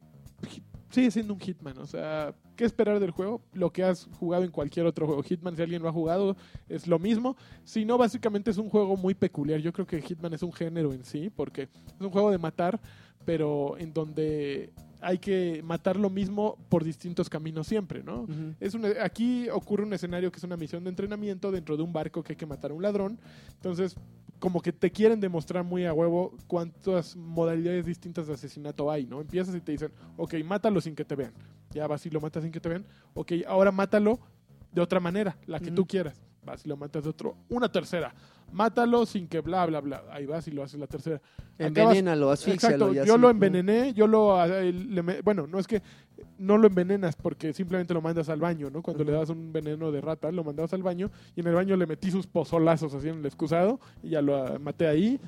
[0.89, 1.77] sigue siendo un Hitman.
[1.79, 3.41] O sea, ¿qué esperar del juego?
[3.53, 5.23] Lo que has jugado en cualquier otro juego.
[5.23, 6.35] Hitman, si alguien lo ha jugado,
[6.69, 7.35] es lo mismo.
[7.63, 9.59] Si no, básicamente es un juego muy peculiar.
[9.61, 12.79] Yo creo que Hitman es un género en sí, porque es un juego de matar,
[13.25, 14.71] pero en donde
[15.03, 18.27] hay que matar lo mismo por distintos caminos siempre, ¿no?
[18.59, 21.91] Es un- aquí ocurre un escenario que es una misión de entrenamiento dentro de un
[21.91, 23.17] barco que hay que matar a un ladrón.
[23.55, 23.95] Entonces,
[24.41, 29.21] como que te quieren demostrar muy a huevo cuántas modalidades distintas de asesinato hay, ¿no?
[29.21, 31.31] Empiezas y te dicen, ok, mátalo sin que te vean.
[31.69, 32.83] Ya vas y lo matas sin que te vean.
[33.13, 34.19] Ok, ahora mátalo
[34.71, 36.19] de otra manera, la que tú quieras.
[36.43, 37.37] Vas y lo matas de otro.
[37.49, 38.15] Una tercera.
[38.51, 40.03] Mátalo sin que bla, bla, bla.
[40.11, 41.21] Ahí vas y lo haces la tercera.
[41.57, 42.75] Envenénalo, asfixialo.
[42.87, 43.21] Exacto, y yo así.
[43.21, 44.37] lo envenené, yo lo...
[44.37, 45.81] a- el- le me- bueno, no es que
[46.37, 48.81] no lo envenenas porque simplemente lo mandas al baño, ¿no?
[48.81, 51.75] Cuando le das un veneno de rata, lo mandabas al baño y en el baño
[51.77, 55.19] le metí sus pozolazos así en el excusado y ya lo ah, maté ahí.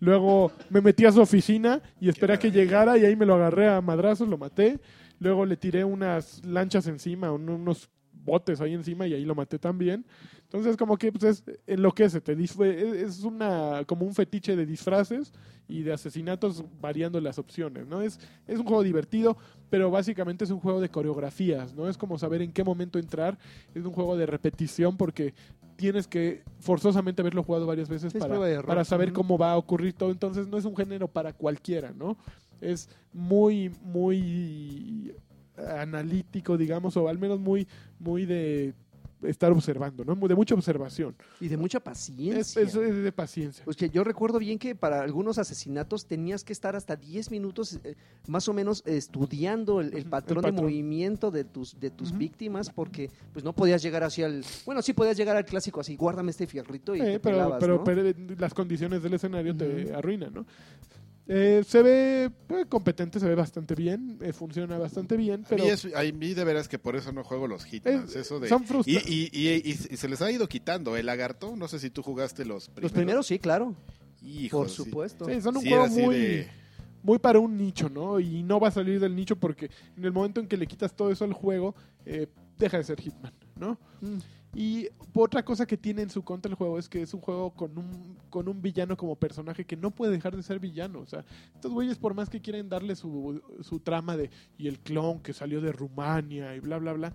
[0.00, 3.34] Luego me metí a su oficina y esperé a que llegara y ahí me lo
[3.34, 4.78] agarré a madrazos, lo maté.
[5.18, 9.58] Luego le tiré unas lanchas encima, un- unos botes ahí encima y ahí lo maté
[9.58, 10.04] también.
[10.52, 15.32] Entonces como que pues, es, enloquece, te dis- es una como un fetiche de disfraces
[15.66, 18.02] y de asesinatos variando las opciones, ¿no?
[18.02, 19.38] Es, es un juego divertido,
[19.70, 21.88] pero básicamente es un juego de coreografías, ¿no?
[21.88, 23.38] Es como saber en qué momento entrar,
[23.74, 25.32] es un juego de repetición porque
[25.76, 28.34] tienes que forzosamente haberlo jugado varias veces Es para,
[28.66, 32.18] para saber cómo va a ocurrir todo, entonces no es un género para cualquiera, ¿no?
[32.60, 35.14] Es muy, muy
[35.56, 37.66] analítico, digamos, o al menos muy,
[37.98, 38.74] muy de
[39.22, 40.14] estar observando, ¿no?
[40.28, 41.14] De mucha observación.
[41.40, 42.62] Y de mucha paciencia.
[42.62, 43.64] es- es de paciencia.
[43.64, 47.78] Pues que yo recuerdo bien que para algunos asesinatos tenías que estar hasta 10 minutos
[47.84, 47.94] eh,
[48.28, 52.70] más o menos estudiando el, el patrón, el de movimiento de tus, de tus víctimas
[52.70, 54.44] porque pues no podías llegar hacia el...
[54.66, 57.60] Bueno, sí podías llegar al clásico así, guárdame este fierrito y Eh, te pero, pelabas,
[57.60, 57.84] pero, ¿no?
[57.84, 60.46] pero, eh, las condiciones del escenario te arruinan, ¿no?
[61.34, 65.64] Eh, se ve eh, competente, se ve bastante bien, eh, funciona bastante bien, A pero
[65.64, 68.10] mí, es- a mí de veras que por eso no juego los Hitmans.
[68.10, 71.06] Es- eso de, son y, y, y, y- y se les ha ido quitando el
[71.06, 71.56] lagarto.
[71.56, 72.82] No sé si tú jugaste los primeros.
[72.82, 73.74] Los primeros sí, claro,
[74.50, 75.24] por supuesto.
[75.26, 76.48] sí, son un Sí, juego muy, de-
[77.02, 78.20] muy para un nicho, ¿no?
[78.20, 80.94] Y no va a salir del nicho porque en el momento en que le quitas
[80.94, 82.26] todo eso al juego, eh,
[82.58, 83.78] deja de ser Hitman, ¿no?
[84.02, 84.18] Mm.
[84.54, 87.54] Y otra cosa que tiene en su contra el juego es que es un juego
[87.54, 91.00] con un, con un villano como personaje que no puede dejar de ser villano.
[91.00, 91.24] O sea,
[91.54, 95.32] estos güeyes por más que quieren darle su, su trama de y el clon que
[95.32, 97.14] salió de Rumania y bla, bla, bla.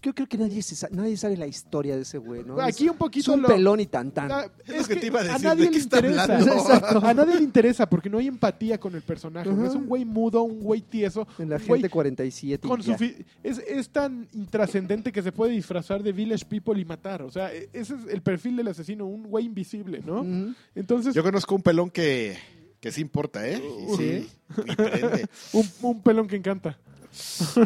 [0.00, 2.60] Yo creo que nadie, se sa- nadie sabe la historia de ese güey, ¿no?
[2.60, 4.30] Aquí Es- un poquito es un lo- pelón y tan tan.
[4.30, 6.38] Ah, Es lo que te iba a decir, nadie ¿de qué le interesa.
[6.40, 7.00] Exacto.
[7.04, 9.50] A nadie le interesa porque no hay empatía con el personaje.
[9.50, 11.26] Es un güey mudo, un güey tieso.
[11.40, 16.00] En la gente 47 y con sufi- es, es tan intrascendente que se puede disfrazar
[16.04, 17.22] de Village People y matar.
[17.22, 20.24] O sea, e- ese es el perfil del asesino, un güey invisible, ¿no?
[20.76, 22.38] Entonces, Yo conozco un pelón que,
[22.78, 23.60] que sí importa, ¿eh?
[23.90, 24.28] Y sí,
[24.64, 25.26] y prende.
[25.54, 26.78] un, un pelón que encanta.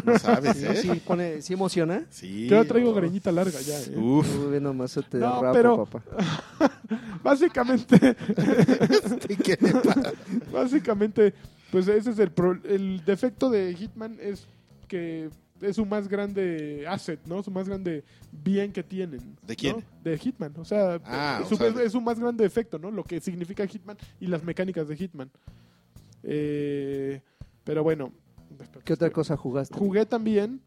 [0.05, 0.75] No sabes, Sí, ¿eh?
[0.75, 2.05] sí, pone, sí emociona.
[2.09, 2.47] Sí.
[2.47, 2.95] Yo traigo no.
[2.95, 3.79] greñita larga ya.
[3.79, 3.95] ¿eh?
[3.97, 4.27] Uf.
[4.51, 6.03] Uy, nomás se te No, derrapa, pero- papá.
[7.23, 7.97] Básicamente,
[9.43, 10.11] ¿Qué le pasa?
[10.51, 11.33] básicamente,
[11.71, 14.45] pues ese es el, pro- el defecto de Hitman es
[14.87, 15.29] que
[15.61, 17.41] es su más grande asset, ¿no?
[17.41, 19.37] Su más grande bien que tienen.
[19.47, 19.77] ¿De quién?
[19.77, 19.83] ¿no?
[20.03, 20.53] De Hitman.
[20.57, 22.91] O sea, Ah, es, o su, sea, es- de- es su más grande defecto, ¿no?
[22.91, 25.31] Lo que significa Hitman y las mecánicas de Hitman.
[26.23, 27.21] Eh,
[27.63, 28.11] pero bueno.
[28.83, 29.77] ¿Qué otra cosa jugaste?
[29.77, 30.61] Jugué también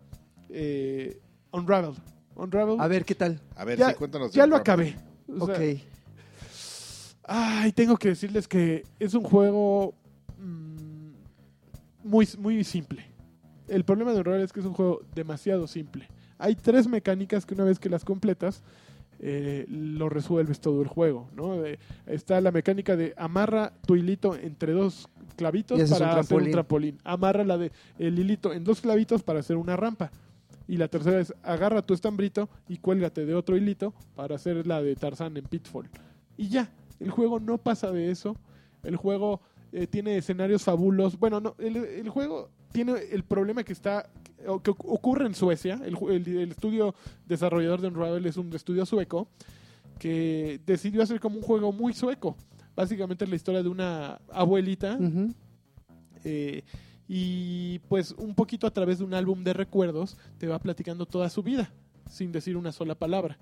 [0.51, 1.21] eh,
[1.53, 1.95] Unravel.
[2.35, 2.81] Unravel.
[2.81, 3.41] A ver, ¿qué tal?
[3.57, 4.33] A ver, Ya- sí, cuéntanos.
[4.33, 4.97] ya lo acabé.
[5.39, 5.61] O sea, ok.
[7.25, 9.95] Ay, tengo que decirles que es un juego
[10.39, 11.11] mm,
[12.05, 13.05] muy, muy simple.
[13.69, 16.09] El problema de Unravel es que es un juego demasiado simple.
[16.39, 18.63] Hay tres mecánicas que una vez que las completas,
[19.19, 21.29] eh, lo resuelves todo el juego.
[21.35, 21.65] ¿no?
[21.65, 26.51] Eh, está la mecánica de amarra tu hilito entre dos clavitos para un hacer un
[26.51, 26.99] trampolín.
[27.05, 30.11] Amarra la de el hilito en dos clavitos para hacer una rampa.
[30.69, 34.83] Y la tercera es agarra tu estambrito y cuélgate de otro hilito para hacer la
[34.83, 35.89] de Tarzán en Pitfall.
[36.37, 38.37] Y ya, el juego no pasa de eso.
[38.83, 39.41] El juego
[39.73, 41.19] eh, tiene escenarios fabulosos.
[41.19, 44.09] Bueno, no, el, el juego tiene el problema que está
[44.63, 45.81] que ocurre en Suecia.
[45.85, 46.95] El, ju- el- el estudio
[47.27, 49.29] desarrollador de Unravel es un estudio sueco
[49.99, 52.37] que decidió hacer como un juego muy sueco.
[52.75, 54.99] Básicamente es la historia de una abuelita
[56.25, 56.63] eh,
[57.09, 61.31] y pues un poquito a través de un álbum de recuerdos te va platicando toda
[61.31, 61.71] su vida,
[62.11, 63.39] sin decir una sola palabra.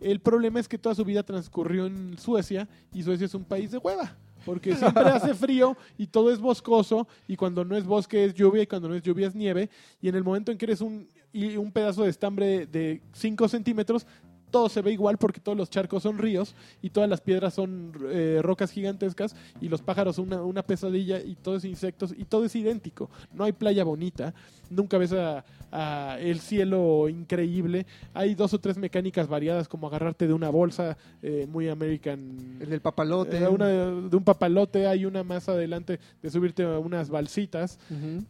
[0.00, 3.70] El problema es que toda su vida transcurrió en Suecia y Suecia es un país
[3.72, 4.16] de hueva.
[4.48, 8.62] Porque siempre hace frío y todo es boscoso y cuando no es bosque es lluvia
[8.62, 9.68] y cuando no es lluvia es nieve.
[10.00, 14.06] Y en el momento en que eres un, un pedazo de estambre de 5 centímetros
[14.50, 17.92] todo se ve igual porque todos los charcos son ríos y todas las piedras son
[18.10, 22.24] eh, rocas gigantescas y los pájaros son una, una pesadilla y todo es insectos y
[22.24, 23.10] todo es idéntico.
[23.32, 24.34] No hay playa bonita,
[24.70, 27.86] nunca ves a, a el cielo increíble.
[28.14, 32.58] Hay dos o tres mecánicas variadas como agarrarte de una bolsa eh, muy American.
[32.60, 33.38] El del papalote.
[33.38, 37.78] eh, una de, un papalote, hay una más adelante de subirte a unas balsitas.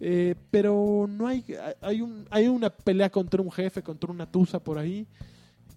[0.01, 1.45] Eh, pero no hay
[1.81, 5.07] hay un hay una pelea contra un jefe contra una tusa por ahí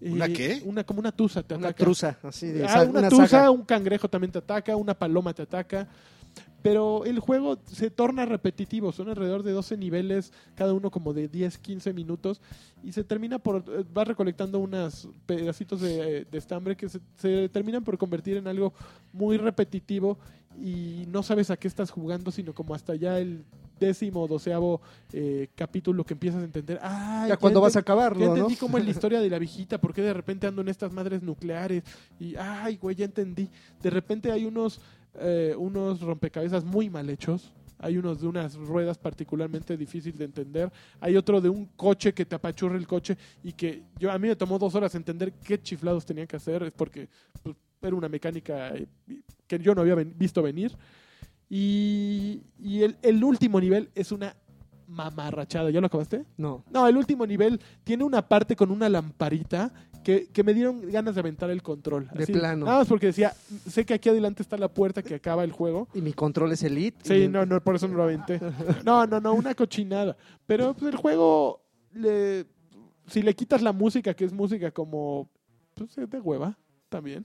[0.04, 0.62] ¿Una Eh, qué?
[0.64, 3.50] una como una tusa te Una ataca truza, así de Ah, una, una tusa saga.
[3.50, 5.88] un cangrejo también te ataca una paloma te ataca
[6.62, 11.26] pero el juego se torna repetitivo, son alrededor de 12 niveles, cada uno como de
[11.26, 12.40] 10, 15 minutos,
[12.84, 17.48] y se termina por, eh, vas recolectando unos pedacitos de, de estambre que se, se
[17.48, 18.72] terminan por convertir en algo
[19.12, 20.18] muy repetitivo
[20.60, 23.44] y no sabes a qué estás jugando, sino como hasta ya el
[23.80, 24.80] décimo o doceavo
[25.12, 28.36] eh, capítulo que empiezas a entender, ah, Ya cuando vas a Ya acabarlo, ¿no?
[28.36, 30.92] entendí cómo es la historia de la viejita, por qué de repente ando en estas
[30.92, 31.82] madres nucleares.
[32.18, 33.48] Y, ay, güey, ya entendí.
[33.82, 34.80] De repente hay unos,
[35.14, 37.52] eh, unos rompecabezas muy mal hechos.
[37.78, 40.70] Hay unos de unas ruedas particularmente difícil de entender.
[41.00, 44.28] Hay otro de un coche que te apachurra el coche y que yo a mí
[44.28, 46.62] me tomó dos horas entender qué chiflados tenía que hacer.
[46.62, 47.08] Es porque
[47.42, 47.56] pues,
[47.88, 48.86] era una mecánica eh,
[49.46, 50.76] que yo no había visto venir.
[51.48, 54.34] Y, y el, el último nivel es una
[54.86, 55.70] mamarrachada.
[55.70, 56.24] ¿Ya lo acabaste?
[56.36, 56.64] No.
[56.70, 59.72] No, el último nivel tiene una parte con una lamparita
[60.02, 62.08] que, que me dieron ganas de aventar el control.
[62.14, 62.66] De plano.
[62.66, 63.34] Nada más porque decía,
[63.68, 65.88] sé que aquí adelante está la puerta que acaba el juego.
[65.94, 66.98] Y mi control es Elite.
[67.02, 68.40] Sí, no, no, por eso no lo aventé.
[68.84, 70.16] No, no, no, una cochinada.
[70.46, 72.46] Pero pues, el juego, le,
[73.06, 75.30] si le quitas la música, que es música como
[75.74, 77.24] pues, de hueva también.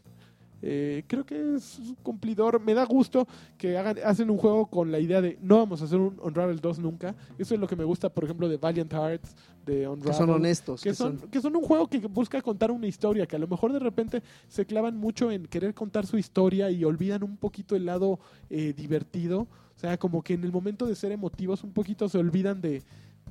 [0.61, 2.59] Eh, creo que es un cumplidor.
[2.59, 3.27] Me da gusto
[3.57, 6.59] que hagan, hacen un juego con la idea de no vamos a hacer un Unravel
[6.59, 7.15] 2 nunca.
[7.37, 9.35] Eso es lo que me gusta, por ejemplo, de Valiant Hearts,
[9.65, 10.11] de Unravel.
[10.11, 10.81] Que son honestos.
[10.81, 13.73] Que son, que son un juego que busca contar una historia, que a lo mejor
[13.73, 17.85] de repente se clavan mucho en querer contar su historia y olvidan un poquito el
[17.85, 18.19] lado
[18.49, 19.41] eh, divertido.
[19.75, 22.81] O sea, como que en el momento de ser emotivos un poquito se olvidan de,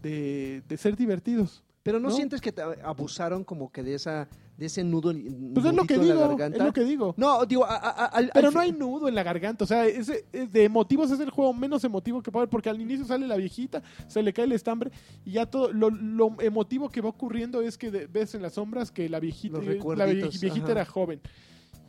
[0.00, 1.64] de, de ser divertidos.
[1.86, 2.14] Pero no, ¿no?
[2.14, 5.12] sientes que te abusaron como que de esa de ese nudo
[5.54, 6.58] Pues es lo que en la digo, garganta?
[6.58, 7.14] es lo que digo.
[7.18, 9.66] No, digo, a- a- a- al- Pero al no hay nudo en la garganta, o
[9.66, 13.04] sea, es de emotivos es el juego menos emotivo que puede haber, porque al inicio
[13.04, 14.90] sale la viejita, se le cae el estambre
[15.26, 18.54] y ya todo lo, lo emotivo que va ocurriendo es que de- ves en las
[18.54, 20.72] sombras que la viejita, la viejita ajá.
[20.72, 21.20] era joven.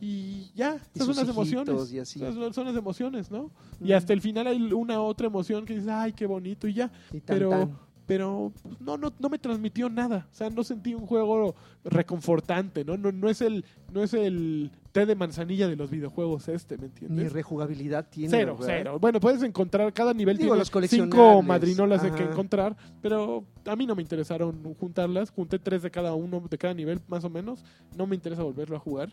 [0.00, 1.92] Y ya, esas son las emociones.
[1.92, 2.20] y así.
[2.20, 3.50] Son, son las emociones, ¿no?
[3.82, 6.92] Y hasta el final hay una otra emoción que dices, ay, qué bonito, y ya.
[7.12, 7.87] y tan, pero- tan.
[8.08, 10.26] Pero pues, no, no, no me transmitió nada.
[10.32, 11.54] O sea, no sentí un juego
[11.84, 12.96] reconfortante, ¿no?
[12.96, 16.84] No, no es el, no es el té de manzanilla de los videojuegos este, ¿me
[16.84, 17.32] Ni entiendes?
[17.34, 18.30] rejugabilidad tiene.
[18.30, 18.74] Cero, ¿verdad?
[18.78, 18.98] cero.
[18.98, 23.76] Bueno, puedes encontrar, cada nivel Digo, tiene los cinco madrinolas de que encontrar, pero a
[23.76, 25.30] mí no me interesaron juntarlas.
[25.30, 27.62] Junté tres de cada uno, de cada nivel, más o menos.
[27.94, 29.12] No me interesa volverlo a jugar.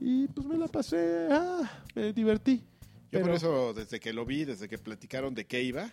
[0.00, 2.62] Y pues me la pasé, ah, me divertí.
[3.10, 5.92] Yo por eso, desde que lo vi, desde que platicaron de qué iba,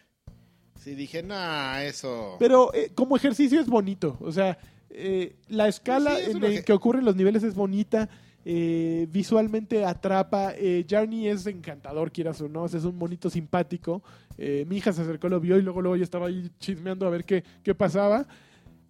[0.84, 2.38] Sí, dije, nah, eso.
[2.40, 4.18] Pero eh, como ejercicio es bonito.
[4.20, 4.58] O sea,
[4.90, 8.10] eh, la escala Sí, es en la que ocurren los niveles es bonita.
[8.44, 10.54] eh, visualmente atrapa.
[10.58, 12.66] Eh, Jarny es encantador, quieras o no.
[12.66, 14.02] Es un monito simpático.
[14.40, 17.12] Eh, mi hija se acercó, lo vio y luego, luego yo estaba ahí chismeando a
[17.12, 18.26] ver qué, qué pasaba.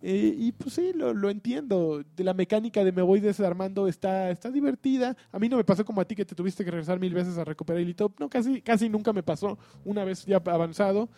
[0.02, 2.03] Eh, y pues sí, lo, lo entiendo.
[2.15, 5.15] De la mecánica de me voy desarmando está, está divertida.
[5.32, 7.38] A mí no me pasó como a ti que te tuviste que regresar mil veces
[7.38, 8.11] a recuperar el hito.
[8.19, 9.57] No, casi, casi nunca me pasó.
[9.86, 11.10] Una vez ya avanzado.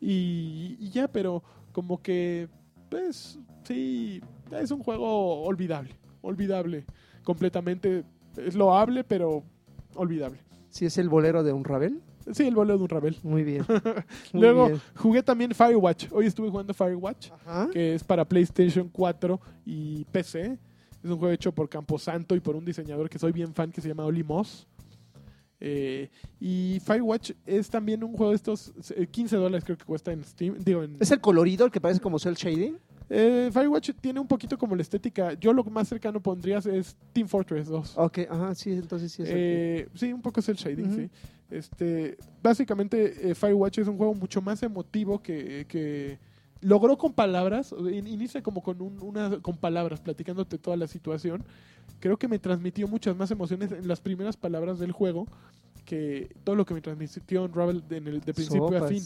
[0.00, 1.42] Y, y ya, pero
[1.72, 2.48] como que,
[2.88, 5.94] pues, sí, es un juego olvidable.
[6.22, 6.84] Olvidable.
[7.24, 8.04] Completamente.
[8.36, 9.42] Es loable, pero
[9.94, 10.40] olvidable.
[10.70, 12.00] Sí, es el bolero de un Ravel.
[12.32, 13.16] Sí, el boleo de un Ravel.
[13.22, 13.64] Muy bien.
[14.32, 14.80] Muy Luego bien.
[14.96, 16.06] jugué también Firewatch.
[16.12, 17.68] Hoy estuve jugando Firewatch, Ajá.
[17.72, 20.58] que es para PlayStation 4 y PC.
[21.02, 23.80] Es un juego hecho por Camposanto y por un diseñador que soy bien fan que
[23.80, 24.66] se llama Oli Moss.
[25.64, 30.12] Eh, y Firewatch es también un juego de estos eh, 15 dólares creo que cuesta
[30.12, 30.56] en Steam.
[30.58, 32.76] Digo, en, ¿Es el colorido, el que parece como cel shading?
[33.14, 35.34] Eh, Firewatch tiene un poquito como la estética.
[35.34, 37.98] Yo lo más cercano pondrías es Team Fortress 2.
[37.98, 41.10] Ok, ajá, sí, entonces sí es Eh, sí, un poco es el shading, sí.
[41.50, 46.18] Este, básicamente, eh, Firewatch es un juego mucho más emotivo que, que
[46.62, 47.74] logró con palabras.
[47.92, 51.44] in- Inicia como con un- una con palabras, platicándote toda la situación.
[52.00, 55.26] Creo que me transmitió muchas más emociones en las primeras palabras del juego
[55.84, 59.02] que todo lo que me transmitió en el, de principio a fin.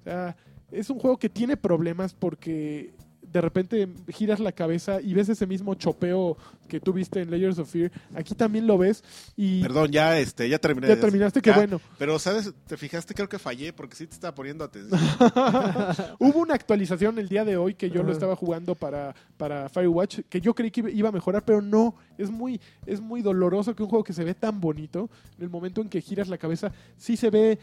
[0.00, 0.36] O sea,
[0.70, 2.92] es un juego que tiene problemas porque
[3.32, 6.36] de repente giras la cabeza y ves ese mismo chopeo
[6.68, 7.90] que tú viste en Layers of Fear.
[8.14, 9.02] Aquí también lo ves
[9.36, 10.88] y Perdón, ya, este, ya terminé.
[10.88, 11.80] ya terminaste, qué bueno.
[11.98, 12.52] Pero, ¿sabes?
[12.66, 13.14] ¿Te fijaste?
[13.14, 15.00] Creo que fallé porque sí te estaba poniendo atención.
[16.18, 20.20] Hubo una actualización el día de hoy que yo lo estaba jugando para, para Firewatch,
[20.28, 21.94] que yo creí que iba- iba a mejorar, pero no.
[22.18, 25.50] Es muy, es muy doloroso que un juego que se ve tan bonito, en el
[25.50, 27.58] momento en que giras la cabeza, sí se ve.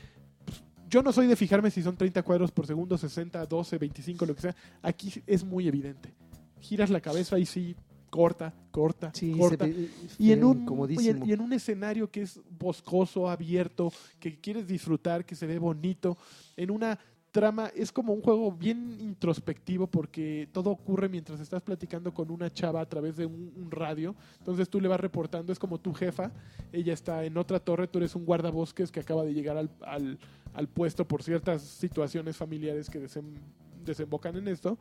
[0.89, 4.35] Yo no soy de fijarme si son 30 cuadros por segundo, 60, 12, 25, lo
[4.35, 4.55] que sea.
[4.81, 6.13] Aquí es muy evidente.
[6.59, 7.75] Giras la cabeza y sí,
[8.09, 9.65] corta, corta, Sí, corta.
[9.65, 14.39] ve Y en, un, y, en, y en un escenario que es boscoso, abierto, que
[14.39, 16.17] quieres disfrutar, que se ve bonito,
[16.55, 16.97] en una
[17.35, 22.49] trama, es como un juego bien introspectivo porque todo ocurre mientras estás platicando con una
[22.49, 24.15] chava a través de un, un radio.
[24.39, 26.31] Entonces tú le vas reportando, es como tu jefa,
[26.71, 30.17] ella está en otra torre, tú eres un guardabosques que acaba de llegar al, al,
[30.55, 33.39] al puesto por ciertas situaciones familiares que desem-
[33.85, 34.77] desembocan en esto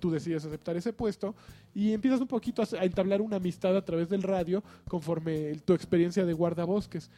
[0.00, 1.34] tú decides aceptar ese puesto
[1.74, 5.62] y empiezas un poquito a, a entablar una amistad a través del radio conforme el-
[5.62, 7.10] tu experiencia de guardabosques.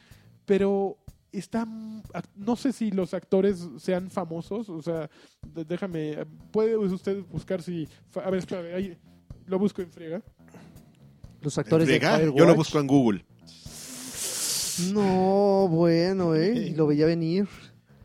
[0.45, 0.99] Pero
[1.33, 1.67] está,
[2.37, 5.09] no sé si los actores sean famosos, o sea,
[5.67, 6.19] déjame,
[6.51, 7.89] puede usted buscar si,
[8.23, 8.97] a ver, espérame, ahí
[9.47, 10.23] lo busco en friega.
[11.41, 12.39] Los actores de Friega, Firewatch.
[12.39, 13.25] Yo lo busco en Google.
[14.93, 16.73] No, bueno, ¿eh?
[16.77, 17.49] Lo veía venir.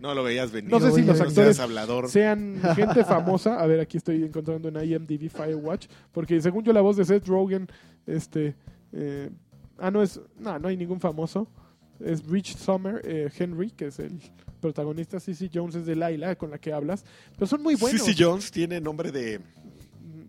[0.05, 0.69] No lo veías venir.
[0.69, 2.09] No sé si los actores hablador.
[2.09, 3.59] sean gente famosa.
[3.59, 5.87] A ver, aquí estoy encontrando en IMDb Firewatch.
[6.11, 7.67] Porque según yo, la voz de Seth Rogen,
[8.05, 8.55] este.
[8.93, 9.31] eh,
[9.79, 10.21] ah, no es.
[10.37, 11.47] No, no hay ningún famoso.
[11.99, 14.19] Es Rich Summer, eh, Henry, que es el
[14.61, 15.19] protagonista.
[15.19, 17.03] Cici Jones es de Laila, con la que hablas.
[17.33, 17.99] Pero son muy buenos.
[17.99, 19.39] Sissy Jones tiene nombre de,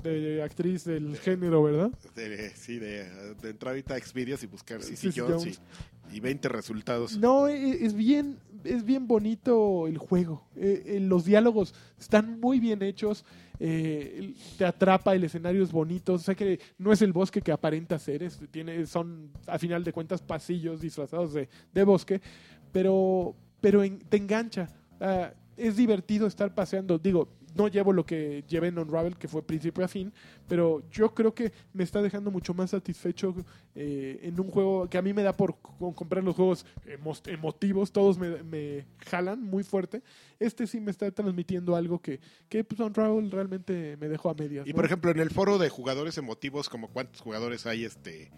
[0.06, 1.90] De actriz del género, ¿verdad?
[2.14, 3.08] de- sí, de,
[3.42, 5.60] de entrar ahorita a Xvideos y buscar Sissy Jones, Jones.
[6.12, 7.16] Y, y 20 resultados.
[7.18, 10.46] No, e- es bien, es bien bonito el juego.
[10.56, 13.24] Eh, eh, los diálogos están muy bien hechos.
[13.58, 16.18] eh, te atrapa, el escenario es bonito.
[16.18, 18.22] Sé que no es el bosque que aparenta ser.
[18.22, 22.20] es- tiene, son, a final de cuentas, pasillos disfrazados de, de bosque.
[22.72, 24.68] Pero, pero en- te engancha.
[25.00, 26.98] Ah, es divertido estar paseando.
[26.98, 30.12] Digo, no llevo lo que llevé en Unravel, que fue principio a fin,
[30.48, 33.34] pero yo creo que me está dejando mucho más satisfecho
[33.74, 37.20] eh, en un juego que a mí me da por co- comprar los juegos emo-
[37.28, 40.02] emotivos, todos me, me jalan muy fuerte.
[40.38, 44.66] Este sí me está transmitiendo algo que, que pues, Unravel realmente me dejó a medias.
[44.66, 44.76] Y ¿no?
[44.76, 48.30] por ejemplo, en el foro de jugadores emotivos, como cuántos jugadores hay este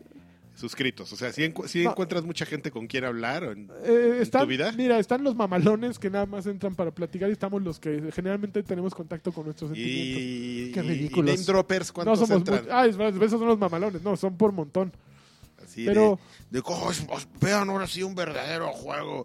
[0.58, 1.12] suscritos.
[1.12, 1.90] O sea, si, No.
[1.90, 3.44] encuentras mucha gente con quien hablar.
[3.44, 4.72] en- Eh, ¿En están, tu vida?
[4.72, 8.62] Mira, están los mamalones que nada más entran para platicar y estamos los que generalmente
[8.62, 10.22] tenemos contacto con nuestros sentimientos.
[10.22, 11.32] y, Qué y ridículos.
[11.34, 12.62] name droppers, No ¿cuántos somos entran?
[12.64, 14.02] muy- Ah, esos son los mamalones.
[14.02, 14.92] No, son por montón.
[15.64, 16.18] Así pero-
[16.50, 16.90] de, de, "Oh,
[17.40, 19.24] vean ahora sí un verdadero juego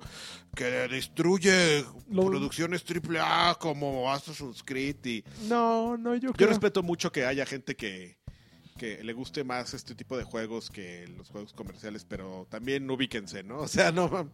[0.55, 4.97] que destruye Lo- producciones AAA como Assassin's Creed.
[5.05, 6.49] Y No, no, yo yo creo.
[6.49, 8.17] respeto mucho que haya gente que,
[8.83, 13.41] que le guste más este tipo de juegos que los juegos comerciales, pero también ubíquense,
[13.41, 13.59] ¿no?
[13.63, 14.29] O sea, no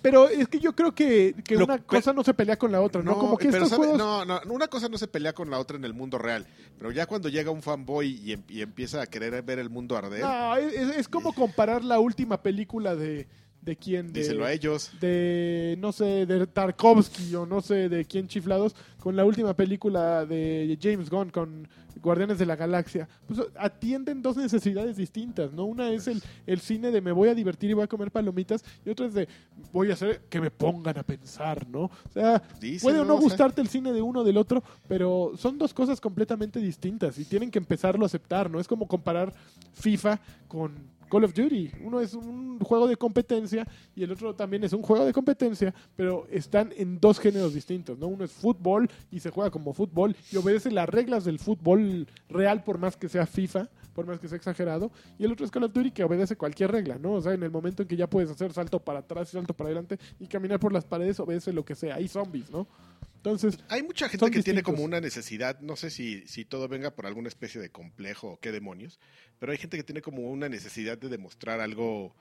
[0.00, 2.80] Pero es que yo creo que, que Lo- una cosa no se pelea con la
[2.82, 3.18] otra, ¿no?
[3.18, 3.98] Como que pero estos sabe- juegos...
[3.98, 6.46] no, no, una cosa no se pelea con la otra en el mundo real,
[6.78, 9.96] pero ya cuando llega un fanboy y, em- y empieza a querer ver el mundo
[9.96, 13.26] arder, No, es, es como comparar la última película de,
[13.62, 14.90] de quién, de, Díselo a ellos.
[15.00, 20.24] de no sé, de Tarkovsky o no sé de quién chiflados con la última película
[20.24, 21.68] de James Gunn con
[22.02, 23.08] Guardianes de la Galaxia.
[23.26, 25.64] Pues atienden dos necesidades distintas, ¿no?
[25.64, 28.64] Una es el, el cine de me voy a divertir y voy a comer palomitas
[28.84, 29.28] y otra es de
[29.72, 31.82] voy a hacer que me pongan a pensar, ¿no?
[31.82, 33.24] O sea, Díselo, puede o no o sea.
[33.24, 37.24] gustarte el cine de uno o del otro, pero son dos cosas completamente distintas y
[37.24, 38.60] tienen que empezarlo a aceptar, ¿no?
[38.60, 39.34] Es como comparar
[39.74, 41.72] FIFA con Call of Duty.
[41.82, 45.74] Uno es un juego de competencia y el otro también es un juego de competencia,
[45.96, 48.06] pero están en dos géneros distintos, ¿no?
[48.06, 52.62] Uno es fútbol y se juega como fútbol y obedece las reglas del fútbol real
[52.64, 55.64] por más que sea FIFA, por más que sea exagerado, y el otro es Call
[55.64, 57.12] of Duty que obedece cualquier regla, ¿no?
[57.14, 59.52] O sea, en el momento en que ya puedes hacer salto para atrás y salto
[59.52, 61.96] para adelante y caminar por las paredes, obedece lo que sea.
[61.96, 62.68] Hay zombies, ¿no?
[63.20, 66.90] Entonces, Hay mucha gente que tiene como una necesidad, no sé si, si todo venga
[66.94, 68.98] por alguna especie de complejo o qué demonios,
[69.38, 72.14] pero hay gente que tiene como una necesidad de demostrar algo,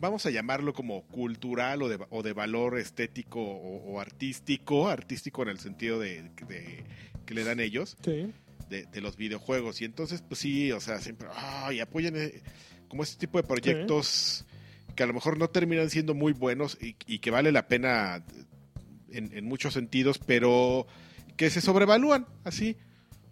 [0.00, 5.42] vamos a llamarlo como cultural o de, o de valor estético o, o artístico, artístico
[5.42, 6.84] en el sentido de, de-
[7.24, 8.30] que le dan ellos, sí.
[8.68, 9.80] de, de los videojuegos.
[9.80, 12.42] Y entonces, pues sí, o sea, siempre, ay, apoyan eh,
[12.88, 14.44] como este tipo de proyectos
[14.94, 18.24] que a lo mejor no terminan siendo muy buenos y, y que vale la pena
[19.10, 20.86] en, muchos sentidos, pero
[21.36, 22.76] que se sobrevalúan así.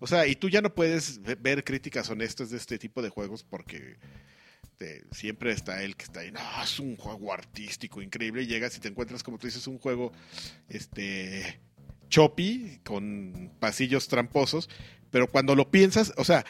[0.00, 3.08] O sea, y tú ya no puedes ve- ver críticas honestas de este tipo de
[3.08, 3.96] juegos porque
[5.10, 8.80] siempre está el que está ahí, no, es un juego artístico increíble, y llegas y
[8.80, 10.12] te encuentras, como tú dices, un juego
[10.68, 11.60] este
[12.10, 14.68] choppy, con pasillos tramposos,
[15.10, 16.44] pero cuando lo piensas, o sea,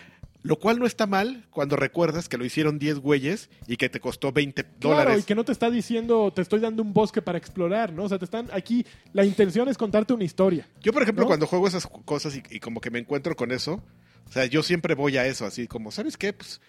[0.46, 3.98] lo cual no está mal cuando recuerdas que lo hicieron 10 güeyes y que te
[4.00, 5.22] costó 20 Claro, dólares.
[5.24, 8.04] y que no te está diciendo, te estoy dando un bosque para explorar, ¿no?
[8.04, 10.68] O sea, te están aquí, la intención es contarte una historia.
[10.80, 11.28] Yo, por ejemplo, ¿No?
[11.28, 13.82] cuando juego esas cosas y, y como que me encuentro con eso,
[14.28, 16.32] o sea, yo siempre voy a eso, así como, ¿sabes qué?
[16.32, 16.60] Pues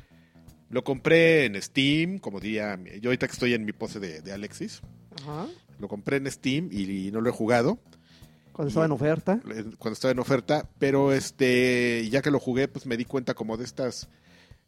[0.69, 4.31] lo compré en Steam, como diría, yo ahorita que estoy en mi pose de, de
[4.33, 4.81] Alexis,
[5.21, 5.45] Ajá.
[5.79, 7.79] lo compré en Steam y, no lo he jugado
[8.57, 9.39] Cuando estaba en oferta.
[9.77, 13.55] cuando estaba en oferta, pero este, ya que lo jugué, pues me di cuenta como
[13.55, 14.09] de estas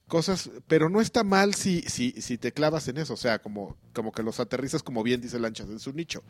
[0.08, 3.76] cosas, pero no está mal si, si, si te clavas en eso, o sea, como,
[3.94, 6.24] como que los aterrizas como bien dice Lanchas en su nicho.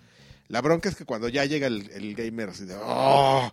[0.47, 3.51] La bronca es que cuando ya llega el, el gamer así de, oh,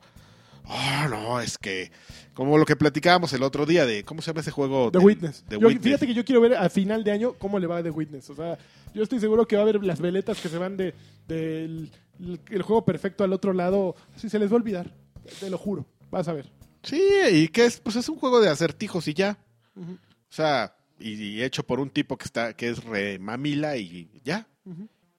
[0.66, 1.90] oh, no, es que,
[2.34, 4.90] como lo que platicábamos el otro día de, ¿cómo se llama ese juego?
[4.90, 5.44] The del- Witness.
[5.48, 5.84] The Yo- Witness.
[5.84, 8.30] Fíjate que yo quiero ver a final de año cómo le va a The Witness.
[8.30, 8.58] O sea,
[8.94, 10.94] yo estoy seguro que va a haber las veletas que se van de
[11.28, 11.90] del
[12.20, 13.94] el, el juego perfecto al otro lado.
[14.14, 14.92] Así se les va a olvidar.
[15.40, 15.86] Te lo juro.
[16.10, 16.50] Vas a ver.
[16.82, 17.02] Sí,
[17.32, 19.38] y que es, pues es un juego de acertijos y ya.
[19.76, 19.82] O
[20.28, 24.46] sea, y, y hecho por un tipo que está, que es re mamila y ya.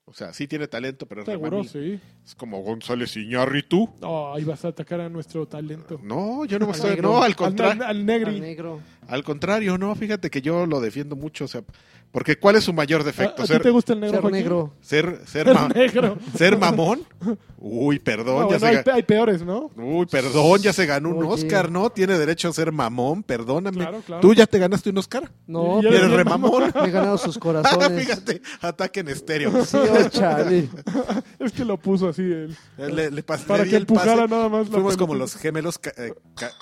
[0.05, 1.69] O sea, sí tiene talento, pero es re Seguro, mamila.
[1.71, 1.99] sí.
[2.25, 3.89] Es como González Iñárritu.
[3.99, 5.99] No, ahí vas a atacar a nuestro talento.
[6.01, 6.89] No, yo no Al estoy.
[6.91, 7.09] negro.
[7.11, 7.83] No, al Al, contrario.
[7.83, 8.79] al Al negro.
[9.07, 11.45] Al contrario, no, fíjate que yo lo defiendo mucho.
[11.45, 11.61] O sea,
[12.11, 13.41] porque ¿cuál es su mayor ¿A, defecto?
[13.43, 14.39] a ti ser, te gusta el negro, Ser Joaquín?
[14.39, 14.73] negro.
[14.81, 16.17] ser, ser, Ser ma- negro.
[16.37, 17.01] ser mamón.
[17.59, 19.71] Uy, perdón, No, ya bueno, se hay, peores, ¿no?
[19.75, 21.33] Uy, perdón, ya se ganó un Oye.
[21.45, 21.89] Oscar, ¿no?
[21.89, 23.77] Tiene derecho a ser mamón, perdóname.
[23.77, 24.21] Claro, claro.
[24.21, 25.31] Tú ya te ganaste un Oscar.
[25.47, 26.51] No, Y Y eres bien re mamón.
[26.63, 26.73] mamón.
[26.83, 27.99] me he ganado sus corazones.
[27.99, 29.65] fíjate, ataque en estéreo.
[29.65, 30.69] Sí, oh, chale.
[31.39, 32.55] Es que lo puso así él.
[32.77, 34.27] Le, le pas- Para le que el empujara pase.
[34.27, 34.67] nada más.
[34.67, 35.79] la Fuimos como los gemelos.
[35.97, 36.13] eh,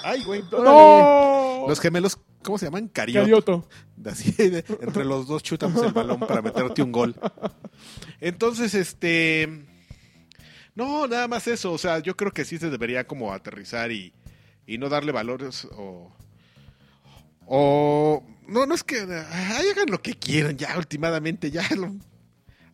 [0.03, 0.43] ay, güey.
[0.51, 1.65] ¡No!
[1.67, 2.87] Los gemelos, ¿cómo se llaman?
[2.87, 3.21] Carioto.
[3.23, 3.67] Carioto.
[4.05, 7.15] Así, de- entre los dos chutamos el balón para meterte un gol.
[8.21, 9.65] Entonces, este.
[10.75, 11.71] No, nada más eso.
[11.73, 14.13] O sea, yo creo que sí se debería como aterrizar y,
[14.67, 16.11] y no darle valores o.
[17.47, 18.23] O.
[18.47, 18.97] No, no es que.
[18.99, 21.51] ay, hagan lo que quieran ya, últimamente.
[21.51, 21.63] Ya.
[21.75, 21.95] lo-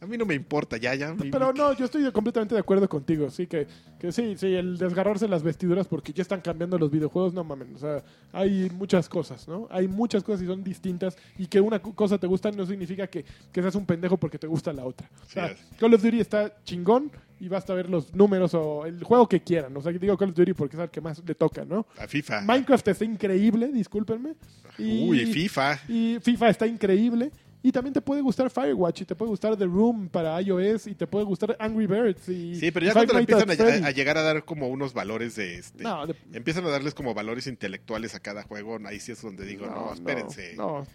[0.02, 1.16] a mí no me importa, ya, ya.
[1.32, 3.30] Pero no, yo estoy completamente de acuerdo contigo.
[3.30, 3.68] Sí, que,
[4.00, 7.68] que sí, sí, el desgarrarse las vestiduras porque ya están cambiando los videojuegos, no mames.
[7.76, 8.04] O sea,
[8.34, 9.68] hay muchas cosas, ¿no?
[9.70, 11.16] Hay muchas cosas y son distintas.
[11.38, 14.48] Y que una cosa te gusta no significa que, que seas un pendejo porque te
[14.48, 15.08] gusta la otra.
[15.24, 19.04] O sea, Sí Call of Duty está chingón y basta ver los números o el
[19.04, 19.78] juego que quieran.
[19.78, 21.86] O sea, digo Call of Duty porque es el que más le toca, ¿no?
[22.00, 22.42] A FIFA.
[22.42, 24.34] Minecraft está increíble, discúlpenme.
[24.80, 25.80] Y, Uy, FIFA.
[25.88, 27.32] y FIFA está increíble.
[27.64, 30.96] Y también te puede gustar Firewatch y te puede gustar The Room para iOS y
[30.96, 34.18] te puede gustar Angry Birds y Sí, pero ya Five cuando le empiezan a, llegar
[34.18, 35.84] a dar como unos valores de este.
[35.84, 38.80] No, de- Empiezan a darles como valores intelectuales a cada juego.
[38.86, 40.56] Ahí sí es donde digo, no, espérense.
[40.56, 40.88] No,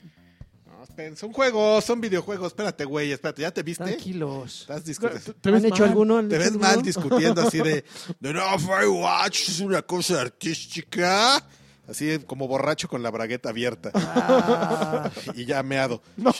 [0.66, 0.82] no.
[0.82, 1.20] espérense.
[1.20, 2.48] Son juegos, son videojuegos.
[2.48, 3.42] Espérate, güey, espérate.
[3.42, 3.84] ¿Ya te viste?
[3.84, 4.62] Tranquilos.
[4.62, 5.34] Estás Te, discutiendo.
[5.34, 5.88] te ves ¿Han hecho mal.
[5.90, 6.16] alguno?
[6.18, 6.68] ¿Han Te hecho ves alguno?
[6.68, 7.84] mal discutiendo así de,
[8.20, 11.46] de no, Firewatch es una cosa artística.
[11.88, 13.90] Así como borracho con la bragueta abierta.
[13.94, 16.02] Ah, Y ya meado.
[16.16, 16.32] No.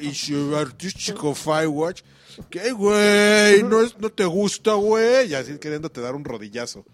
[0.00, 2.02] Y su artístico Firewatch.
[2.50, 3.62] ¿Qué, güey?
[3.62, 5.30] ¿No, es, ¿No te gusta, güey?
[5.30, 6.84] Y así queriéndote dar un rodillazo.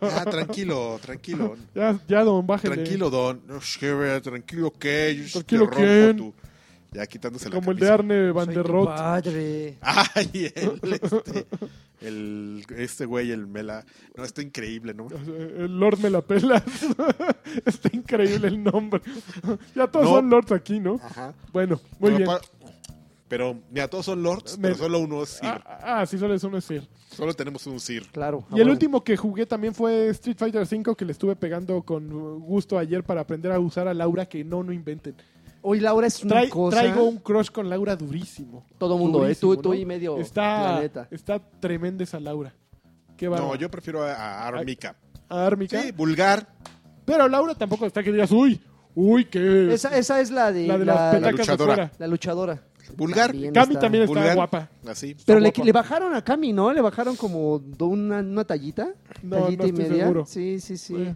[0.00, 1.56] Ya, tranquilo, tranquilo.
[1.74, 2.76] Ya, ya, don, bájele.
[2.76, 3.42] Tranquilo, Don.
[3.46, 3.60] No,
[4.22, 5.16] tranquilo, ¿qué?
[5.16, 6.18] Yo sí Tranquilo, te ¿quién?
[6.18, 6.47] rompo tu,
[6.92, 7.88] Ya quitándose la Como el de.
[7.90, 8.86] Arne Van der Rohe.
[8.86, 9.78] padre.
[9.82, 11.46] Ay, el, este,
[12.00, 13.84] el- este güey, el Mela.
[14.16, 15.06] No, está increíble, ¿no?
[15.26, 16.62] El Lord me la pelas.
[17.66, 19.00] Está increíble el nombre.
[19.74, 20.12] Ya todos No.
[20.12, 20.98] son lords aquí, ¿no?
[21.02, 21.34] Ajá.
[21.52, 22.38] Bueno, muy pero, bien.
[23.28, 25.46] pero, mira, todos son lords, Me- pero solo uno es Sir.
[25.48, 26.86] Ah, ah, sí, solo es uno es Sir.
[27.10, 28.06] Solo tenemos un Sir.
[28.12, 28.44] Claro.
[28.54, 32.38] Y el último que jugué también fue Street Fighter V, que le estuve pegando con
[32.40, 35.14] gusto ayer para aprender a usar a Laura, que no, no inventen.
[35.62, 36.78] Hoy Laura es una Trae- cosa.
[36.80, 38.64] Traigo un crush con Laura durísimo.
[38.78, 39.22] Todo mundo, ¿eh?
[39.22, 39.74] Durísimo, Tú, tú ¿no?
[39.74, 41.08] y medio Está, planeta.
[41.10, 42.54] está tremenda esa Laura.
[43.16, 44.96] Qué No, yo prefiero a, a Armika.
[45.28, 45.82] A Ármica.
[45.82, 46.46] Sí, vulgar.
[47.04, 48.60] Pero Laura tampoco está que digas, uy,
[48.94, 49.72] uy, qué.
[49.74, 51.92] Esa, esa es la de la de la, las la, petacas de luchadora.
[52.06, 52.62] luchadora.
[52.96, 53.30] Vulgar.
[53.32, 54.34] También Cami está- también está Vulgar.
[54.36, 54.68] guapa.
[54.86, 55.14] Así.
[55.26, 56.72] Pero le, le bajaron a Cami, ¿no?
[56.72, 58.88] Le bajaron como una, una tallita.
[59.22, 60.02] No, tallita no y media.
[60.04, 60.24] seguro.
[60.26, 60.94] Sí, sí, sí.
[60.96, 61.14] Eh,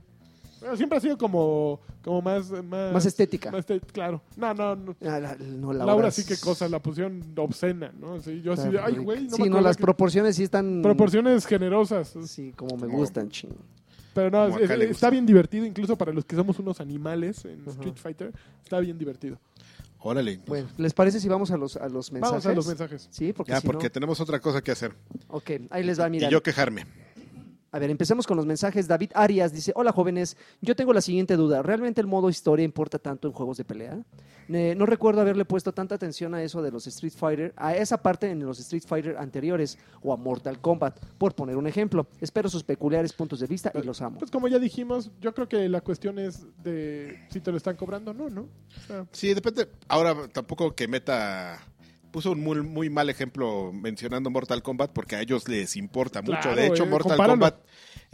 [0.62, 2.92] pero siempre ha sido como, como más, más.
[2.92, 3.50] Más estética.
[3.50, 4.22] más este- claro.
[4.36, 4.96] No, no, no.
[5.02, 8.20] Ah, la- no, Laura, Laura sí es- que cosa, la pusieron obscena, ¿no?
[8.22, 10.80] Sí, yo así de, ay, güey, no Sí, me no, las que- proporciones sí están.
[10.82, 12.14] proporciones generosas.
[12.26, 13.50] Sí, como me Como- gustan, ching.
[14.14, 17.62] Pero no, es- le está bien divertido, incluso para los que somos unos animales en
[17.62, 17.70] Ajá.
[17.70, 18.32] Street Fighter.
[18.62, 19.38] Está bien divertido.
[20.04, 20.40] Órale.
[20.46, 22.30] Bueno, ¿les parece si vamos a los, a los mensajes?
[22.32, 23.08] Vamos a los mensajes.
[23.12, 24.92] Sí, porque Ya, si porque no- tenemos otra cosa que hacer.
[25.28, 26.26] Ok, ahí les va, mira.
[26.28, 26.84] Y yo quejarme.
[27.72, 28.86] A ver, empecemos con los mensajes.
[28.86, 31.62] David Arias dice, hola jóvenes, yo tengo la siguiente duda.
[31.62, 33.98] ¿Realmente el modo historia importa tanto en juegos de pelea?
[34.48, 37.96] Eh, no recuerdo haberle puesto tanta atención a eso de los Street Fighter, a esa
[38.02, 42.06] parte en los Street Fighter anteriores o a Mortal Kombat, por poner un ejemplo.
[42.20, 44.18] Espero sus peculiares puntos de vista y los amo.
[44.18, 47.76] Pues como ya dijimos, yo creo que la cuestión es de si te lo están
[47.76, 48.42] cobrando no, ¿no?
[48.42, 49.68] O sea, Sí, depende.
[49.88, 51.58] Ahora tampoco que meta.
[52.12, 56.38] Puso un muy, muy mal ejemplo mencionando Mortal Kombat porque a ellos les importa mucho.
[56.42, 57.32] Claro, De hecho, eh, Mortal compáralo.
[57.40, 57.56] Kombat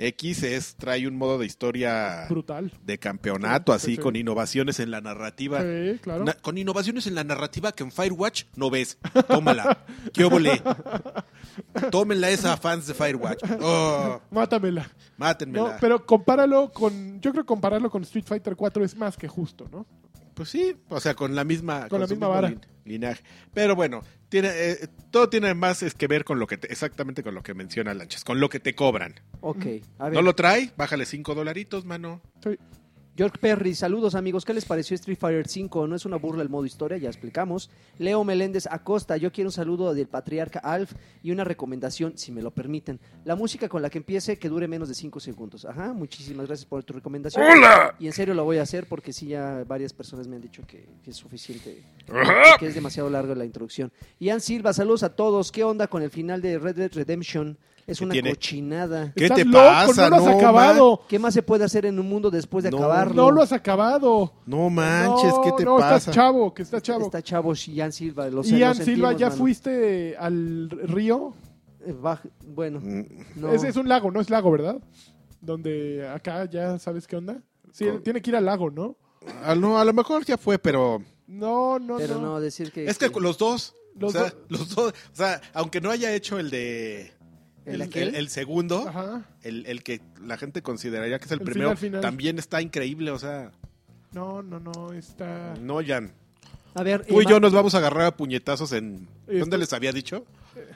[0.00, 2.72] X es, trae un modo de historia brutal.
[2.84, 4.00] de campeonato, Sí, así sí.
[4.00, 5.60] con innovaciones en la narrativa.
[5.62, 6.22] Sí, claro.
[6.24, 8.96] Na- con innovaciones en la narrativa que en Firewatch no ves.
[9.26, 9.84] Tómala.
[10.14, 10.62] ¿Qué óvole?
[11.90, 13.42] Tómenla esa fans de Firewatch.
[13.60, 14.82] Oh, Mátamela.
[14.82, 15.76] No, mátenmela.
[15.80, 17.20] pero compáralo con.
[17.20, 19.84] Yo creo que compararlo con Street Fighter 4 es más que justo, ¿no?
[20.38, 22.48] Pues sí, o sea, con la misma, Con la su misma vara.
[22.48, 23.22] lin- linaje.
[23.52, 27.24] Pero bueno, tiene, eh, todo tiene más es que ver con lo que te- exactamente
[27.24, 29.16] con lo que menciona Lanchas, con lo que te cobran.
[29.40, 29.66] Ok,
[29.98, 30.14] a ver.
[30.14, 30.70] ¿No lo trae?
[30.76, 32.22] Bájale cinco dolaritos, mano.
[32.42, 32.50] Sí.
[33.18, 34.44] York Perry, saludos amigos.
[34.44, 35.88] ¿Qué les pareció Street Fighter 5?
[35.88, 37.68] No es una burla el modo historia, ya explicamos.
[37.98, 42.42] Leo Meléndez Acosta, yo quiero un saludo del patriarca Alf y una recomendación, si me
[42.42, 43.00] lo permiten.
[43.24, 45.64] La música con la que empiece que dure menos de 5 segundos.
[45.64, 47.42] Ajá, muchísimas gracias por tu recomendación.
[47.42, 47.96] ¡Hola!
[47.98, 50.62] Y en serio lo voy a hacer porque sí, ya varias personas me han dicho
[50.64, 51.82] que, que es suficiente,
[52.60, 53.90] que es demasiado larga la introducción.
[54.20, 55.50] Ian Silva, saludos a todos.
[55.50, 57.58] ¿Qué onda con el final de Red Dead Redemption?
[57.88, 58.30] Es ¿Qué una tiene?
[58.34, 59.12] cochinada.
[59.16, 60.10] ¿Qué te loco, pasa?
[60.10, 61.00] No lo has No, acabado.
[61.08, 63.14] ¿Qué más se puede hacer en un mundo después de No, acabarlo?
[63.14, 64.32] No lo has acabado.
[64.44, 65.96] No manches, ¿qué te no, pasa?
[65.96, 67.06] estás chavo, que está chavo.
[67.06, 68.28] Está chavo Ian Silva.
[68.28, 69.38] Lo sé, Ian lo Silva, ¿ya mano.
[69.38, 71.32] fuiste al río?
[71.86, 71.94] Eh,
[72.46, 73.04] Bueno, Mm,
[73.36, 73.52] no.
[73.52, 74.76] Es, es un lago, no es lago, ¿verdad?
[75.40, 77.40] Donde acá ya sabes qué onda.
[77.72, 78.96] Sí, Con- tiene que ir al lago, ¿no?
[79.44, 82.20] a, no, a lo mejor ya fue, pero No, no, pero no.
[82.20, 82.86] no decir que...
[82.86, 83.74] es que los dos.
[83.96, 84.36] Los o sea, dos.
[84.48, 84.92] los dos.
[85.12, 87.12] O sea, aunque no haya hecho el de.
[87.74, 89.22] ¿El El, el- el segundo, Ajá.
[89.42, 92.00] el, el que la gente consideraría que es el, El primero, final, final.
[92.00, 93.10] también está increíble.
[93.10, 93.50] O sea,
[94.12, 95.54] No, no, no, está...
[95.60, 96.12] no, Jan.
[96.74, 99.08] A ver, Tú y yo nos vamos a agarrar a puñetazos en...
[99.26, 100.24] Esto- ¿Dónde les había dicho?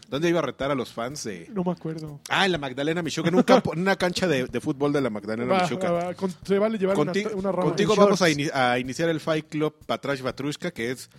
[0.09, 1.48] ¿Dónde iba a retar a los fans de...
[1.52, 2.20] No me acuerdo.
[2.28, 5.01] Ah, en la Magdalena Michuca, en, un campo, en una cancha de, de fútbol de
[5.01, 5.90] la Magdalena Va, Michuca.
[5.90, 7.12] va, va, con- se vale llevar una,
[7.52, 7.62] rama.
[7.64, 11.10] contigo vamos a iniciar el Fight Club Patrash Batrushka, que es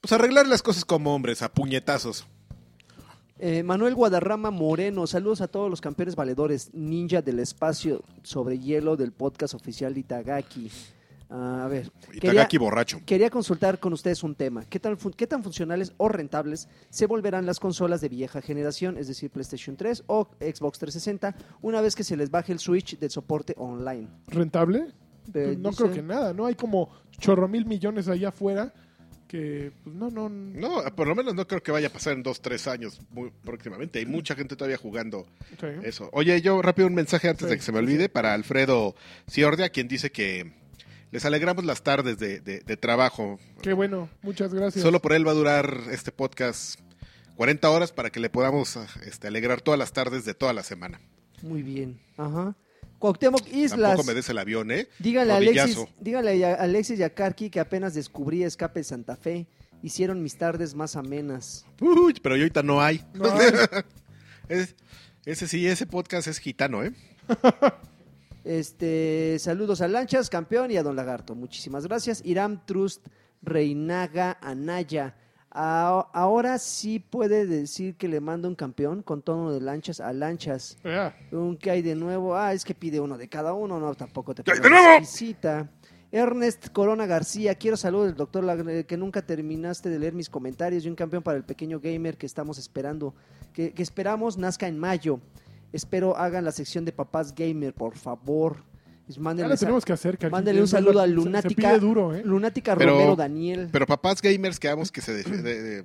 [0.00, 2.26] pues arreglar las cosas como hombres, a puñetazos.
[3.38, 8.96] Eh, Manuel Guadarrama Moreno, saludos a todos los campeones valedores, ninja del espacio sobre hielo
[8.96, 10.70] del podcast oficial de Itagaki.
[11.28, 13.00] Ah, a ver, Y quería, Tagaki borracho.
[13.04, 14.64] quería consultar con ustedes un tema.
[14.64, 18.96] ¿Qué tan, fun- ¿Qué tan funcionales o rentables se volverán las consolas de vieja generación,
[18.96, 22.96] es decir, PlayStation 3 o Xbox 360, una vez que se les baje el switch
[22.98, 24.06] del soporte online?
[24.28, 24.78] ¿Rentable?
[24.78, 26.46] Eh, Pues no dice- creo que nada, ¿no?
[26.46, 28.72] Hay como chorro mil millones allá afuera
[29.26, 30.28] que, pues no, no...
[30.28, 33.30] No, por lo menos no creo que vaya a pasar en dos, tres años muy
[33.44, 33.98] próximamente.
[33.98, 35.26] Hay mucha gente todavía jugando
[35.60, 35.66] sí.
[35.82, 36.08] eso.
[36.12, 38.94] Oye, yo rápido un mensaje antes Sí, de que se me sí, olvide para Alfredo
[39.28, 40.52] Ciordia, quien dice que
[41.12, 43.38] les alegramos las tardes de, de- de trabajo.
[43.62, 44.82] Qué bueno, muchas gracias.
[44.82, 46.80] Solo por él va a durar este podcast
[47.36, 51.00] 40 horas para que le podamos este, alegrar todas las tardes de toda la semana.
[51.42, 52.00] Muy bien.
[52.16, 52.56] Ajá.
[52.98, 53.90] Cuauhtémoc Islas.
[53.90, 54.88] Tampoco me des el avión, ¿eh?
[54.98, 59.46] Dígale a Alexis, dígale a Alexis y a Karki que apenas descubrí Escape Santa Fe.
[59.82, 61.66] Hicieron mis tardes más amenas.
[61.80, 63.04] Uy, pero yo ahorita no hay.
[63.14, 63.50] No hay.
[64.48, 64.74] Es-
[65.26, 66.92] ese sí, ese podcast es gitano, ¿eh?
[68.44, 71.34] Este, saludos a Lanchas, campeón, y a Don Lagarto.
[71.34, 72.22] Muchísimas gracias.
[72.24, 73.04] Iram Trust
[73.42, 75.16] Reinaga Anaya.
[75.58, 80.76] Ahora sí puede decir que le manda un campeón con tono de lanchas a lanchas.
[80.84, 81.16] Ya.
[81.32, 82.36] Un que hay de nuevo.
[82.36, 83.80] Ah, es que pide uno de cada uno.
[83.80, 84.98] No, tampoco te ¿Qué hay pongas de nuevo?
[84.98, 85.70] exquisita.
[86.12, 90.88] Ernest Corona García, quiero saludos del doctor que nunca terminaste de leer mis comentarios y
[90.88, 93.14] un campeón para el pequeño gamer que estamos esperando,
[93.52, 95.20] que, que esperamos nazca en mayo.
[95.72, 98.58] Espero hagan la sección de papás gamer, por favor.
[99.06, 100.18] Pues mándenle tenemos que hacer.
[100.30, 102.22] Mándale un saludo a se- se Lunática, pide duro, ¿eh?
[102.24, 103.68] Lunática Pero- Romero Daniel.
[103.70, 105.22] Pero papás gamers quedamos que se de-
[105.62, 105.84] de-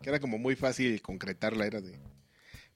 [0.00, 1.98] que era como muy fácil concretarla, era de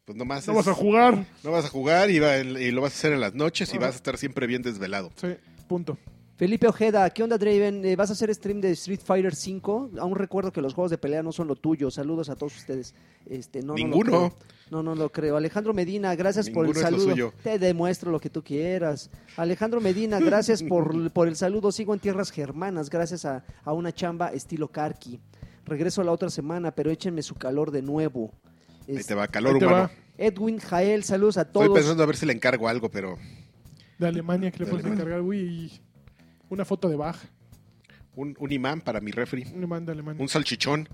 [0.04, 1.24] pues nomás No es- vas a jugar.
[1.44, 3.78] no vas a jugar y, va- y lo vas a hacer en las noches y
[3.78, 5.10] vas a estar siempre bien desvelado.
[5.16, 5.28] Sí,
[5.68, 5.96] punto.
[6.36, 7.84] Felipe Ojeda, ¿qué onda Draven?
[7.84, 9.90] Eh, ¿Vas a hacer stream de Street Fighter 5?
[10.00, 11.92] Aún recuerdo que los juegos de pelea no son lo tuyo.
[11.92, 12.92] Saludos a todos ustedes.
[13.26, 14.04] Este, no, no lo Ninguno.
[14.10, 14.34] creo.
[14.70, 15.36] No, no lo creo.
[15.36, 17.32] Alejandro Medina, gracias por el Ninguno saludo.
[17.44, 19.10] Te demuestro lo que tú quieras.
[19.36, 21.70] Alejandro Medina, gracias por, por el saludo.
[21.70, 25.20] Sigo en tierras germanas, gracias a, a una chamba estilo Karki.
[25.66, 28.32] Regreso la otra semana, pero échenme su calor de nuevo.
[28.88, 29.82] Ahí Este, te va calor Ahí te humano.
[29.84, 29.90] va.
[30.18, 31.78] Edwin Jael, saludos a Estoy todos.
[31.78, 33.18] pensando a ver si le encargo algo, pero
[34.00, 35.80] De Alemania que le De puedes encargar, uy,
[36.54, 37.28] una foto de baja.
[38.16, 40.22] un, un imán para mi refri, Un imán de Alemania.
[40.22, 40.88] un salchichón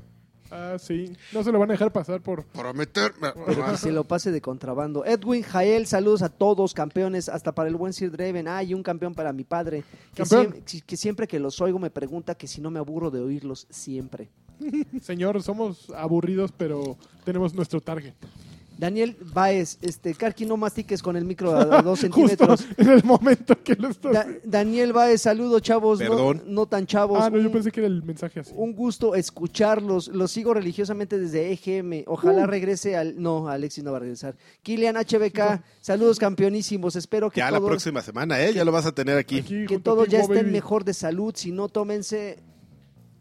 [0.53, 1.13] Ah, sí.
[1.33, 2.45] No se lo van a dejar pasar por...
[2.47, 3.29] para meterme.
[3.47, 5.05] Pero que se lo pase de contrabando.
[5.05, 8.49] Edwin Jael, saludos a todos, campeones, hasta para el buen Sir Draven.
[8.49, 10.55] Ah, y un campeón para mi padre, que, Campeón.
[10.67, 13.69] siem- que siempre que los oigo me pregunta que si no me aburro de oírlos,
[13.71, 14.29] siempre.
[15.01, 18.15] Señor, somos aburridos, pero tenemos nuestro target.
[18.81, 22.67] Daniel Baez, este, Karki, no mastiques con el micro a, a dos Justo centímetros.
[22.79, 24.15] en el momento que lo estoy...
[24.15, 26.43] Da- Daniel Baez, saludos, chavos, no, Perdón.
[26.47, 27.19] no tan chavos.
[27.23, 28.53] ah, no, yo pensé que era el mensaje así.
[28.57, 30.09] un gusto escucharlos.
[30.09, 32.05] Los sigo religiosamente desde EGM.
[32.07, 32.47] Ojalá Uh.
[32.47, 33.21] regrese al.
[33.21, 34.35] No, Alexis no va a regresar.
[34.63, 36.97] Kilian HBK, saludos campeonísimos.
[36.97, 38.55] Espero que Ya la próxima semana, ¿eh?
[38.55, 39.41] Ya lo vas a tener aquí.
[39.41, 40.53] Aquí, que todos ya estén Baby.
[40.53, 41.35] mejor de salud.
[41.37, 42.39] Si no, tómense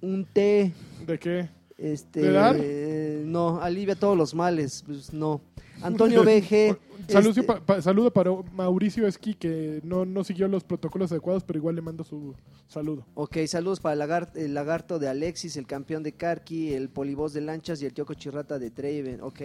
[0.02, 0.72] un té.
[1.06, 1.49] ¿De qué?
[1.81, 4.84] Este, eh, no, alivia todos los males.
[4.85, 5.41] Pues no.
[5.81, 6.77] Antonio BG.
[7.07, 11.43] Saludo, este, pa- pa- saludo para Mauricio Esqui, que no, no siguió los protocolos adecuados,
[11.45, 12.35] pero igual le mando su
[12.68, 13.06] saludo.
[13.15, 17.31] Ok, saludos para el lagarto, el lagarto de Alexis, el campeón de Karki, el polibos
[17.34, 19.22] de lanchas y el Tioco Chirrata de Draven.
[19.22, 19.39] Ok.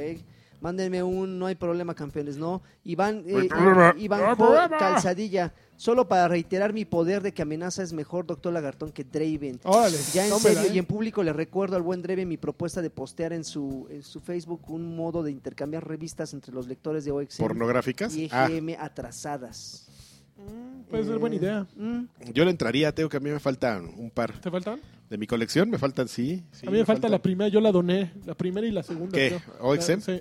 [0.61, 2.63] Mándenme un, no hay problema, campeones, ¿no?
[2.85, 3.95] Iván, eh, problema.
[3.99, 4.79] Iván Jo problema.
[4.79, 5.53] Calzadilla.
[5.77, 9.59] Solo para reiterar mi poder de que amenaza es mejor, doctor Lagartón, que Draven.
[9.65, 10.75] Órale, Ya en tómela, serio ¿eh?
[10.77, 14.03] y en público le recuerdo al buen Draven mi propuesta de postear en su, en
[14.05, 18.15] su Facebook un modo de intercambiar revistas entre los lectores de OXM ¿Pornográficas?
[18.15, 19.89] y Ah, EGM atrasadas.
[20.37, 21.67] Mm, Puede ser buena Eh, idea.
[21.77, 24.39] mm, yo le entraría, tengo que a mí me faltan un par.
[24.41, 24.81] ¿Te faltan?
[25.11, 26.45] De mi colección me faltan, sí.
[26.53, 27.11] sí, a mí me falta faltan.
[27.11, 28.13] la primera, yo la doné.
[28.27, 29.17] La primera y la segunda.
[29.17, 29.39] ¿Qué?
[29.61, 29.91] ¿OXM?
[29.95, 30.21] La- sí.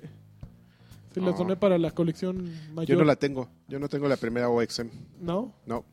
[1.22, 1.38] Las Ah.
[1.38, 2.88] doné para la colección mayor.
[2.90, 3.50] Yo no la tengo.
[3.68, 4.90] Yo no tengo la primera OXM.
[5.22, 5.54] ¿No?
[5.66, 5.86] No.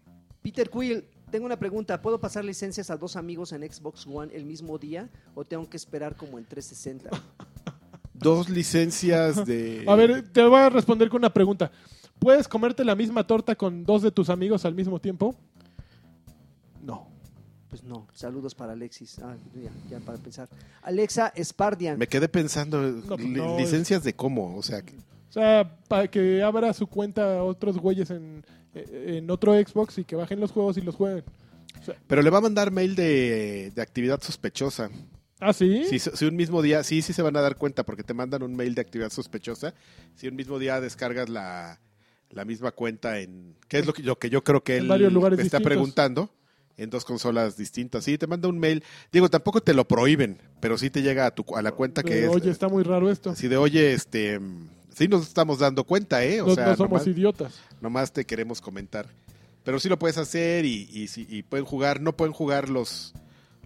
[0.43, 2.01] Peter Quill, tengo una pregunta.
[2.01, 5.77] ¿Puedo pasar licencias a dos amigos en Xbox One el mismo día o tengo que
[5.77, 7.11] esperar como en 360?
[8.15, 9.85] Dos licencias de.
[9.89, 11.71] A ver, te voy a responder con una pregunta.
[12.19, 15.35] ¿Puedes comerte la misma torta con dos de tus amigos al mismo tiempo?
[17.71, 17.77] No.
[17.79, 18.07] Pues no.
[18.13, 19.19] Saludos para Alexis.
[19.21, 20.49] Ah, ya, ya para pensar.
[20.83, 21.99] Alexa Spardian.
[21.99, 26.09] Me quedé pensando, pues li- no, licencias de cómo, o sea, que- O sea, para
[26.09, 28.45] que abra su cuenta a otros güeyes en,
[28.75, 31.25] eh, en otro Xbox y que bajen los juegos y los jueguen.
[32.09, 34.91] pero le va a mandar mail de, de actividad sospechosa.
[35.39, 35.85] ¿Ah, sí?
[35.89, 38.43] Si, si un mismo día, sí, sí se van a dar cuenta porque te mandan
[38.43, 39.73] un mail de actividad sospechosa.
[40.17, 41.81] Si un mismo día descargas la,
[42.31, 44.89] la misma cuenta en, ¿qué es lo que, lo que yo creo que En él
[44.89, 45.71] varios lugares me está distintos.
[45.79, 46.31] preguntando?
[46.81, 48.05] En dos consolas distintas.
[48.05, 48.82] Sí, te manda un mail.
[49.12, 52.15] Digo, tampoco te lo prohíben, pero sí te llega a, tu, a la cuenta que
[52.15, 52.28] De, es.
[52.31, 53.31] Oye, está muy raro esto.
[53.31, 54.40] Así de, oye, este,
[54.94, 56.40] sí nos estamos dando cuenta, ¿eh?
[56.40, 57.61] O no, sea, no somos nomás, idiotas.
[57.82, 59.07] nomás te queremos comentar.
[59.62, 63.12] Pero sí lo puedes hacer y, y, y pueden jugar, no pueden jugar los,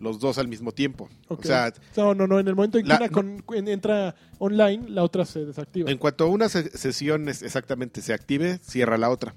[0.01, 1.09] los dos al mismo tiempo.
[1.29, 2.41] O sea, No, no, no.
[2.41, 5.89] En el momento en que La- una con- en- entra online, la otra se desactiva.
[5.89, 9.37] en cuanto una se- sesión es- exactamente se active, cierra la otra.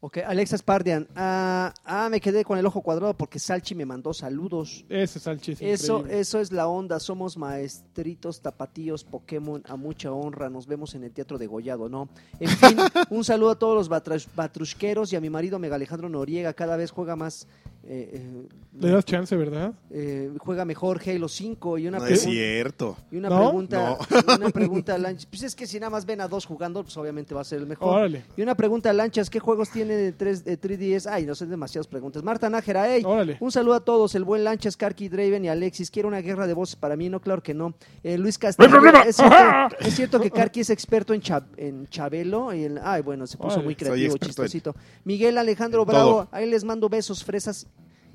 [0.00, 1.08] Ok, Alexa Spardian.
[1.16, 4.84] Ah, ah, me quedé con el ojo cuadrado porque Salchi me mandó saludos.
[4.88, 6.20] Ese Salchi es Eso, increíble.
[6.20, 7.00] eso es la onda.
[7.00, 10.50] Somos maestritos, tapatíos, Pokémon a mucha honra.
[10.50, 12.08] Nos vemos en el Teatro de Gollado, ¿no?
[12.38, 12.76] En fin,
[13.10, 13.88] un saludo a todos los
[14.34, 16.52] batrusqueros y a mi marido Mega Alejandro Noriega.
[16.52, 17.48] Cada vez juega más.
[17.82, 18.48] eh, eh,
[18.78, 19.72] Le das chance, ¿verdad?
[19.90, 22.96] eh, juega mejor Halo 5 y una, No es cierto.
[23.10, 23.38] y una ¿No?
[23.38, 23.96] pregunta.
[24.36, 25.26] Una pregunta a Lanchas.
[25.26, 27.60] Pues es que si nada más ven a dos jugando, pues obviamente va a ser
[27.60, 27.94] el mejor.
[27.96, 28.24] Órale.
[28.36, 31.06] Y una pregunta a Lanchas, ¿qué juegos tiene de 3, de 3DS?
[31.12, 32.22] Ay, no sé, demasiadas preguntas.
[32.24, 33.36] Marta Nájera, hey, Órale.
[33.40, 35.90] un saludo a todos, el buen Lanchas, Karki, Draven y Alexis.
[35.90, 37.74] Quiero una guerra de voces para mí, no, claro que no.
[38.02, 38.68] Eh, Luis Castillo,
[39.06, 42.52] es cierto, es cierto que Karki es experto en, Cha- en Chabelo.
[42.54, 43.64] Y en- ay, bueno, se puso Órale.
[43.64, 44.76] muy creativo, experto en- chistosito.
[45.04, 46.28] Miguel Alejandro en Bravo, todo.
[46.32, 47.66] ahí les mando besos, fresas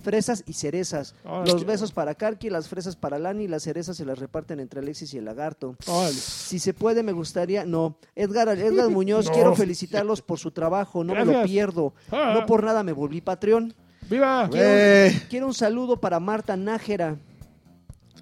[0.02, 1.15] fresas y cerezas.
[1.23, 4.80] Ay, Los besos para Karki, las fresas para Lani, las cerezas se las reparten entre
[4.82, 5.76] Alexis y el lagarto.
[6.11, 7.65] Si se puede, me gustaría.
[7.65, 7.95] No.
[8.15, 9.32] Edgar, Edgar Muñoz, No.
[9.34, 11.03] quiero felicitarlos por su trabajo.
[11.03, 11.94] No me lo pierdo.
[12.11, 12.34] Ah.
[12.38, 13.73] No por nada me volví Patreon.
[14.10, 14.49] ¡Viva!
[14.52, 17.18] Quiero, Eh, quiero un saludo para Marta Nájera.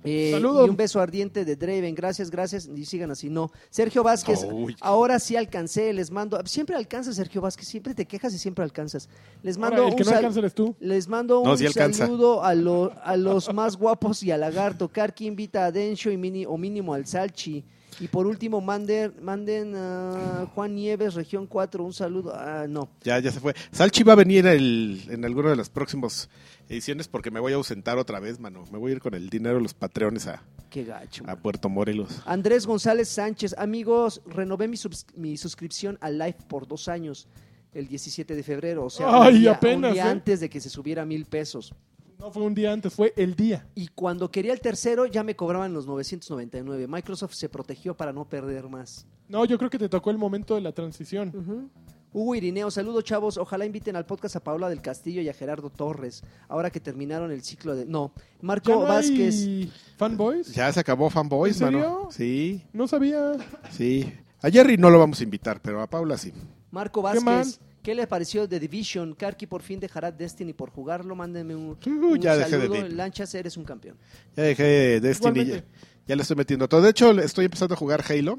[0.03, 0.65] Eh, Saludo.
[0.65, 1.93] Y un beso ardiente de Draven.
[1.93, 2.69] Gracias, gracias.
[2.73, 3.29] Y sigan así.
[3.29, 3.51] No.
[3.69, 4.75] Sergio Vázquez, Uy.
[4.79, 5.91] ahora sí alcancé.
[5.93, 6.39] Les mando.
[6.45, 7.67] Siempre alcanzas, Sergio Vázquez.
[7.67, 9.09] Siempre te quejas y siempre alcanzas.
[9.43, 10.75] Les mando Ahora, el que un no alcanza eres tú.
[10.79, 14.87] les mando No, un sí saludo a, lo- a los más guapos y a Lagarto.
[14.87, 17.63] Karki invita a Dencho y mini, o mínimo al Salchi.
[17.99, 22.33] Y por último, manden, manden a Juan Nieves, región 4, un saludo.
[22.33, 22.89] Ah, no.
[23.03, 23.53] ya, ya se fue.
[23.71, 26.29] Salchi va a venir el- en alguna de las próximas
[26.69, 28.63] ediciones porque me voy a ausentar otra vez, mano.
[28.71, 31.23] Me voy a ir con el dinero de los patreones a, Qué gacho.
[31.27, 32.21] a Puerto Morelos.
[32.25, 37.27] Andrés González Sánchez, amigos, renové mi, subs- mi suscripción a Live por dos años,
[37.73, 40.09] el 17 de febrero, o sea, Ay, un día, apenas, un día ¿eh?
[40.09, 41.73] antes de que se subiera a mil pesos.
[42.19, 43.65] No fue un día antes, fue el día.
[43.75, 46.87] Y cuando quería el tercero ya me cobraban los 999.
[46.87, 49.05] Microsoft se protegió para no perder más.
[49.29, 51.31] No, yo creo que te tocó el momento de la transición.
[51.33, 51.69] Ujú.
[52.11, 53.37] Hugo Irineo, saludos chavos.
[53.37, 56.23] Ojalá inviten al podcast a Paula del Castillo y a Gerardo Torres.
[56.49, 57.85] Ahora que terminaron el ciclo de.
[57.85, 59.43] No, ¿Ya Marco no Vázquez.
[59.45, 60.53] hay fanboys?
[60.53, 62.09] Ya se acabó Fanboys, ¿En mano.
[62.11, 63.33] Sí, No sabía.
[63.71, 64.11] sí.
[64.41, 66.33] A Jerry no lo vamos a invitar, pero a Paula sí.
[66.71, 67.37] Marco ¿Qué man?
[67.37, 67.61] Vázquez.
[67.89, 69.15] ¿Qué le pareció The Division?
[69.15, 71.15] Karki por fin dejará Destiny por jugarlo.
[71.15, 72.83] Mándenme un, Uh, un ya dejé de saludo.
[72.83, 72.93] ver.
[72.93, 73.97] Lanchas, eres un campeón.
[74.37, 75.63] Ya dejé Destiny, ya,
[76.05, 76.83] ya le estoy metiendo todo.
[76.83, 78.37] De hecho, estoy empezando a jugar Halo.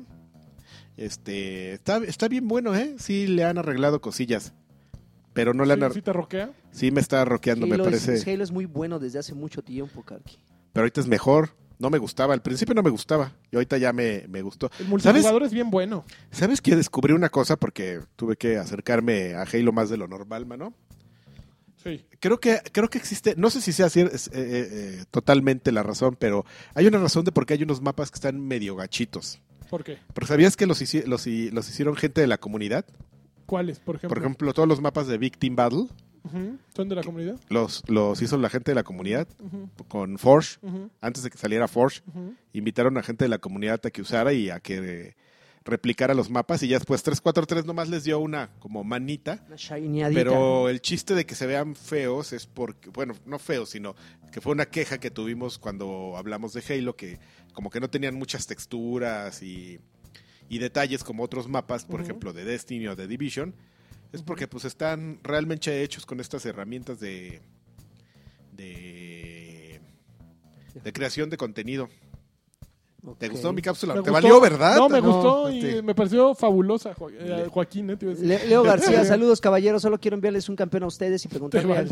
[0.97, 2.95] Este, está, está bien bueno, ¿eh?
[3.01, 4.53] Sí le han arreglado cosillas.
[5.33, 5.81] Pero no le han...
[5.89, 6.53] ¿Sí, sí te roquea?
[6.71, 8.15] Sí me está roqueando, me parece.
[8.15, 10.39] es, Halo es muy bueno desde hace mucho tiempo, Karki.
[10.73, 11.51] Pero ahorita es mejor.
[11.81, 12.35] No me gustaba.
[12.35, 13.33] Al principio no me gustaba.
[13.51, 14.67] Y ahorita ya me, me gustó.
[14.67, 14.89] El ¿Sabes?
[14.89, 16.05] multijugador es bien bueno.
[16.31, 17.57] ¿Sabes que descubrí una cosa?
[17.57, 20.75] Porque tuve que acercarme a Halo más de lo normal, mano.
[21.83, 22.05] Sí.
[22.21, 24.69] Creo que, creo que existe, no sé si sea cier- es, eh, eh,
[25.01, 26.45] eh, totalmente la razón, pero
[26.75, 29.41] hay una razón de por qué hay unos mapas que están medio gachitos.
[29.71, 29.97] ¿Por qué?
[30.13, 32.85] Porque sabías que los, los, los hicieron gente de la comunidad.
[33.47, 34.09] ¿Cuáles, por ejemplo?
[34.15, 35.87] Por ejemplo, todos los mapas de Victim Battle
[36.25, 36.59] Ujú.
[36.75, 37.39] ¿Son de la comunidad?
[37.49, 39.27] los, los hizo la gente de la comunidad
[39.89, 40.59] con Forge.
[41.01, 42.03] Antes de que saliera Forge,
[42.53, 45.15] invitaron a gente de la comunidad a que usara y a que
[45.65, 46.63] replicara los mapas.
[46.63, 49.45] Y ya después 343 nomás les dio una como manita.
[49.47, 49.57] Una.
[50.15, 53.95] Pero el chiste de que se vean feos es porque, bueno, no feos, sino
[54.33, 57.19] que fue una queja que tuvimos cuando hablamos de Halo, que
[57.53, 59.81] como que no tenían muchas texturas y,
[60.49, 63.55] y detalles como otros mapas, por ejemplo, de Destiny o de Division.
[64.13, 67.41] Es porque pues están realmente hechos con estas herramientas de,
[68.57, 69.81] de,
[70.83, 71.89] de creación de contenido.
[73.19, 73.95] ¿Te gustó mi cápsula?
[73.95, 74.13] Me ¿Te gustó.
[74.13, 74.77] valió, verdad?
[74.77, 77.89] No, me No, gustó y este- me pareció fabulosa, Jo- eh, Joaquín.
[77.89, 77.97] ¿eh?
[77.97, 78.29] Te iba a decir.
[78.29, 79.81] Le- Leo García, saludos caballeros.
[79.81, 81.87] Solo quiero enviarles un campeón a ustedes y preguntarle, a-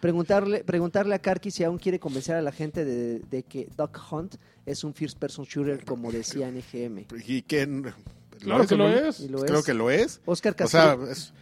[0.00, 3.98] preguntarle, preguntarle a Karki si aún quiere convencer a la gente de, de que Duck
[4.12, 7.06] Hunt es un first person shooter como decía NGM.
[7.26, 7.42] ¿Y?
[7.42, 9.20] Claro es que o lo es.
[9.20, 9.64] Y lo Creo es.
[9.66, 10.20] que lo es.
[10.24, 11.32] Oscar O Castro, sea, es-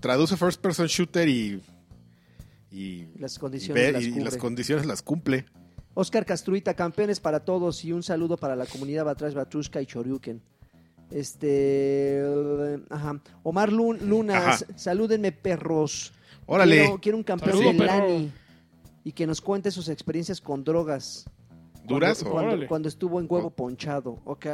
[0.00, 1.60] traduce first person shooter y
[2.70, 4.24] y, las condiciones ve- las y cubre.
[4.24, 5.46] las condiciones las cumple.
[5.94, 10.40] Oscar Castruita, campeones para todos y un saludo para la comunidad Batrash Batrushka y Choryuken.
[11.10, 12.22] Este,
[12.90, 13.20] ajá.
[13.42, 14.58] Omar Lun- Luna, Ajá.
[14.76, 16.12] salúdenme perros.
[16.46, 16.76] Órale.
[16.78, 18.08] Quiero, quiero un campeón Saludo, de perro.
[18.08, 18.32] Lani
[19.04, 21.24] y que nos cuente sus experiencias con drogas.
[21.86, 23.50] ¿Duras Cuando, o cuando, cuando estuvo en huevo Oh.
[23.50, 24.20] ponchado.
[24.24, 24.46] Ok.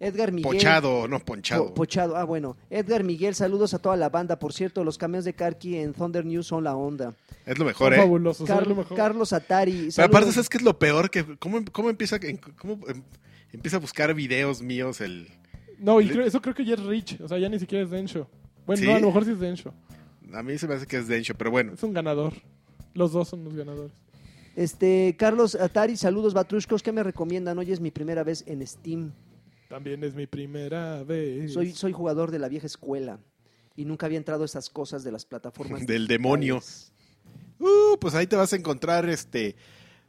[0.00, 0.50] Edgar Miguel.
[0.50, 1.66] pochado, no ponchado?
[1.66, 2.56] Po- pochado, ah, bueno.
[2.70, 4.38] Edgar Miguel, saludos a toda la banda.
[4.38, 7.14] Por cierto, los cameos de Karki en Thunder News son la onda.
[7.44, 7.96] es lo Son mejor, ¿eh?
[7.98, 8.48] fabulosos.
[8.48, 8.96] son Car- lo mejor.
[8.96, 9.90] Carlos Atari.
[9.94, 11.10] Pero aparte, ¿sabes qué es lo peor?
[11.10, 12.18] que ¿Cómo, cómo empieza,
[12.58, 13.02] cómo em-
[13.52, 15.00] empieza a buscar videos míos?
[15.02, 15.28] el
[15.78, 17.20] No, y creo- eso creo que ya es Rich.
[17.20, 18.26] O sea, ya ni siquiera es Densho.
[18.66, 18.86] Bueno, ¿Sí?
[18.88, 19.74] no, a lo mejor sí es Densho.
[20.32, 21.72] A mí se me hace que es Densho, pero bueno.
[21.74, 22.32] Es un ganador.
[22.94, 23.92] Los dos son los ganadores.
[24.56, 26.82] Este, Carlos Atari, saludos Batrushkos.
[26.82, 27.58] ¿Qué me recomiendan?
[27.58, 29.12] Hoy es mi primera vez en Steam.
[29.70, 31.52] También es mi primera vez.
[31.52, 33.20] Soy, soy jugador de la vieja escuela
[33.76, 35.78] y nunca había entrado a esas cosas de las plataformas.
[35.86, 36.08] Del digitales.
[36.08, 36.60] demonio.
[37.60, 39.54] Uh, pues ahí te vas a encontrar este.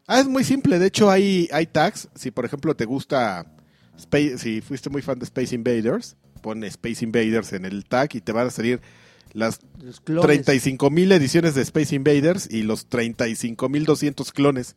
[0.08, 0.80] Ah, es muy simple.
[0.80, 2.10] De hecho, hay, hay tags.
[2.16, 3.54] Si por ejemplo te gusta
[4.00, 8.22] Space, si fuiste muy fan de Space Invaders, pon Space Invaders en el tag y
[8.22, 8.82] te van a salir
[9.34, 10.24] las Los clones.
[10.24, 14.76] 35 mil ediciones de Space Invaders y los 35 mil 200 clones.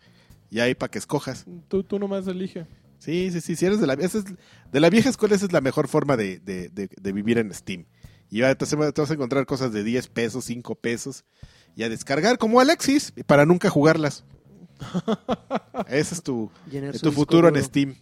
[0.50, 1.46] Y ahí para que escojas.
[1.68, 2.66] Tú, tú nomás elige.
[3.04, 3.56] Sí, sí, sí.
[3.56, 4.24] Si eres de la, esa es-
[4.72, 7.52] de la vieja escuela, esa es la mejor forma de, de- de- de vivir en
[7.52, 7.86] Steam.
[8.30, 11.24] Y ya te, te vas a encontrar cosas de 10 pesos, 5 pesos.
[11.76, 14.24] Y a descargar como Alexis para nunca jugarlas.
[15.88, 16.50] Ese es tu,
[17.02, 17.64] tu futuro en.
[17.64, 17.94] Steam.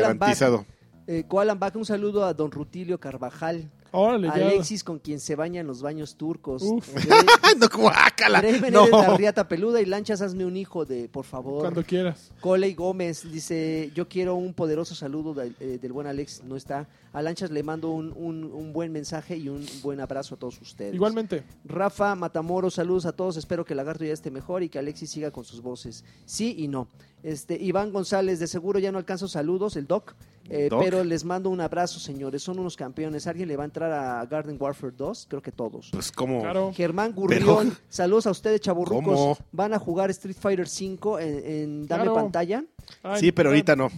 [0.00, 0.66] Back, Garantizado.
[1.06, 3.70] Eh, Koalan Back, un saludo a don Rutilio Carvajal.
[3.92, 4.34] Órale, ya.
[4.34, 6.60] Alexis con quien se baña en los baños turcos.
[6.62, 6.86] Uf.
[7.58, 8.42] no, guácala.
[8.70, 8.86] No.
[8.88, 11.60] la riata peluda y lanchas hazme un hijo de, por favor.
[11.62, 12.30] Cuando quieras.
[12.40, 16.88] Coley Gómez dice, yo quiero un poderoso saludo del, eh, del buen Alex, no está.
[17.14, 20.60] A Lanchas le mando un, un- un buen mensaje y un buen abrazo a todos
[20.60, 20.92] ustedes.
[20.94, 21.44] Igualmente.
[21.64, 25.30] Rafa Matamoros, saludos a todos, espero que Lagarto ya esté mejor y que Alexis siga
[25.30, 26.04] con sus voces.
[26.26, 26.88] Sí y no.
[27.22, 30.14] Este, Iván González, de seguro ya no alcanzo saludos, el Doc,
[30.48, 33.26] eh, pero les mando un abrazo, señores, son unos campeones.
[33.26, 35.26] ¿Alguien le va a entrar a Garden Warfare 2?
[35.28, 35.90] Creo que todos.
[35.92, 36.40] Pues como...
[36.42, 36.72] Claro.
[36.74, 39.04] Germán Gurrión, Pero- saludos a ustedes, chaburrucos.
[39.04, 39.38] ¿Cómo?
[39.52, 42.14] ¿Van a jugar Street Fighter 5 en, en Dame Claro.
[42.14, 42.64] Pantalla?
[43.02, 43.90] Ay, Sí, pero ah, ahorita no.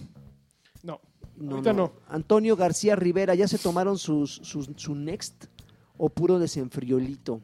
[0.83, 0.99] No.
[1.37, 1.93] No, Ahorita no.
[2.09, 5.45] Antonio García Rivera, ¿ya se tomaron sus, sus- su Next
[5.97, 7.41] o puro desenfriolito?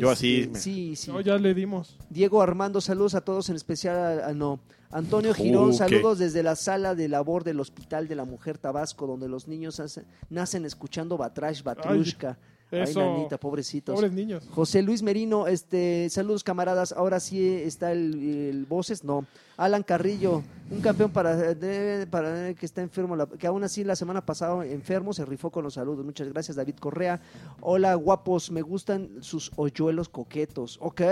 [0.00, 1.10] Yo así me- Sí, sí.
[1.10, 1.96] No, ya le dimos.
[2.10, 4.60] Diego Armando, saludos a todos, en especial a, a- no.
[4.90, 9.06] Antonio Uh, Girón, saludos desde la sala de labor del Hospital de la Mujer Tabasco,
[9.06, 12.30] donde los niños hace- nacen escuchando Batrash, Batrushka.
[12.40, 12.98] Ay, Eso.
[13.00, 13.94] nanita, pobrecitos.
[13.94, 14.44] Pobres niños.
[14.50, 16.92] José Luis Merino, este, saludos camaradas.
[16.92, 18.14] Ahora sí está el,
[18.50, 19.24] el Voces, no.
[19.56, 23.94] Alan Carrillo, un campeón para, de- para que está enfermo, la- que aún así la
[23.96, 26.04] semana pasada enfermo se rifó con los saludos.
[26.04, 27.20] Muchas gracias, David Correa.
[27.60, 30.76] Hola, guapos, me gustan sus hoyuelos coquetos.
[30.80, 31.02] Ok.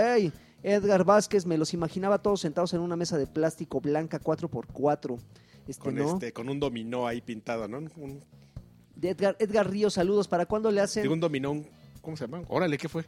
[0.62, 5.18] Edgar Vázquez, me los imaginaba todos sentados en una mesa de plástico blanca 4x4.
[5.68, 6.12] Este, Con, ¿no?
[6.14, 7.78] este, con un dominó ahí pintado, ¿no?
[7.96, 8.20] Un,
[8.96, 10.28] De Edgar, Edgar Ríos, saludos.
[10.28, 11.02] ¿Para cuándo le hacen?
[11.02, 11.62] digo, un dominó,
[12.00, 12.42] ¿cómo se llama?
[12.48, 13.04] Órale, ¿qué fue?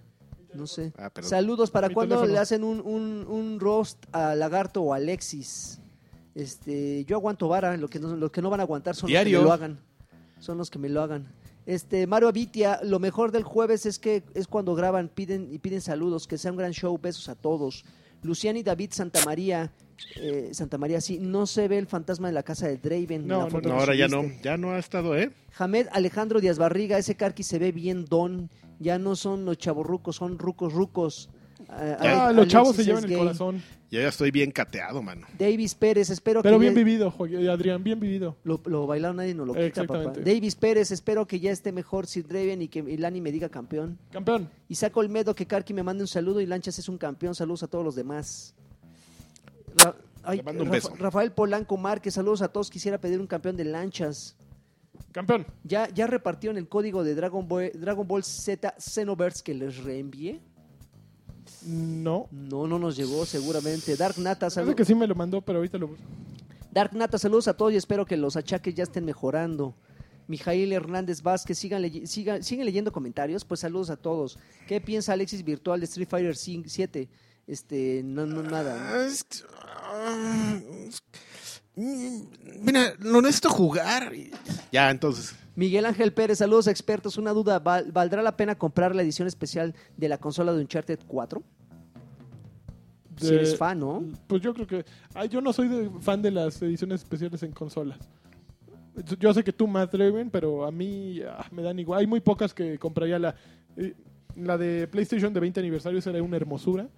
[0.54, 0.92] No sé.
[0.98, 1.10] Ah.
[1.20, 2.32] Saludos, ¿para cuándo teléfono.
[2.32, 5.80] le hacen un, un, un roast a Lagarto o a Alexis?
[6.34, 9.18] Este, yo aguanto vara, lo que no, los que no van a aguantar son los
[9.18, 9.78] que me lo hagan.
[10.38, 11.32] Son los que me lo hagan.
[11.64, 15.80] Este, Mario Avitia, lo mejor del jueves es que es cuando graban, piden y piden
[15.80, 17.84] saludos, que sea un gran show, besos a todos.
[18.22, 19.72] Luciani David Santamaría,
[20.16, 23.22] eh, Santa María, sí, no se ve el fantasma de la casa de Draven.
[23.22, 24.24] en No, no, No, ahora ya no.
[24.42, 25.30] Ya no ha estado, ¿eh?
[25.58, 30.16] Hamed Alejandro Díaz Barriga, ese carqui se ve bien don, ya no son los chavorrucos,
[30.16, 31.30] son rucos rucos.
[31.68, 33.62] Ah, Ah, los chavos se llevan el corazón.
[33.90, 35.26] Ya ya estoy bien cateado, mano.
[35.38, 38.36] Davis Pérez, espero Pero que bien ya- vivido, jo- Adrián, bien vivido.
[38.44, 40.12] lo, lo bailaron nadie nos lo quita, papá.
[40.24, 43.98] Davis Pérez, espero que ya esté mejor Sid Draven y que Ilani me diga campeón.
[44.10, 44.50] Campeón.
[44.68, 47.34] Isaac Olmedo, que Karki me mande un saludo y Lanchas es un campeón.
[47.34, 48.54] Saludos a todos los demás.
[49.76, 50.96] Ra- ay, Le mando un Rafa- beso.
[51.02, 52.70] Rafael Polanco Márquez, saludos a todos.
[52.70, 54.36] Quisiera pedir un campeón de lanchas.
[55.12, 55.46] Campeón.
[55.64, 60.40] ¿Ya, ya repartieron el código de Dragon Ball, Dragon Ball Z Xenoverse que les reenvié?
[61.64, 62.28] No.
[62.30, 63.96] No, no nos llegó seguramente.
[63.96, 64.74] Dark Nata, Parece saludos.
[64.76, 66.04] que sí me lo mandó, pero ahorita lo busco.
[66.72, 69.74] Dark Nata, saludos a todos y espero que los achaques ya estén mejorando.
[70.28, 74.38] Mijail Hernández Vázquez, sigan, ley- sigan, siguen leyendo comentarios, pues saludos a todos.
[74.66, 77.08] ¿Qué piensa Alexis Virtual de Street Fighter 7?
[77.46, 78.76] Este, no, no, nada.
[78.80, 79.08] Ah,
[79.84, 80.58] ah,
[81.76, 84.12] Mira, lo necesito jugar.
[84.72, 85.34] Ya, entonces.
[85.54, 87.16] Miguel Ángel Pérez, saludos expertos.
[87.18, 90.98] Una duda, ¿val- ¿valdrá la pena comprar la edición especial de la consola de Uncharted
[91.06, 91.42] 4?
[93.18, 94.04] Si De- eres fan, ¿no?
[94.26, 94.84] Pues yo creo que.
[95.14, 97.98] Ay, yo no soy de- fan de las ediciones especiales en consolas.
[99.18, 102.00] Yo sé que tú, Matt Draven, pero a mí ah, me dan igual.
[102.00, 103.34] Hay muy pocas que compraría la.
[103.76, 103.94] eh,
[104.36, 106.88] La de PlayStation de 20 aniversario era una hermosura.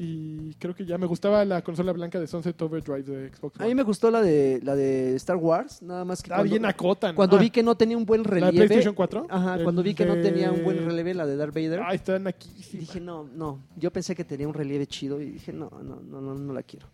[0.00, 3.56] Y creo que ya me gustaba la consola blanca de Sunset Overdrive de Xbox.
[3.58, 3.74] A mí One.
[3.74, 7.16] me gustó la de la de Star Wars, nada más que Está cuando, bien acotan.
[7.16, 8.52] cuando Ah, vi que no tenía un buen ¿La relieve.
[8.52, 9.26] de PlayStation 4?
[9.28, 11.80] Ajá, El cuando vi que no de- tenía un buen relieve la de Darth Vader.
[11.84, 12.48] Ah, están aquí.
[12.74, 16.20] Dije, no, no, yo pensé que tenía un relieve chido y dije, no, no, no,
[16.20, 16.86] no, no la quiero.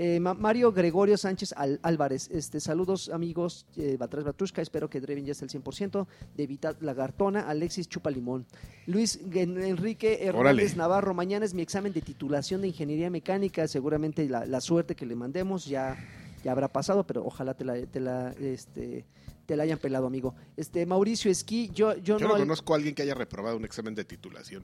[0.00, 5.00] Eh, Ma- Mario Gregorio Sánchez Al- Álvarez, este, saludos amigos, eh, Batrás Batrushka, espero que
[5.00, 6.06] Dreven ya esté al 100%,
[6.36, 8.46] de Vitat Lagartona, Alexis Chupa Limón.
[8.86, 10.74] Luis Enrique Hernández Órale.
[10.76, 15.04] Navarro, mañana es mi examen de titulación de Ingeniería Mecánica, seguramente la, la suerte que
[15.04, 15.96] le mandemos ya,
[16.44, 19.04] ya habrá pasado, pero ojalá te la, te la, este,
[19.46, 20.32] te la hayan pelado, amigo.
[20.56, 22.34] Este, Mauricio Esquí, yo, yo, Yo no...
[22.34, 24.62] no conozco a alguien que haya reprobado un examen de titulación.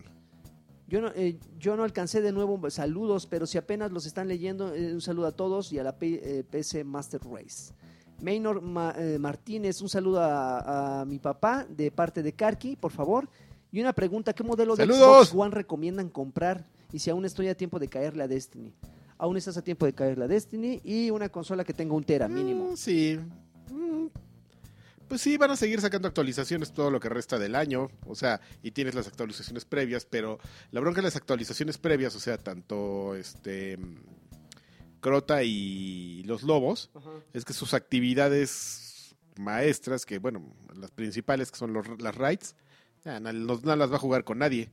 [0.87, 4.75] Yo no, eh, yo no alcancé de nuevo saludos, pero si apenas los están leyendo,
[4.75, 7.73] eh, un saludo a todos y a la P- eh, PC Master Race.
[8.23, 12.93] Maynor Ma- eh, Martínez, un saludo a, a mi papá de parte de Karki, por
[12.93, 13.29] favor.
[13.73, 15.29] Y una pregunta, ¿qué modelo de ¡Saludos!
[15.29, 16.65] Xbox One recomiendan comprar?
[16.93, 18.73] Y si aún estoy a tiempo de caerle a Destiny.
[19.19, 22.29] Aún estás a tiempo de caerle a Destiny y una consola que tenga un tera
[22.29, 22.71] mínimo.
[22.71, 23.19] Mm, sí.
[23.73, 24.07] Mm,
[25.09, 27.89] Pues sí, van a seguir sacando actualizaciones todo lo que resta del año.
[28.07, 30.39] O sea, y tienes las actualizaciones previas, pero
[30.71, 33.79] la bronca de las actualizaciones previas, o sea, tanto este
[35.01, 36.91] Crota y los lobos,
[37.35, 40.43] es que sus actividades maestras, que bueno,
[40.75, 42.57] las principales que son los, las raids,
[43.05, 43.31] ya no,
[43.77, 44.71] las va a jugar con nadie.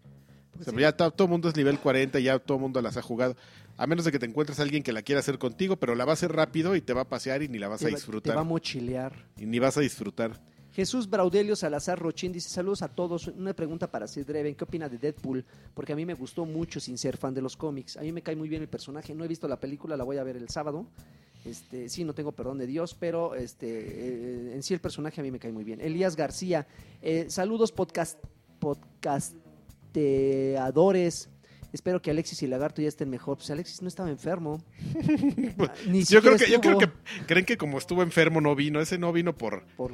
[0.60, 2.96] O sea, ya to- todo el mundo es nivel 40, ya todo el mundo las
[2.96, 3.36] ha jugado.
[3.82, 6.06] A menos de que te encuentres a alguien que la quiera hacer contigo, pero la
[6.06, 7.90] va a hacer rápido y te va a pasear y ni la vas Te a
[7.90, 8.34] disfrutar.
[8.34, 9.26] Te va a mochilear.
[9.40, 10.40] Y ni vas a disfrutar.
[10.72, 13.30] Jesús Braudelio Salazar Rochín dice saludos a todos.
[13.30, 14.54] Una pregunta para Sid Dreven.
[14.54, 15.44] ¿Qué opina de Deadpool?
[15.74, 17.98] Porque a mí me gustó mucho sin ser fan de los cómics.
[17.98, 19.16] A mí me cae muy bien el personaje.
[19.16, 20.86] No he visto la película, la voy a ver el sábado.
[21.44, 25.24] Este, sí, no tengo perdón de Dios, pero este, eh, en sí el personaje a
[25.24, 25.82] mí me cae muy bien.
[25.82, 26.68] Elías García,
[27.02, 28.24] eh, saludos podcast,
[28.60, 31.32] podcasteadores.
[31.74, 33.38] Espero que Alexis y Lagarto ya estén mejor.
[33.38, 34.62] Pues Alexis no estaba enfermo.
[35.60, 38.56] Ah, Ni Yo creo, siquiera que, yo creo que creen que como estuvo enfermo no
[38.56, 38.82] vino.
[38.82, 39.66] Ese no vino por...
[39.78, 39.92] por,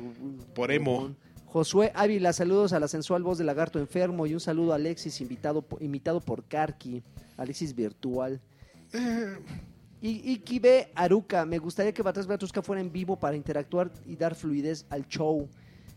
[0.55, 1.15] por emo.
[1.45, 5.21] Josué Ávila, saludos a la sensual voz de Lagarto enfermo y un saludo a Alexis
[5.21, 7.03] invitado, imitado por Karki,
[7.37, 8.41] Alexis virtual.
[10.01, 14.35] Y Ikibe Aruka, me gustaría que Batrás Batrusca fuera en vivo para interactuar y dar
[14.35, 15.49] fluidez al show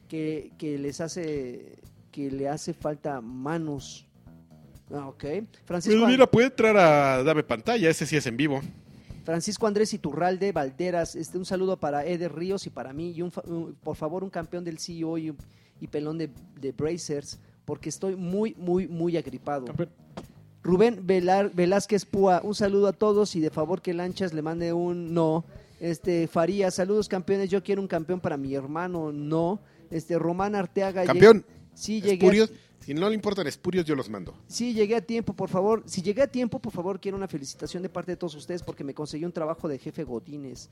[0.09, 1.78] que, que les hace
[2.11, 4.07] que le hace falta manos.
[4.92, 5.24] Ah, ok.
[5.64, 7.88] Francisco, Pero mira, puede entrar a Dame Pantalla.
[7.88, 8.60] Ese sí es en vivo.
[9.24, 13.30] Francisco Andrés Iturralde Valderas, este, un saludo para Eder Ríos y para mí, y un
[13.30, 15.32] por favor un campeón del CEO y,
[15.80, 16.30] y pelón de,
[16.60, 19.66] de Brazers, porque estoy muy, muy, muy agripado.
[19.66, 19.90] Campeón.
[20.62, 24.72] Rubén Velar- Velázquez Púa, un saludo a todos y de favor que Lanchas le mande
[24.72, 25.44] un no.
[25.80, 29.60] Este Faría, saludos campeones, yo quiero un campeón para mi hermano, no.
[29.90, 31.38] Este Román Arteaga, Campeón.
[31.44, 32.52] llegué- sí llegué, Espurios.
[32.81, 34.35] Si no le importan espurios, yo los mando.
[34.48, 35.82] sí llegué a tiempo, por favor.
[35.86, 38.85] Si llegué a tiempo, por favor, quiero una felicitación de parte de todos ustedes porque
[38.85, 40.70] me conseguí un trabajo de jefe Godínez.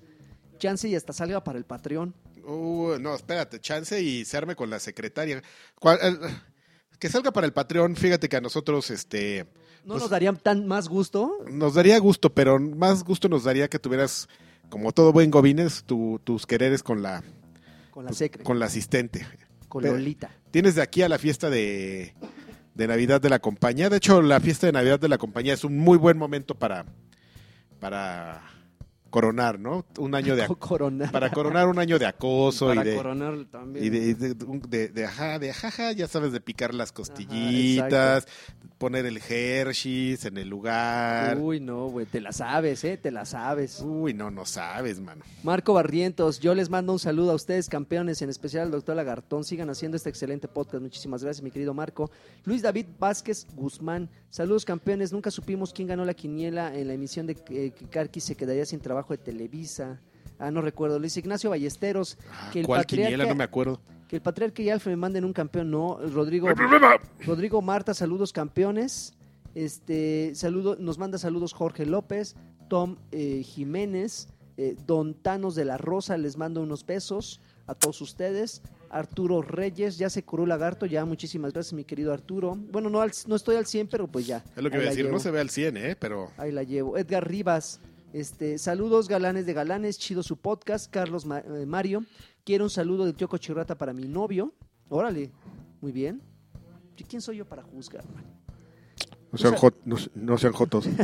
[0.58, 2.14] Chance y hasta salga para el Patreon.
[2.44, 5.42] Uh, no, espérate, chance y se arme con la secretaria.
[5.78, 6.18] ¿Cuál- el-
[6.98, 9.46] que salga para el Patreon, fíjate que a nosotros este
[9.84, 11.38] ¿No Pues- nos daría tan más gusto?
[11.48, 14.28] nos daría gusto, pero más gusto nos daría que tuvieras,
[14.68, 15.30] como todo buen
[15.86, 17.22] tu- tus quereres con la,
[17.92, 19.26] Con la secre, con, con la asistente.
[19.82, 20.30] Pero- Lolita.
[20.50, 22.14] Tienes de aquí a la fiesta de,
[22.74, 23.90] de Navidad de la compañía.
[23.90, 26.86] De hecho, la fiesta de Navidad de la compañía es un muy buen momento para,
[27.80, 28.42] para
[29.10, 29.84] coronar, ¿no?
[29.98, 31.10] Un año de, Co- Coronar.
[31.12, 33.84] para coronar un año de acoso Para y de, coronar también.
[33.84, 38.26] Y de, de, de, de, ajá, de ajaja, ya sabes, de picar las costillitas,
[38.78, 41.36] poner el Hershey's en el lugar.
[41.38, 42.96] Uy, no, güey, te la sabes, ¿eh?
[42.96, 43.80] Te la sabes.
[43.84, 45.24] Uy, no, no sabes, mano.
[45.42, 49.44] Marco Barrientos, yo les mando un saludo a ustedes, campeones, en especial al doctor Lagartón.
[49.44, 50.82] Sigan haciendo este excelente podcast.
[50.82, 52.10] Muchísimas gracias, mi querido Marco.
[52.44, 55.12] Luis David Vázquez Guzmán, saludos, campeones.
[55.12, 58.66] Nunca supimos quién ganó la quiniela en la emisión de eh, que Karki se quedaría
[58.66, 60.00] sin trabajo de Televisa.
[60.38, 60.98] Ah, no recuerdo.
[60.98, 63.26] Luis Ignacio Ballesteros, Ah, que el ¿Cuál patriarca- quiniela?
[63.26, 63.80] No me acuerdo.
[64.08, 65.70] que el patriarca y Alfa me manden un campeón.
[65.70, 66.48] No, Rodrigo.
[67.26, 69.12] Rodrigo Marta, saludos campeones.
[69.54, 72.36] Este, saludo, nos manda saludos Jorge López,
[72.68, 78.00] Tom eh, Jiménez, eh, Don Tanos de la Rosa, les mando unos besos a todos
[78.00, 78.62] ustedes.
[78.90, 82.56] Arturo Reyes, ya se curó el lagarto, ya muchísimas gracias mi querido Arturo.
[82.56, 84.42] Bueno, no, al- no estoy al 100, pero pues ya.
[84.56, 85.96] Es lo que iba a decir, no se ve al 100, ¿eh?
[85.96, 86.96] Pero Ahí la llevo.
[86.96, 87.80] Edgar Rivas,
[88.12, 90.90] este, saludos galanes de galanes, chido su podcast.
[90.90, 92.04] Carlos Ma- eh, Mario,
[92.44, 94.52] quiero un saludo del tío Cochirrata para mi novio.
[94.88, 95.30] Órale,
[95.80, 96.20] muy bien.
[96.96, 98.04] ¿Y ¿Quién soy yo para juzgar?
[98.12, 98.24] man?
[99.30, 100.88] no sean sean, no, no sean jotos.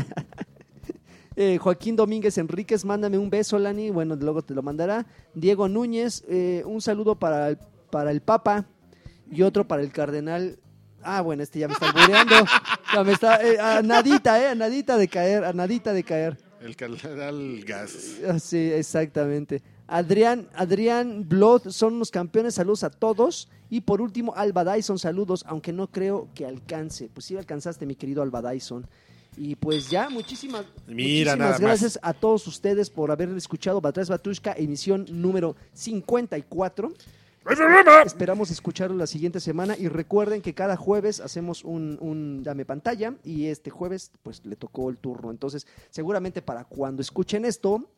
[1.37, 3.91] Eh, Joaquín Domínguez Enríquez, mándame un beso, Lani.
[3.91, 5.05] Bueno, luego te lo mandará.
[5.35, 7.59] Diego Núñez, eh, un saludo para el,
[7.91, 8.67] para el Papa
[9.29, 10.61] y otro para el Cardenal.
[11.03, 12.35] Ah, bueno, este ya me está albureando.
[12.95, 16.39] Ya me está, eh, a nadita, eh, a nadita de caer, a nadita de caer.
[16.65, 18.16] El cardenal gas.
[18.41, 19.62] Sí, exactamente.
[19.86, 23.49] Adrián, Adrián Blood son los campeones, saludos a todos.
[23.69, 27.11] Y por último, Alba Dyson, saludos, aunque no creo que alcance.
[27.12, 28.86] Pues sí alcanzaste, mi querido Alba Dyson.
[29.36, 31.61] Y pues ya, muchísimas, Mira, muchísimas más.
[31.61, 36.93] gracias a todos ustedes por haber escuchado Batrás Batrushka, emisión número 54.
[37.45, 38.03] ¡No hay problema!
[38.03, 43.15] Esperamos escucharlo la siguiente semana y recuerden que cada jueves hacemos un, un dame pantalla
[43.23, 45.31] y este jueves pues le tocó el turno.
[45.31, 47.91] Entonces seguramente para cuando escuchen esto,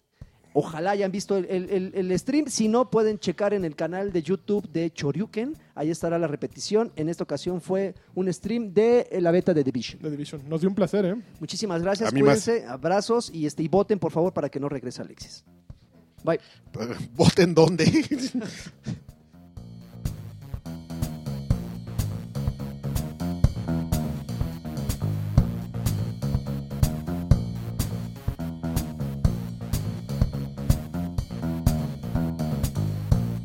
[0.53, 2.47] ojalá hayan visto el, el- el- el stream.
[2.49, 5.57] Si no, pueden checar en el canal de YouTube de Choryuken.
[5.75, 6.91] Ahí estará la repetición.
[6.97, 10.01] En esta ocasión fue un stream de eh, la beta de Division.
[10.03, 10.43] La Division.
[10.49, 11.15] Nos dio un placer, ¿eh?
[11.41, 12.43] Muchísimas gracias, A mí más.
[12.43, 15.45] cuídense, abrazos y, este, y voten por favor para que no regrese Alexis.
[16.25, 16.41] Bye.
[17.15, 17.85] ¿Voten dónde?